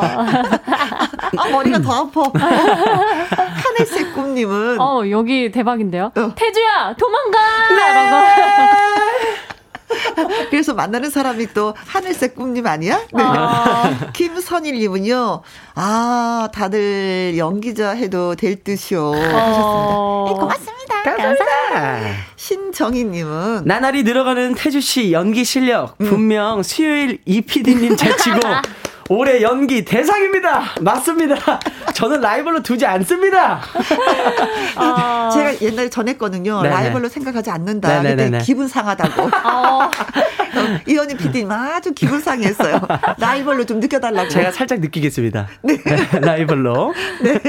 아, 1.38 1.48
머리가 1.50 1.80
더 1.80 1.92
아파. 1.92 2.22
하늘색 2.38 4.14
꿈님은. 4.14 4.80
어, 4.80 5.02
여기 5.10 5.50
대박인데요. 5.50 6.12
어. 6.14 6.34
태주야, 6.34 6.94
도망가! 6.98 7.38
네! 7.70 8.52
그래서 10.50 10.74
만나는 10.74 11.10
사람이 11.10 11.48
또 11.54 11.74
하늘색 11.76 12.34
꿈님 12.34 12.66
아니야? 12.66 12.98
네. 13.12 13.22
아. 13.22 14.10
김선일님은요, 14.12 15.42
아, 15.74 16.48
다들 16.52 17.36
연기자 17.36 17.90
해도 17.90 18.34
될 18.34 18.62
듯이요. 18.62 19.12
어. 19.14 20.26
하셨습니다. 20.28 20.32
네, 20.32 20.34
고맙습니다. 20.40 21.02
감사합니다. 21.02 21.61
신정희님은 22.36 23.62
나날이 23.64 24.02
늘어가는 24.02 24.54
태주 24.54 24.80
씨 24.80 25.12
연기 25.12 25.44
실력, 25.44 25.96
음. 26.00 26.06
분명 26.08 26.62
수요일 26.62 27.18
이PD님 27.24 27.96
제치고 27.96 28.38
올해 29.08 29.42
연기 29.42 29.84
대상입니다. 29.84 30.62
맞습니다. 30.80 31.60
저는 31.92 32.20
라이벌로 32.20 32.62
두지 32.62 32.86
않습니다. 32.86 33.60
아. 34.76 35.30
제가 35.34 35.60
옛날에 35.60 35.90
전했거든요. 35.90 36.62
네네. 36.62 36.74
라이벌로 36.74 37.08
생각하지 37.08 37.50
않는다. 37.50 37.88
네네네네. 37.88 38.30
근데 38.30 38.44
기분 38.44 38.68
상하다고. 38.68 39.22
어. 39.48 39.90
이현희 40.86 41.16
PD님 41.16 41.50
아주 41.50 41.92
기분 41.92 42.20
상했어요. 42.20 42.80
라이벌로 43.18 43.64
좀 43.64 43.80
느껴달라고. 43.80 44.28
제가 44.28 44.50
살짝 44.52 44.80
느끼겠습니다. 44.80 45.48
네. 45.62 45.76
네 45.82 46.20
라이벌로. 46.20 46.94
네. 47.22 47.40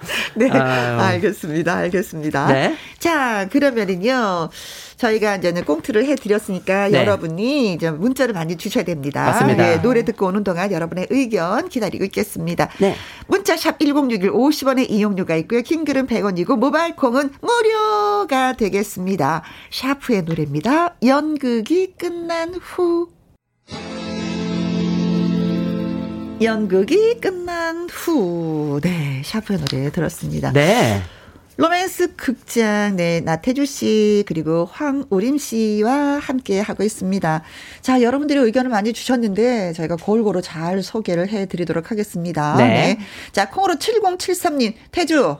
네. 0.34 0.50
아유. 0.50 1.00
알겠습니다. 1.00 1.74
알겠습니다. 1.74 2.46
네. 2.48 2.76
자, 2.98 3.48
그러면은요. 3.50 4.50
저희가 4.96 5.36
이제는 5.36 5.64
꽁트를 5.64 6.04
해드렸으니까 6.04 6.88
네. 6.88 7.00
여러분이 7.00 7.72
이제 7.72 7.90
문자를 7.90 8.34
많이 8.34 8.56
주셔야 8.56 8.84
됩니다. 8.84 9.24
맞습니다. 9.24 9.62
네, 9.62 9.82
노래 9.82 10.04
듣고 10.04 10.26
오는 10.26 10.44
동안 10.44 10.70
여러분의 10.70 11.06
의견 11.08 11.70
기다리고 11.70 12.04
있겠습니다. 12.04 12.68
네. 12.78 12.94
문자샵 13.26 13.78
1061 13.78 14.30
50원의 14.30 14.90
이용료가 14.90 15.36
있고요. 15.36 15.62
킹글은 15.62 16.06
100원이고 16.06 16.56
모바일 16.56 16.96
콩은 16.96 17.30
무료가 17.40 18.52
되겠습니다. 18.52 19.42
샤프의 19.70 20.22
노래입니다. 20.22 20.96
연극이 21.02 21.94
끝난 21.96 22.54
후. 22.54 23.08
연극이 26.42 27.20
끝난 27.20 27.88
후. 27.90 28.80
네, 28.82 29.20
샤프의 29.24 29.58
노래 29.60 29.90
들었습니다. 29.90 30.52
네. 30.52 31.02
로맨스 31.58 32.16
극장, 32.16 32.96
네, 32.96 33.20
나태주 33.20 33.66
씨, 33.66 34.24
그리고 34.26 34.66
황우림 34.72 35.36
씨와 35.36 36.18
함께 36.18 36.58
하고 36.60 36.82
있습니다. 36.82 37.42
자, 37.82 38.00
여러분들의 38.00 38.42
의견을 38.44 38.70
많이 38.70 38.94
주셨는데, 38.94 39.74
저희가 39.74 39.96
골고루 39.96 40.40
잘 40.40 40.82
소개를 40.82 41.28
해 41.28 41.44
드리도록 41.44 41.90
하겠습니다. 41.90 42.56
네. 42.56 42.66
네. 42.68 42.98
자, 43.32 43.50
콩으로 43.50 43.74
7073님, 43.74 44.72
태주, 44.90 45.36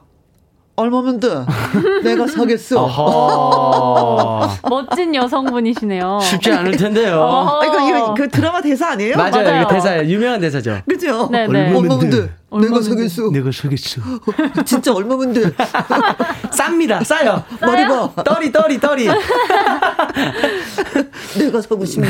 얼마면 0.81 1.21
돼? 1.21 1.29
내가 2.03 2.27
사겠어. 2.27 2.89
멋진 4.69 5.15
여성분이시네요. 5.15 6.19
쉽지 6.23 6.53
않을 6.53 6.77
텐데요. 6.77 7.21
어, 7.21 7.65
이거, 7.65 7.89
이거 7.89 8.15
그 8.15 8.29
드라마 8.29 8.61
대사 8.61 8.91
아니에요? 8.93 9.17
맞아요. 9.17 9.31
맞아요. 9.31 9.61
이거 9.63 9.69
대사예요. 9.73 10.05
유명한 10.11 10.41
대사죠. 10.41 10.81
그죠? 10.89 11.29
네, 11.31 11.47
네. 11.47 11.75
얼마면 11.75 12.11
돼? 12.11 12.31
내가 12.59 12.83
사겠어. 12.83 13.31
내가 13.31 13.51
사겠어. 13.53 14.01
진짜 14.65 14.93
얼마면 14.93 15.33
돼? 15.33 15.43
쌉니다. 16.51 17.05
싸요. 17.05 17.45
머리 17.63 17.87
봐. 17.87 18.11
떠리, 18.25 18.51
떠리, 18.51 18.81
떠리. 18.81 19.07
내가 21.39 21.61
사고 21.63 21.85
싶네. 21.85 22.09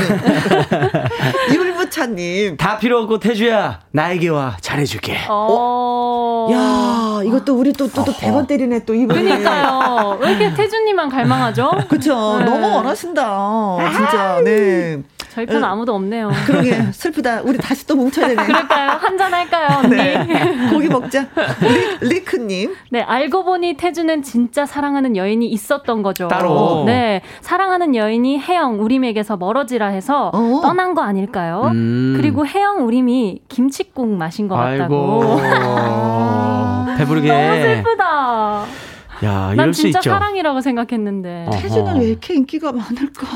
율무차님. 1.53 2.57
다 2.57 2.79
필요 2.79 3.01
없고, 3.01 3.19
태주야. 3.19 3.81
나에게 3.93 4.29
와. 4.29 4.57
잘해줄게. 4.61 5.19
어. 5.29 6.49
야 6.53 7.21
이것도 7.25 7.55
우리 7.55 7.73
또, 7.75 7.89
또, 7.91 8.05
또 8.05 8.13
대번 8.17 8.47
때리네, 8.47 8.85
또 8.87 8.95
이분이. 8.95 9.23
그니까요. 9.29 10.19
왜 10.23 10.31
이렇게 10.31 10.55
태주님만 10.55 11.11
갈망하죠? 11.11 11.71
그쵸. 11.89 12.39
네. 12.39 12.45
너무 12.47 12.67
원하신다. 12.77 13.77
진짜. 13.95 14.41
네. 14.43 15.03
저희 15.31 15.47
편 15.47 15.63
아무도 15.63 15.95
없네요. 15.95 16.31
그러게 16.47 16.91
슬프다. 16.93 17.43
우리 17.43 17.57
다시 17.59 17.87
또 17.87 17.95
뭉쳐야 17.95 18.29
되네. 18.29 18.45
그럴까요? 18.45 18.91
한잔 18.91 19.33
할까요, 19.33 19.79
언니? 19.85 19.97
네. 19.97 20.71
고기 20.73 20.89
먹자. 20.89 21.27
리, 22.01 22.25
크님 22.25 22.75
네, 22.91 23.03
알고 23.03 23.45
보니 23.45 23.75
태주는 23.75 24.23
진짜 24.23 24.67
사랑하는 24.67 25.17
여인이 25.17 25.47
있었던 25.47 26.03
거죠. 26.03 26.27
따로. 26.29 26.83
네, 26.85 27.23
사랑하는 27.41 27.95
여인이 27.95 28.41
혜영 28.41 28.81
우림에게서 28.83 29.37
멀어지라 29.37 29.87
해서 29.89 30.31
어. 30.35 30.61
떠난 30.63 30.95
거 30.95 31.03
아닐까요? 31.03 31.71
음. 31.73 32.15
그리고 32.17 32.45
혜영 32.47 32.85
우림이 32.87 33.43
김치국 33.49 34.09
마신 34.09 34.49
것 34.49 34.57
같다고. 34.57 35.41
배부르게. 36.99 37.29
너무 37.29 37.63
슬프다. 37.63 38.65
야, 39.23 39.51
이럴 39.53 39.75
수 39.75 39.87
있죠. 39.89 39.99
난 39.99 40.03
진짜 40.03 40.19
사랑이라고 40.19 40.61
생각했는데. 40.63 41.47
태주는 41.53 42.01
왜 42.01 42.07
이렇게 42.09 42.35
인기가 42.35 42.73
많을까? 42.73 43.27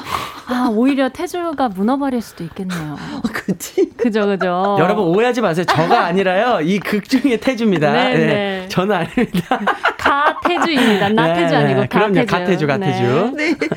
아, 0.47 0.69
오히려 0.71 1.09
태주가 1.09 1.69
무너버릴 1.69 2.21
수도 2.21 2.45
있겠네요. 2.45 2.97
어, 3.01 3.23
그치? 3.33 3.91
그죠, 3.97 4.27
그죠. 4.27 4.77
여러분 4.79 5.05
오해하지 5.07 5.41
마세요. 5.41 5.65
저가 5.65 6.05
아니라요. 6.07 6.61
이 6.63 6.79
극 6.81 7.09
중에 7.09 7.39
태주입니다. 7.39 7.93
네, 7.93 8.15
네. 8.15 8.27
네. 8.27 8.67
저는 8.69 8.95
아닙니다. 8.95 9.61
가태주입니다. 9.97 11.09
나태주 11.11 11.51
네, 11.55 11.57
아니고 11.57 11.87
가태주. 11.89 12.27
가태주, 12.27 12.67
가태주. 12.67 13.33
네. 13.37 13.55
네. 13.59 13.69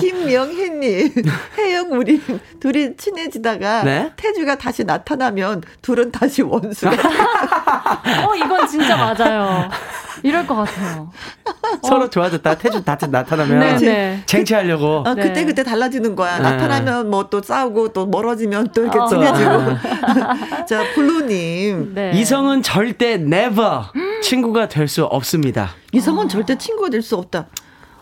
김명혜님, 0.00 1.12
혜영 1.58 1.92
우리 1.92 2.20
둘이 2.58 2.96
친해지다가 2.96 3.84
네? 3.84 4.10
태주가 4.16 4.56
다시 4.58 4.82
나타나면 4.84 5.62
둘은 5.82 6.10
다시 6.10 6.42
원수가. 6.42 6.90
어, 8.26 8.34
이건 8.34 8.66
진짜 8.66 8.96
맞아요. 8.96 9.68
이럴 10.22 10.46
것 10.46 10.54
같아요. 10.56 11.10
서로 11.82 12.08
좋아졌다 12.08 12.56
태주 12.56 12.82
다 12.84 12.96
나타나면 13.08 13.58
네, 13.60 13.76
네. 13.76 14.22
쟁취하려고. 14.26 15.04
어, 15.06 15.14
그때 15.14 15.44
그때 15.44 15.62
달라지는 15.62 16.15
거야. 16.16 16.38
나타나면 16.38 17.10
뭐 17.10 17.26
또 17.30 17.42
싸우고 17.42 17.92
또 17.92 18.06
멀어지면 18.06 18.68
또 18.74 18.82
이렇게 18.82 18.98
어. 18.98 19.06
친해지고. 19.06 19.50
자 20.66 20.82
블루님. 20.94 21.92
네. 21.94 22.12
이성은 22.14 22.62
절대 22.62 23.12
never 23.14 23.82
친구가 24.22 24.68
될 24.68 24.88
수 24.88 25.04
없습니다. 25.04 25.70
이성은 25.92 26.24
어. 26.24 26.28
절대 26.28 26.56
친구가 26.56 26.88
될 26.90 27.02
수 27.02 27.16
없다. 27.16 27.46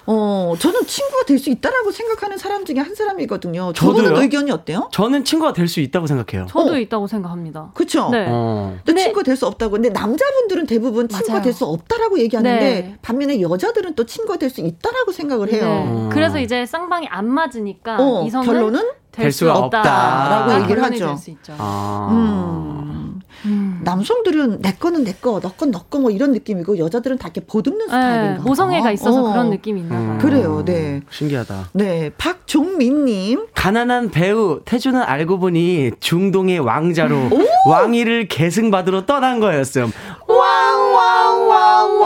어, 0.06 0.54
저는 0.58 0.86
친구가 0.86 1.24
될 1.24 1.38
수 1.38 1.50
있다라고 1.50 1.90
생각하는 1.90 2.38
사람 2.38 2.64
중에 2.64 2.76
한 2.78 2.94
사람이거든요. 2.94 3.72
저도요? 3.74 4.16
의견이 4.20 4.50
어때요? 4.50 4.88
저는 4.92 5.24
친구가 5.24 5.52
될 5.52 5.66
수 5.68 5.80
있다고 5.80 6.06
생각해요. 6.06 6.46
저도 6.48 6.72
어. 6.74 6.78
있다고 6.78 7.06
생각합니다. 7.06 7.70
그렇죠. 7.74 8.08
네. 8.10 8.26
어. 8.28 8.76
근데 8.84 9.02
친구가 9.02 9.22
될 9.22 9.36
수 9.36 9.46
없다고. 9.46 9.72
근데 9.72 9.88
남자분들은 9.90 10.66
대부분 10.66 11.08
친구가 11.08 11.42
될 11.42 11.52
수 11.52 11.64
없다라고 11.66 12.18
얘기하는데 12.20 12.60
네. 12.60 12.96
반면에 13.02 13.40
여자들은 13.40 13.94
또 13.94 14.04
친구가 14.06 14.38
될 14.38 14.50
수 14.50 14.60
있다라고 14.60 15.12
생각을 15.12 15.52
해요. 15.52 15.64
네. 15.64 15.84
음. 15.90 16.08
그래서 16.10 16.38
이제 16.38 16.64
쌍방이 16.66 17.08
안 17.08 17.26
맞으니까 17.26 17.96
어, 17.98 18.24
이성은 18.26 18.46
결론은 18.46 18.80
될, 19.12 19.24
될 19.24 19.32
수가 19.32 19.56
없다라고 19.58 20.50
없다. 20.52 20.62
얘기를 20.62 20.82
하죠. 20.82 21.16
아. 21.58 22.08
음. 22.12 23.13
음. 23.44 23.80
남성들은 23.84 24.62
내 24.62 24.72
거는 24.72 25.04
내 25.04 25.12
거, 25.12 25.40
너 25.40 25.50
건 25.56 25.70
너 25.70 25.80
거 25.90 25.98
뭐 25.98 26.10
이런 26.10 26.32
느낌이고 26.32 26.78
여자들은 26.78 27.18
다 27.18 27.28
이렇게 27.28 27.40
보듬는 27.46 27.78
네, 27.80 27.84
스타일인가 27.86 28.42
모성애가 28.42 28.92
있어서 28.92 29.24
어. 29.24 29.30
그런 29.32 29.50
느낌이 29.50 29.80
있나 29.80 29.94
봐요. 29.96 30.10
음. 30.12 30.18
그래요. 30.18 30.62
네. 30.64 31.02
신기하다. 31.10 31.70
네. 31.72 32.10
박종민 32.18 33.04
님. 33.04 33.46
가난한 33.54 34.10
배우 34.10 34.60
태주는 34.64 35.00
알고 35.00 35.38
보니 35.38 35.92
중동의 36.00 36.58
왕자로 36.60 37.30
왕위를 37.68 38.28
계승받으러 38.28 39.06
떠난 39.06 39.40
거였음. 39.40 39.90
왕왕왕왕 40.26 41.98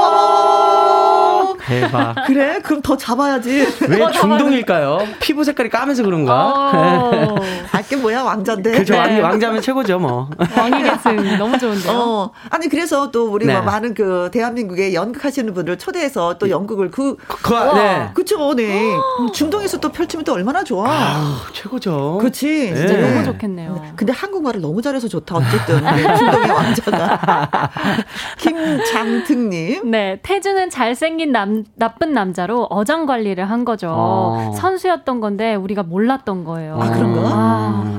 대박. 1.69 2.15
그래? 2.27 2.61
그럼 2.63 2.81
더 2.83 2.97
잡아야지. 2.97 3.67
왜 3.89 4.03
어, 4.03 4.11
중동일까요? 4.11 5.01
피부 5.21 5.45
색깔이 5.45 5.69
까매서 5.69 6.03
그런가? 6.03 6.73
어. 6.73 7.37
알게 7.73 7.97
뭐야 7.97 8.23
왕자인데. 8.23 8.73
그죠. 8.73 8.95
네. 8.95 9.21
왕자면 9.21 9.61
최고죠 9.61 9.99
뭐. 9.99 10.31
왕위 10.57 10.83
계승 10.83 11.39
너무 11.39 11.59
좋은데요. 11.59 11.93
어. 11.93 12.31
아니 12.51 12.69
그래서 12.69 13.11
또 13.11 13.29
우리 13.31 13.45
뭐 13.45 13.55
네. 13.55 13.61
뭐 13.61 13.71
많은 13.71 13.95
그 13.95 14.31
대한민국에 14.33 14.95
연극하시는 14.95 15.53
분들 15.53 15.79
초대해서 15.79 16.39
또 16.39 16.49
연극을 16.49 16.91
그, 16.91 17.17
그, 17.17 17.43
그 17.43 17.55
네. 17.77 18.11
그쵸, 18.15 18.55
네. 18.55 18.97
중동에서 19.35 19.79
또 19.79 19.91
펼치면 19.91 20.25
또 20.25 20.33
얼마나 20.33 20.65
좋아. 20.65 20.91
아유, 20.91 21.35
최고죠. 21.53 22.19
그치. 22.21 22.75
진짜 22.75 22.95
네. 22.95 23.01
너무 23.01 23.25
좋겠네요. 23.25 23.93
근데 23.97 24.13
한국말을 24.13 24.61
너무 24.61 24.81
잘해서 24.81 25.09
좋다. 25.09 25.37
어쨌든 25.37 25.83
네, 25.83 26.17
중동의 26.17 26.51
왕자가. 26.51 27.71
김장특님. 28.39 29.91
네, 29.91 30.19
태주는 30.23 30.71
잘생긴 30.71 31.33
남 31.33 31.58
나쁜 31.77 32.13
남자로 32.13 32.65
어장 32.71 33.07
관리를 33.07 33.49
한 33.51 33.65
거죠. 33.65 33.89
어. 33.91 34.53
선수였던 34.57 35.21
건데 35.21 35.55
우리가 35.55 35.83
몰랐던 35.83 36.45
거예요. 36.45 36.79
아 36.81 36.91
그런가? 36.91 37.21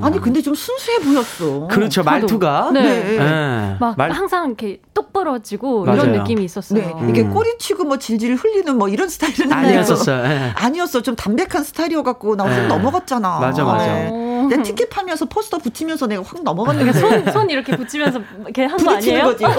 아. 0.01 0.09
니 0.11 0.19
근데 0.19 0.41
좀 0.41 0.55
순수해 0.55 0.99
보였어. 0.99 1.67
그렇죠 1.67 2.03
말투가. 2.03 2.71
네. 2.73 2.81
네. 2.81 3.17
네. 3.19 3.75
막 3.79 3.95
말... 3.97 4.11
항상 4.11 4.47
이렇게 4.47 4.81
똑부러지고 4.93 5.85
맞아요. 5.85 6.01
이런 6.01 6.11
느낌이 6.13 6.43
있었어요. 6.43 6.79
네. 7.01 7.09
이게 7.09 7.21
음. 7.21 7.33
꼬리치고 7.33 7.83
뭐 7.83 7.97
질질 7.97 8.35
흘리는 8.35 8.77
뭐 8.77 8.89
이런 8.89 9.07
스타일은 9.09 9.51
아니었었어요. 9.51 10.23
네. 10.23 10.51
아니었어. 10.55 11.01
좀 11.01 11.15
담백한 11.15 11.63
스타일이어 11.63 12.01
갖고 12.03 12.35
나확 12.35 12.49
네. 12.49 12.67
넘어갔잖아. 12.67 13.39
맞아 13.39 13.63
맞아. 13.63 13.85
네. 13.85 14.25
내 14.49 14.63
티켓 14.63 14.89
파면서 14.89 15.25
포스터 15.25 15.57
붙이면서 15.59 16.07
내가 16.07 16.23
확 16.25 16.41
넘어갔는데 16.41 16.93
손, 16.93 17.31
손 17.31 17.49
이렇게 17.51 17.75
붙이면서 17.75 18.19
이렇게 18.45 18.65
한 18.65 18.77
거 18.79 18.91
아니에요? 18.95 19.25
거지. 19.25 19.45
어. 19.45 19.49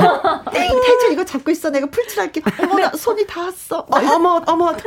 땡 0.52 0.68
태주 0.80 1.12
이거 1.12 1.24
잡고 1.24 1.50
있어. 1.52 1.70
내가 1.70 1.86
풀칠할게. 1.86 2.42
어머나 2.62 2.90
손이 2.96 3.26
닿았어. 3.26 3.86
어머 3.90 4.42
어머. 4.46 4.74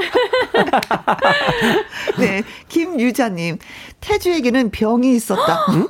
네 2.20 2.44
김유자님 2.70 3.58
태주에게는 4.02 4.72
병이 4.72 5.14
있었다. 5.16 5.66
응? 5.74 5.88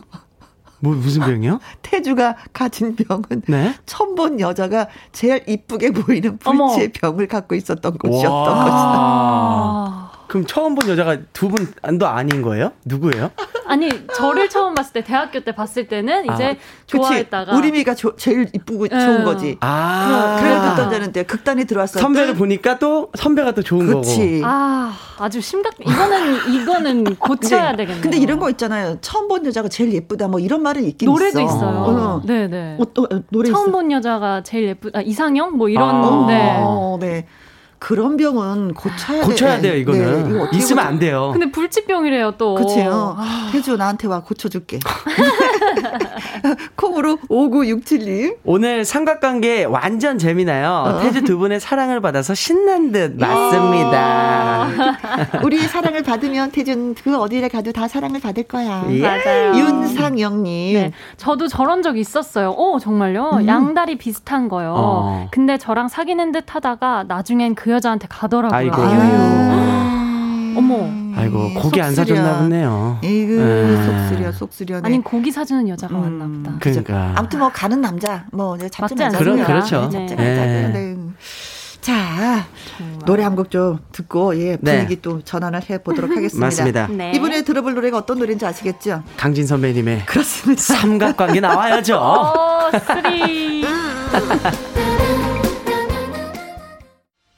뭐 0.80 0.94
무슨 0.96 1.22
병이요? 1.22 1.60
태주가 1.82 2.36
가진 2.52 2.96
병은 2.98 3.24
네? 3.48 3.74
처음 3.86 4.16
본 4.16 4.42
여자가 4.42 4.88
제일 5.14 5.42
이쁘게 5.48 5.92
보이는 5.92 6.38
불치의 6.38 6.92
병을 6.92 7.28
갖고 7.28 7.56
있었던 7.56 7.98
것이었던 7.98 8.56
것이다. 8.56 10.12
그럼 10.34 10.48
처음 10.48 10.74
본 10.74 10.90
여자가 10.90 11.18
두 11.32 11.48
분도 11.48 12.08
아닌 12.08 12.42
거예요? 12.42 12.72
누구예요? 12.86 13.30
아니 13.68 13.88
저를 14.16 14.50
처음 14.50 14.74
봤을 14.74 14.92
때 14.92 15.04
대학교 15.04 15.42
때 15.42 15.52
봤을 15.52 15.88
때는 15.88 16.28
아, 16.28 16.34
이제 16.34 16.46
아, 16.46 16.56
좋아했다가 16.88 17.56
우리미가 17.56 17.94
조, 17.94 18.16
제일 18.16 18.50
이쁘고 18.52 18.86
음. 18.86 18.90
좋은 18.90 19.26
거지. 19.26 19.58
아 19.62 20.38
그래 20.40 20.56
듣던 20.56 20.90
자는데 20.90 21.24
극단에 21.26 21.66
들어왔어. 21.66 22.00
선배를 22.00 22.34
보니까 22.34 22.80
또 22.80 23.12
선배가 23.14 23.52
또 23.52 23.62
좋은 23.62 23.86
그치. 23.86 24.42
거고. 24.42 24.52
아 24.52 24.94
아주 25.20 25.40
심각. 25.40 25.76
이거는 25.80 26.52
이거는 26.52 27.04
고쳐야 27.22 27.76
되겠네요. 27.76 28.02
근데 28.02 28.18
이런 28.18 28.40
거 28.40 28.50
있잖아요. 28.50 28.98
처음 29.02 29.28
본 29.28 29.46
여자가 29.46 29.70
제일 29.70 29.94
예쁘다 29.94 30.30
뭐 30.30 30.40
이런 30.40 30.64
말은 30.64 30.84
있긴 30.84 31.12
노래도 31.12 31.42
있어. 31.42 31.56
있어요. 31.58 31.70
어. 31.70 32.22
네네. 32.26 32.78
어, 32.80 32.86
또, 32.92 33.04
어, 33.04 33.22
노래 33.30 33.52
처음 33.52 33.68
있어. 33.68 33.72
본 33.72 33.92
여자가 33.92 34.42
제일 34.42 34.70
예쁘. 34.70 34.90
아 34.96 35.02
이상형 35.02 35.58
뭐 35.58 35.70
이런. 35.70 35.90
아. 35.90 36.26
네. 36.28 36.58
어, 36.58 36.98
네. 37.00 37.28
그런 37.84 38.16
병은 38.16 38.76
고쳐야, 38.76 39.24
고쳐야 39.24 39.60
돼. 39.60 39.72
요 39.72 39.76
이거는. 39.76 40.24
네, 40.24 40.30
이거 40.30 40.48
있으면 40.54 40.86
안 40.88 41.00
돼요. 41.00 41.32
근데 41.34 41.52
불치병이래요, 41.52 42.36
또. 42.38 42.56
그치요. 42.56 43.18
태주, 43.52 43.76
나한테 43.76 44.08
와, 44.08 44.22
고쳐줄게. 44.22 44.80
콩으로 46.78 47.18
5967님. 47.30 48.38
오늘 48.46 48.86
삼각관계 48.86 49.66
완전 49.66 50.18
재미나요. 50.18 50.70
어. 50.88 51.00
태주 51.02 51.24
두 51.24 51.38
분의 51.38 51.60
사랑을 51.60 52.00
받아서 52.00 52.34
신난 52.34 52.94
듯 52.94 53.18
맞습니다. 53.20 54.70
우리 55.44 55.60
사랑을 55.60 56.04
받으면 56.04 56.52
태준 56.52 56.96
그 56.96 57.18
어디를 57.20 57.50
가도 57.50 57.74
다 57.74 57.90
사랑을 57.90 58.22
받을 58.22 58.44
거야. 58.44 58.86
예. 58.92 59.02
맞아요. 59.02 59.58
윤상영님. 59.58 60.74
네. 60.76 60.92
저도 61.18 61.50
저런 61.50 61.82
적 61.82 61.98
있었어요. 61.98 62.52
오, 62.52 62.80
정말요? 62.80 63.40
음. 63.42 63.48
양다리 63.48 63.98
비슷한 63.98 64.48
거요. 64.48 64.74
어. 64.78 65.28
근데 65.32 65.58
저랑 65.58 65.90
사귀는 65.90 66.32
듯 66.32 66.56
하다가 66.56 67.06
나중엔 67.10 67.56
그 67.56 67.73
여자한테 67.74 68.08
가더라고요. 68.10 68.58
아이고. 68.58 68.76
아. 68.78 70.54
어머. 70.56 70.90
아이고 71.16 71.54
고기 71.56 71.82
안 71.82 71.94
사줬나 71.94 72.40
보네요. 72.40 73.00
이거 73.04 73.34
네. 73.44 73.86
속쓰려 73.86 74.32
속쓰려. 74.32 74.82
아니 74.84 75.02
고기 75.04 75.32
사주는 75.32 75.68
여자가 75.70 75.96
음. 75.96 76.02
왔나 76.02 76.26
보다. 76.52 76.58
그러니까. 76.60 77.14
아무튼 77.16 77.40
뭐 77.40 77.50
가는 77.50 77.82
남자 77.82 78.26
뭐 78.32 78.58
잡지 78.58 78.96
말자. 78.96 79.18
그럼 79.18 79.44
그렇죠. 79.44 79.90
네. 79.92 80.00
잡지. 80.08 80.16
네. 80.16 80.68
네. 80.74 80.98
자. 81.82 82.46
노래 83.06 83.24
한 83.24 83.36
곡 83.36 83.50
좀 83.52 83.80
듣고 83.92 84.38
예 84.40 84.58
네. 84.62 84.76
분위기 84.76 84.96
네. 84.96 85.02
또 85.02 85.22
전환을 85.22 85.62
해 85.70 85.78
보도록 85.80 86.12
하겠습니다. 86.16 86.46
맞습니다. 86.46 86.88
네. 86.88 87.12
이번에 87.16 87.42
들어볼 87.44 87.74
노래가 87.74 87.98
어떤 87.98 88.20
노래인지 88.20 88.46
아시겠죠? 88.46 89.04
강진 89.18 89.46
선배님의 89.46 90.06
그렇습니다. 90.06 90.62
삼각관계 90.62 91.40
나와야죠. 91.42 91.96
오, 91.98 92.72
three. 92.80 93.66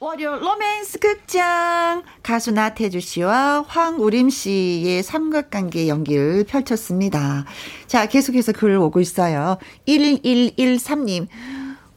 월요 0.06 0.36
로맨스 0.36 1.00
극장 1.00 2.04
가수 2.22 2.52
나태주 2.52 3.00
씨와 3.00 3.64
황우림 3.66 4.30
씨의 4.30 5.02
삼각관계 5.02 5.88
연기를 5.88 6.44
펼쳤습니다. 6.44 7.44
자, 7.88 8.06
계속해서 8.06 8.52
글 8.52 8.76
오고 8.76 9.00
있어요. 9.00 9.58
1113님. 9.88 11.26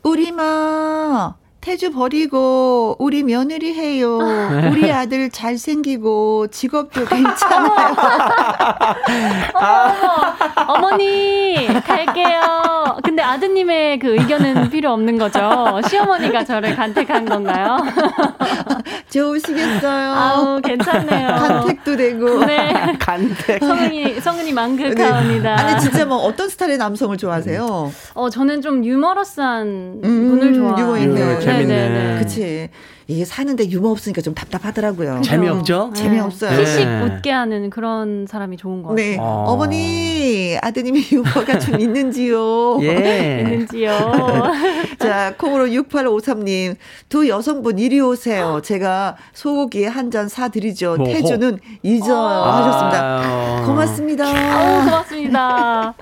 우리마 0.01 1.35
태주 1.69 1.91
버리고 1.91 2.95
우리 2.97 3.21
며느리 3.21 3.75
해요. 3.75 4.17
우리 4.73 4.91
아들 4.91 5.29
잘생기고 5.29 6.47
직업도 6.47 7.05
괜찮아요. 7.05 7.95
어머, 10.65 10.97
니 10.97 11.67
갈게요. 11.85 12.97
근데 13.03 13.21
아드님의 13.21 13.99
그 13.99 14.15
의견은 14.15 14.71
필요 14.71 14.91
없는 14.93 15.19
거죠. 15.19 15.79
시어머니가 15.87 16.43
저를 16.43 16.75
간택한 16.75 17.25
건가요? 17.25 17.77
좋으시겠어요. 19.09 20.11
아우, 20.11 20.61
괜찮네요. 20.61 21.27
간택도 21.27 21.95
되고. 21.95 22.45
네. 22.45 22.73
간택. 22.99 23.59
성은이, 23.59 24.19
성은이 24.21 24.53
만극하옵니다. 24.53 25.55
네. 25.55 25.61
아니, 25.61 25.81
진짜 25.81 26.05
뭐 26.05 26.17
어떤 26.17 26.47
스타일의 26.49 26.77
남성을 26.77 27.15
좋아하세요? 27.17 27.91
어, 28.13 28.29
저는 28.29 28.61
좀 28.61 28.85
유머러스한 28.85 30.01
음, 30.03 30.29
분을 30.29 30.53
좋아해요. 30.53 30.77
유머 30.85 30.97
있는. 30.97 31.39
재밌네. 31.39 31.89
네, 31.89 31.89
네. 31.89 32.19
그치. 32.19 32.69
이게 33.11 33.25
사는데 33.25 33.67
유머 33.71 33.89
없으니까 33.89 34.21
좀 34.21 34.35
답답하더라고요. 34.35 35.21
재미없죠? 35.23 35.89
네. 35.95 36.01
재미없어요. 36.03 36.59
피식 36.59 36.85
네. 36.85 37.01
웃게 37.01 37.31
하는 37.31 37.71
그런 37.71 38.27
사람이 38.29 38.55
좋은 38.57 38.83
것 38.83 38.93
네. 38.93 39.15
같아요. 39.15 39.15
네. 39.15 39.17
어. 39.19 39.45
어머니, 39.47 40.57
아드님이 40.61 41.03
유머가 41.11 41.57
좀 41.57 41.79
있는지요? 41.79 42.79
예. 42.83 43.39
있는지요? 43.49 43.89
자, 44.99 45.33
콩으로 45.39 45.65
6853님, 45.69 46.75
두 47.09 47.27
여성분 47.27 47.79
이리 47.79 47.99
오세요. 47.99 48.61
제가 48.63 49.17
소고기 49.33 49.85
한 49.85 50.09
잔 50.11 50.27
사드리죠. 50.27 50.95
뭐, 50.97 51.05
태주는 51.07 51.59
잊어요. 51.83 52.15
아. 52.17 52.57
하셨습니다. 52.65 53.65
고맙습니다. 53.65 54.25
아우, 54.25 54.85
고맙습니다. 54.85 55.93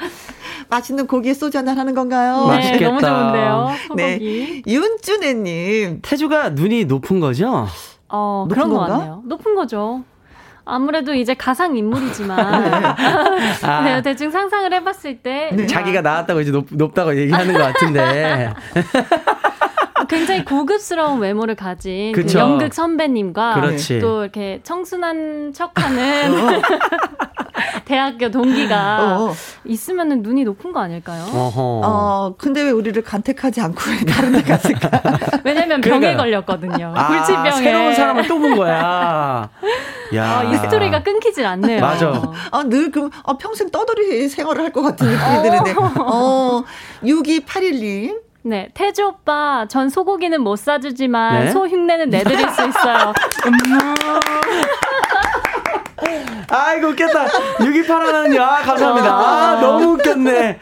맛있는 0.70 1.08
고기에 1.08 1.34
소주 1.34 1.58
한잔 1.58 1.78
하는 1.78 1.94
건가요? 1.96 2.42
네, 2.48 2.56
맛있겠다. 2.56 2.86
너무 2.86 3.02
좋은데요. 3.02 3.70
네. 3.96 4.62
윤준혜님. 4.68 6.00
태주가 6.02 6.50
눈이 6.50 6.86
높은 6.86 7.20
거죠? 7.20 7.68
어, 8.10 8.48
그런 8.50 8.70
건가? 8.70 8.86
거 8.88 8.92
같네요. 8.94 9.22
높은 9.26 9.56
거죠. 9.56 10.04
아무래도 10.70 11.14
이제 11.14 11.34
가상 11.34 11.78
인물이지만 11.78 12.38
아. 13.64 13.82
네, 13.86 14.02
대충 14.02 14.30
상상을 14.32 14.74
해봤을 14.74 15.20
때 15.24 15.50
네. 15.54 15.66
자기가 15.66 16.02
나왔다고 16.02 16.42
이제 16.42 16.52
높, 16.52 16.68
높다고 16.72 17.16
얘기하는 17.18 17.54
것 17.54 17.60
같은데 17.60 18.54
굉장히 20.10 20.44
고급스러운 20.44 21.20
외모를 21.20 21.56
가진 21.56 22.12
그 22.12 22.26
연극 22.34 22.74
선배님과 22.74 23.56
그렇지. 23.56 24.00
또 24.00 24.24
이렇게 24.24 24.60
청순한 24.64 25.54
척하는 25.54 26.34
어. 26.34 26.62
대학교 27.86 28.30
동기가 28.32 29.18
어. 29.20 29.34
있으면 29.66 30.22
눈이 30.22 30.44
높은 30.44 30.72
거 30.72 30.80
아닐까요? 30.80 31.24
어허. 31.24 31.82
어, 31.84 32.36
근데 32.38 32.62
왜 32.62 32.72
우리를 32.72 33.02
간택하지 33.04 33.62
않고 33.62 33.82
다른 34.10 34.32
데 34.34 34.42
갔을까? 34.42 34.90
왜냐면 35.44 35.82
병에 35.82 36.16
걸렸거든요. 36.16 36.94
아, 36.96 37.08
불치병에. 37.08 37.52
새로운 37.52 37.94
사람을 37.96 38.28
또 38.28 38.38
본 38.38 38.56
거야. 38.56 39.50
야. 40.14 40.40
어, 40.40 40.44
이 40.44 40.56
스토리가 40.58 41.02
끊기질 41.04 41.46
않네요. 41.46 41.82
맞아. 41.82 42.32
아, 42.52 42.64
늘 42.64 42.92
그, 42.92 43.10
어, 43.24 43.38
평생 43.38 43.70
떠돌이 43.72 44.30
생활을 44.30 44.64
할 44.64 44.72
것 44.72 44.82
같은 44.84 45.08
느낌이 45.08 45.42
드는데. 45.44 45.74
어, 46.00 46.64
6281님. 47.04 48.20
네, 48.44 48.70
태주 48.76 49.04
오빠, 49.06 49.66
전 49.68 49.90
소고기는 49.90 50.40
못 50.42 50.58
사주지만 50.60 51.46
네? 51.46 51.52
소 51.52 51.68
흉내는 51.68 52.10
내드릴 52.10 52.48
수 52.50 52.66
있어요. 52.68 53.12
아이고 56.50 56.90
웃겼다. 56.90 57.28
6281하는요. 57.58 58.40
아, 58.40 58.62
감사합니다. 58.62 59.10
아, 59.10 59.60
너무 59.62 59.94
웃겼네. 59.94 60.60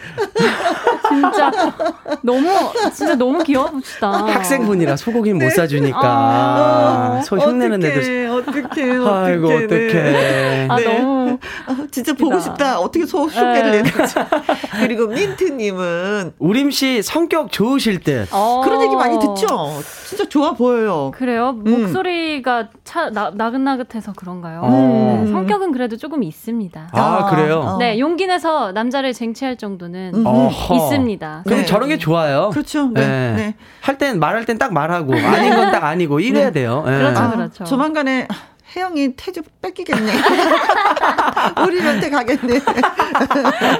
진짜 1.09 1.51
너무 2.21 2.49
진짜 2.93 3.15
너무 3.15 3.43
귀여우시다. 3.43 4.11
학생분이라 4.27 4.95
소고기는 4.95 5.37
네? 5.39 5.45
못 5.45 5.51
사주니까 5.51 5.99
아, 6.03 7.21
소 7.23 7.37
흉내는 7.37 7.83
애들. 7.83 8.29
어떡해, 8.31 8.61
어떡해. 8.63 9.09
아이고 9.09 9.47
네. 9.49 9.65
어떡해. 9.65 10.67
아 10.69 10.75
네. 10.77 10.83
너무 10.99 11.37
아, 11.67 11.87
진짜 11.91 12.13
보고 12.13 12.39
싶다. 12.39 12.79
어떻게 12.79 13.05
소 13.05 13.25
흉내를 13.25 13.71
네. 13.71 13.81
내는지. 13.83 14.15
그리고 14.79 15.07
민트님은 15.07 16.33
우림 16.39 16.71
씨 16.71 17.01
성격 17.01 17.51
좋으실 17.51 17.99
듯. 18.01 18.27
어. 18.31 18.61
그런 18.63 18.81
얘기 18.81 18.95
많이 18.95 19.19
듣죠. 19.19 19.47
진짜 20.07 20.25
좋아 20.27 20.53
보여요. 20.53 21.11
그래요? 21.13 21.55
음. 21.65 21.81
목소리가 21.81 22.69
차, 22.83 23.09
나, 23.09 23.31
나긋나긋해서 23.33 24.13
그런가요? 24.13 24.61
어. 24.63 25.24
네, 25.25 25.31
성격은 25.31 25.71
그래도 25.71 25.97
조금 25.97 26.23
있습니다. 26.23 26.89
아, 26.91 27.29
그래요? 27.29 27.59
어. 27.59 27.77
네, 27.77 27.99
용기 27.99 28.27
내서 28.27 28.71
남자를 28.71 29.13
쟁취할 29.13 29.57
정도는 29.57 30.11
음. 30.15 30.25
있습니다. 30.75 31.41
그럼 31.45 31.59
네. 31.59 31.65
저런 31.65 31.89
게 31.89 31.97
좋아요. 31.97 32.49
그렇죠. 32.51 32.89
네. 32.89 33.01
네. 33.07 33.33
네. 33.35 33.55
할 33.81 33.97
땐 33.97 34.19
말할 34.19 34.45
땐 34.45 34.57
딱 34.57 34.73
말하고 34.73 35.13
아닌 35.13 35.55
건 35.55 35.71
딱 35.71 35.83
아니고 35.83 36.19
이래야 36.19 36.45
네. 36.47 36.51
돼요. 36.51 36.83
그렇죠, 36.85 37.19
아, 37.21 37.31
그렇죠. 37.31 37.63
조만간에 37.65 38.27
혜영이 38.75 39.13
태주 39.15 39.41
뺏기겠네. 39.61 40.11
우리한테 41.65 42.09
가겠네. 42.09 42.59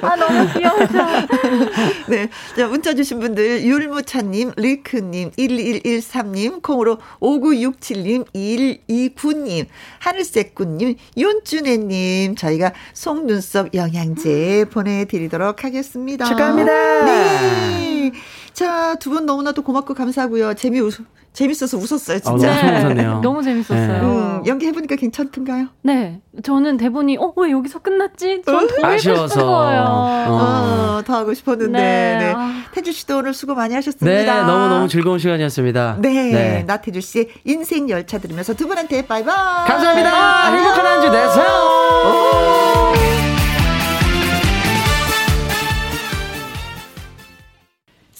아, 0.02 0.16
너무 0.16 0.48
귀여우셔. 0.54 1.28
네. 2.08 2.30
자, 2.56 2.68
문자 2.68 2.94
주신 2.94 3.20
분들, 3.20 3.64
율무차님, 3.66 4.54
리크님, 4.56 5.32
1113님, 5.32 6.62
콩으로 6.62 7.00
5967님, 7.20 8.26
2129님, 8.34 9.66
하늘새꾼님, 10.00 10.96
윤준혜님, 11.18 12.36
저희가 12.36 12.72
속눈썹 12.94 13.74
영양제 13.74 14.66
보내드리도록 14.72 15.64
하겠습니다. 15.64 16.26
축하합니다. 16.26 16.72
네. 17.06 18.12
자, 18.54 18.96
두 18.96 19.10
분 19.10 19.26
너무나도 19.26 19.62
고맙고 19.64 19.94
감사하고요. 19.94 20.54
재미 20.54 20.80
웃, 20.80 20.94
재밌어서 21.36 21.78
웃었어요, 21.78 22.20
진짜. 22.20 22.52
아, 22.52 22.62
너무 22.62 22.78
웃었네요. 22.80 23.20
너무 23.24 23.44
재밌었어요. 23.44 23.88
네. 23.88 24.00
음, 24.00 24.42
연기해보니까 24.48 24.96
괜찮던가요? 24.96 25.68
네. 25.84 26.22
저는 26.44 26.78
대본이, 26.78 27.18
어, 27.18 27.34
왜 27.36 27.52
여기서 27.52 27.80
끝났지? 27.80 28.42
전더 28.46 28.76
아쉬워서. 28.88 29.46
어. 29.46 30.26
어, 30.30 31.02
더 31.06 31.16
하고 31.16 31.34
싶었는데. 31.34 31.78
네. 31.80 32.18
네. 32.20 32.34
아. 32.36 32.64
태주 32.74 32.92
씨도 32.94 33.18
오늘 33.20 33.34
수고 33.34 33.54
많이 33.54 33.74
하셨습니다. 33.76 34.06
네, 34.06 34.26
너무너무 34.26 34.88
즐거운 34.88 35.20
시간이었습니다. 35.20 35.98
네. 36.00 36.10
네. 36.32 36.64
나태주 36.66 37.02
씨의 37.02 37.28
인생 37.44 37.90
열차 37.90 38.18
들으면서 38.18 38.54
두 38.54 38.68
분한테 38.68 39.06
바이바이. 39.06 39.68
감사합니다. 39.68 40.54
행복한 40.56 40.86
한 40.86 41.02
주 41.02 41.12
되세요. 41.12 41.46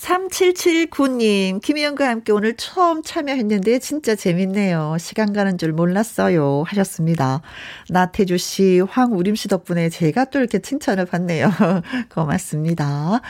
3779님, 0.06 1.60
김희영과 1.62 2.08
함께 2.08 2.32
오늘 2.32 2.56
처음 2.58 3.02
참여했는데 3.02 3.80
진짜 3.80 4.14
재밌네요. 4.14 4.98
시간 5.00 5.34
가는 5.34 5.58
줄 5.58 5.74
몰랐어요. 5.74 6.64
하셨습니다. 6.68 7.42
나태주 7.90 8.38
씨, 8.38 8.82
황우림 8.88 9.34
씨 9.34 9.48
덕분에 9.48 9.90
제가 9.90 10.26
또 10.26 10.38
이렇게 10.38 10.60
칭찬을 10.60 11.08
받네요. 11.08 11.50
고맙습니다. 12.14 13.22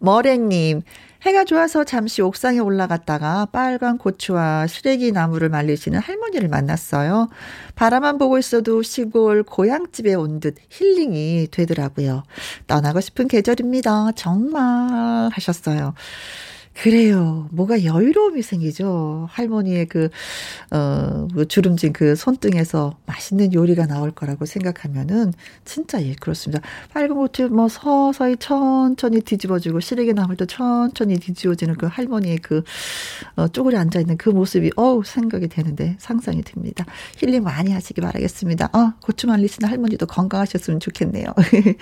머랭님, 0.00 0.82
해가 1.26 1.44
좋아서 1.44 1.82
잠시 1.82 2.22
옥상에 2.22 2.60
올라갔다가 2.60 3.46
빨간 3.46 3.98
고추와 3.98 4.68
시래기 4.68 5.10
나무를 5.10 5.48
말리시는 5.48 5.98
할머니를 5.98 6.48
만났어요. 6.48 7.28
바라만 7.74 8.16
보고 8.18 8.38
있어도 8.38 8.82
시골 8.82 9.42
고향집에 9.42 10.14
온 10.14 10.38
듯 10.38 10.54
힐링이 10.68 11.48
되더라고요. 11.50 12.22
떠나고 12.66 13.00
싶은 13.00 13.26
계절입니다. 13.26 14.12
정말 14.16 15.30
하셨어요. 15.32 15.94
그래요. 16.82 17.48
뭐가 17.52 17.84
여유로움이 17.84 18.42
생기죠. 18.42 19.26
할머니의 19.30 19.86
그, 19.86 20.10
어, 20.70 21.26
그 21.34 21.48
주름진 21.48 21.94
그 21.94 22.14
손등에서 22.14 22.98
맛있는 23.06 23.54
요리가 23.54 23.86
나올 23.86 24.10
거라고 24.10 24.44
생각하면은 24.44 25.32
진짜 25.64 26.02
예, 26.02 26.14
그렇습니다. 26.14 26.62
빨간 26.92 27.16
고추 27.16 27.48
뭐 27.48 27.68
서서히 27.68 28.36
천천히 28.36 29.22
뒤집어지고 29.22 29.80
시래기 29.80 30.12
나물 30.12 30.36
도 30.36 30.44
천천히 30.44 31.18
뒤집어지는 31.18 31.76
그 31.76 31.86
할머니의 31.86 32.38
그, 32.38 32.62
어, 33.36 33.48
쪼그려 33.48 33.78
앉아있는 33.78 34.18
그 34.18 34.28
모습이, 34.28 34.72
어우, 34.76 35.02
생각이 35.02 35.48
되는데 35.48 35.96
상상이 35.98 36.42
됩니다. 36.42 36.84
힐링 37.16 37.42
많이 37.42 37.72
하시기 37.72 38.02
바라겠습니다. 38.02 38.66
어, 38.74 38.92
고추 39.02 39.26
말리시는 39.28 39.66
할머니도 39.70 40.04
건강하셨으면 40.06 40.80
좋겠네요. 40.80 41.24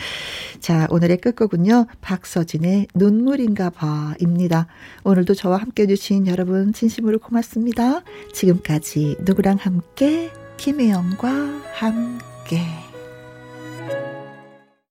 자, 0.60 0.86
오늘의 0.90 1.16
끝곡은요. 1.16 1.86
박서진의 2.00 2.86
눈물인가 2.94 3.70
봐입니다. 3.70 4.68
오늘도 5.04 5.34
저와 5.34 5.58
함께 5.58 5.84
해주신 5.84 6.26
여러분 6.26 6.72
진심으로 6.72 7.18
고맙습니다. 7.18 8.02
지금까지 8.32 9.16
누구랑 9.20 9.56
함께 9.60 10.30
김혜영과 10.56 11.28
함께 11.74 12.83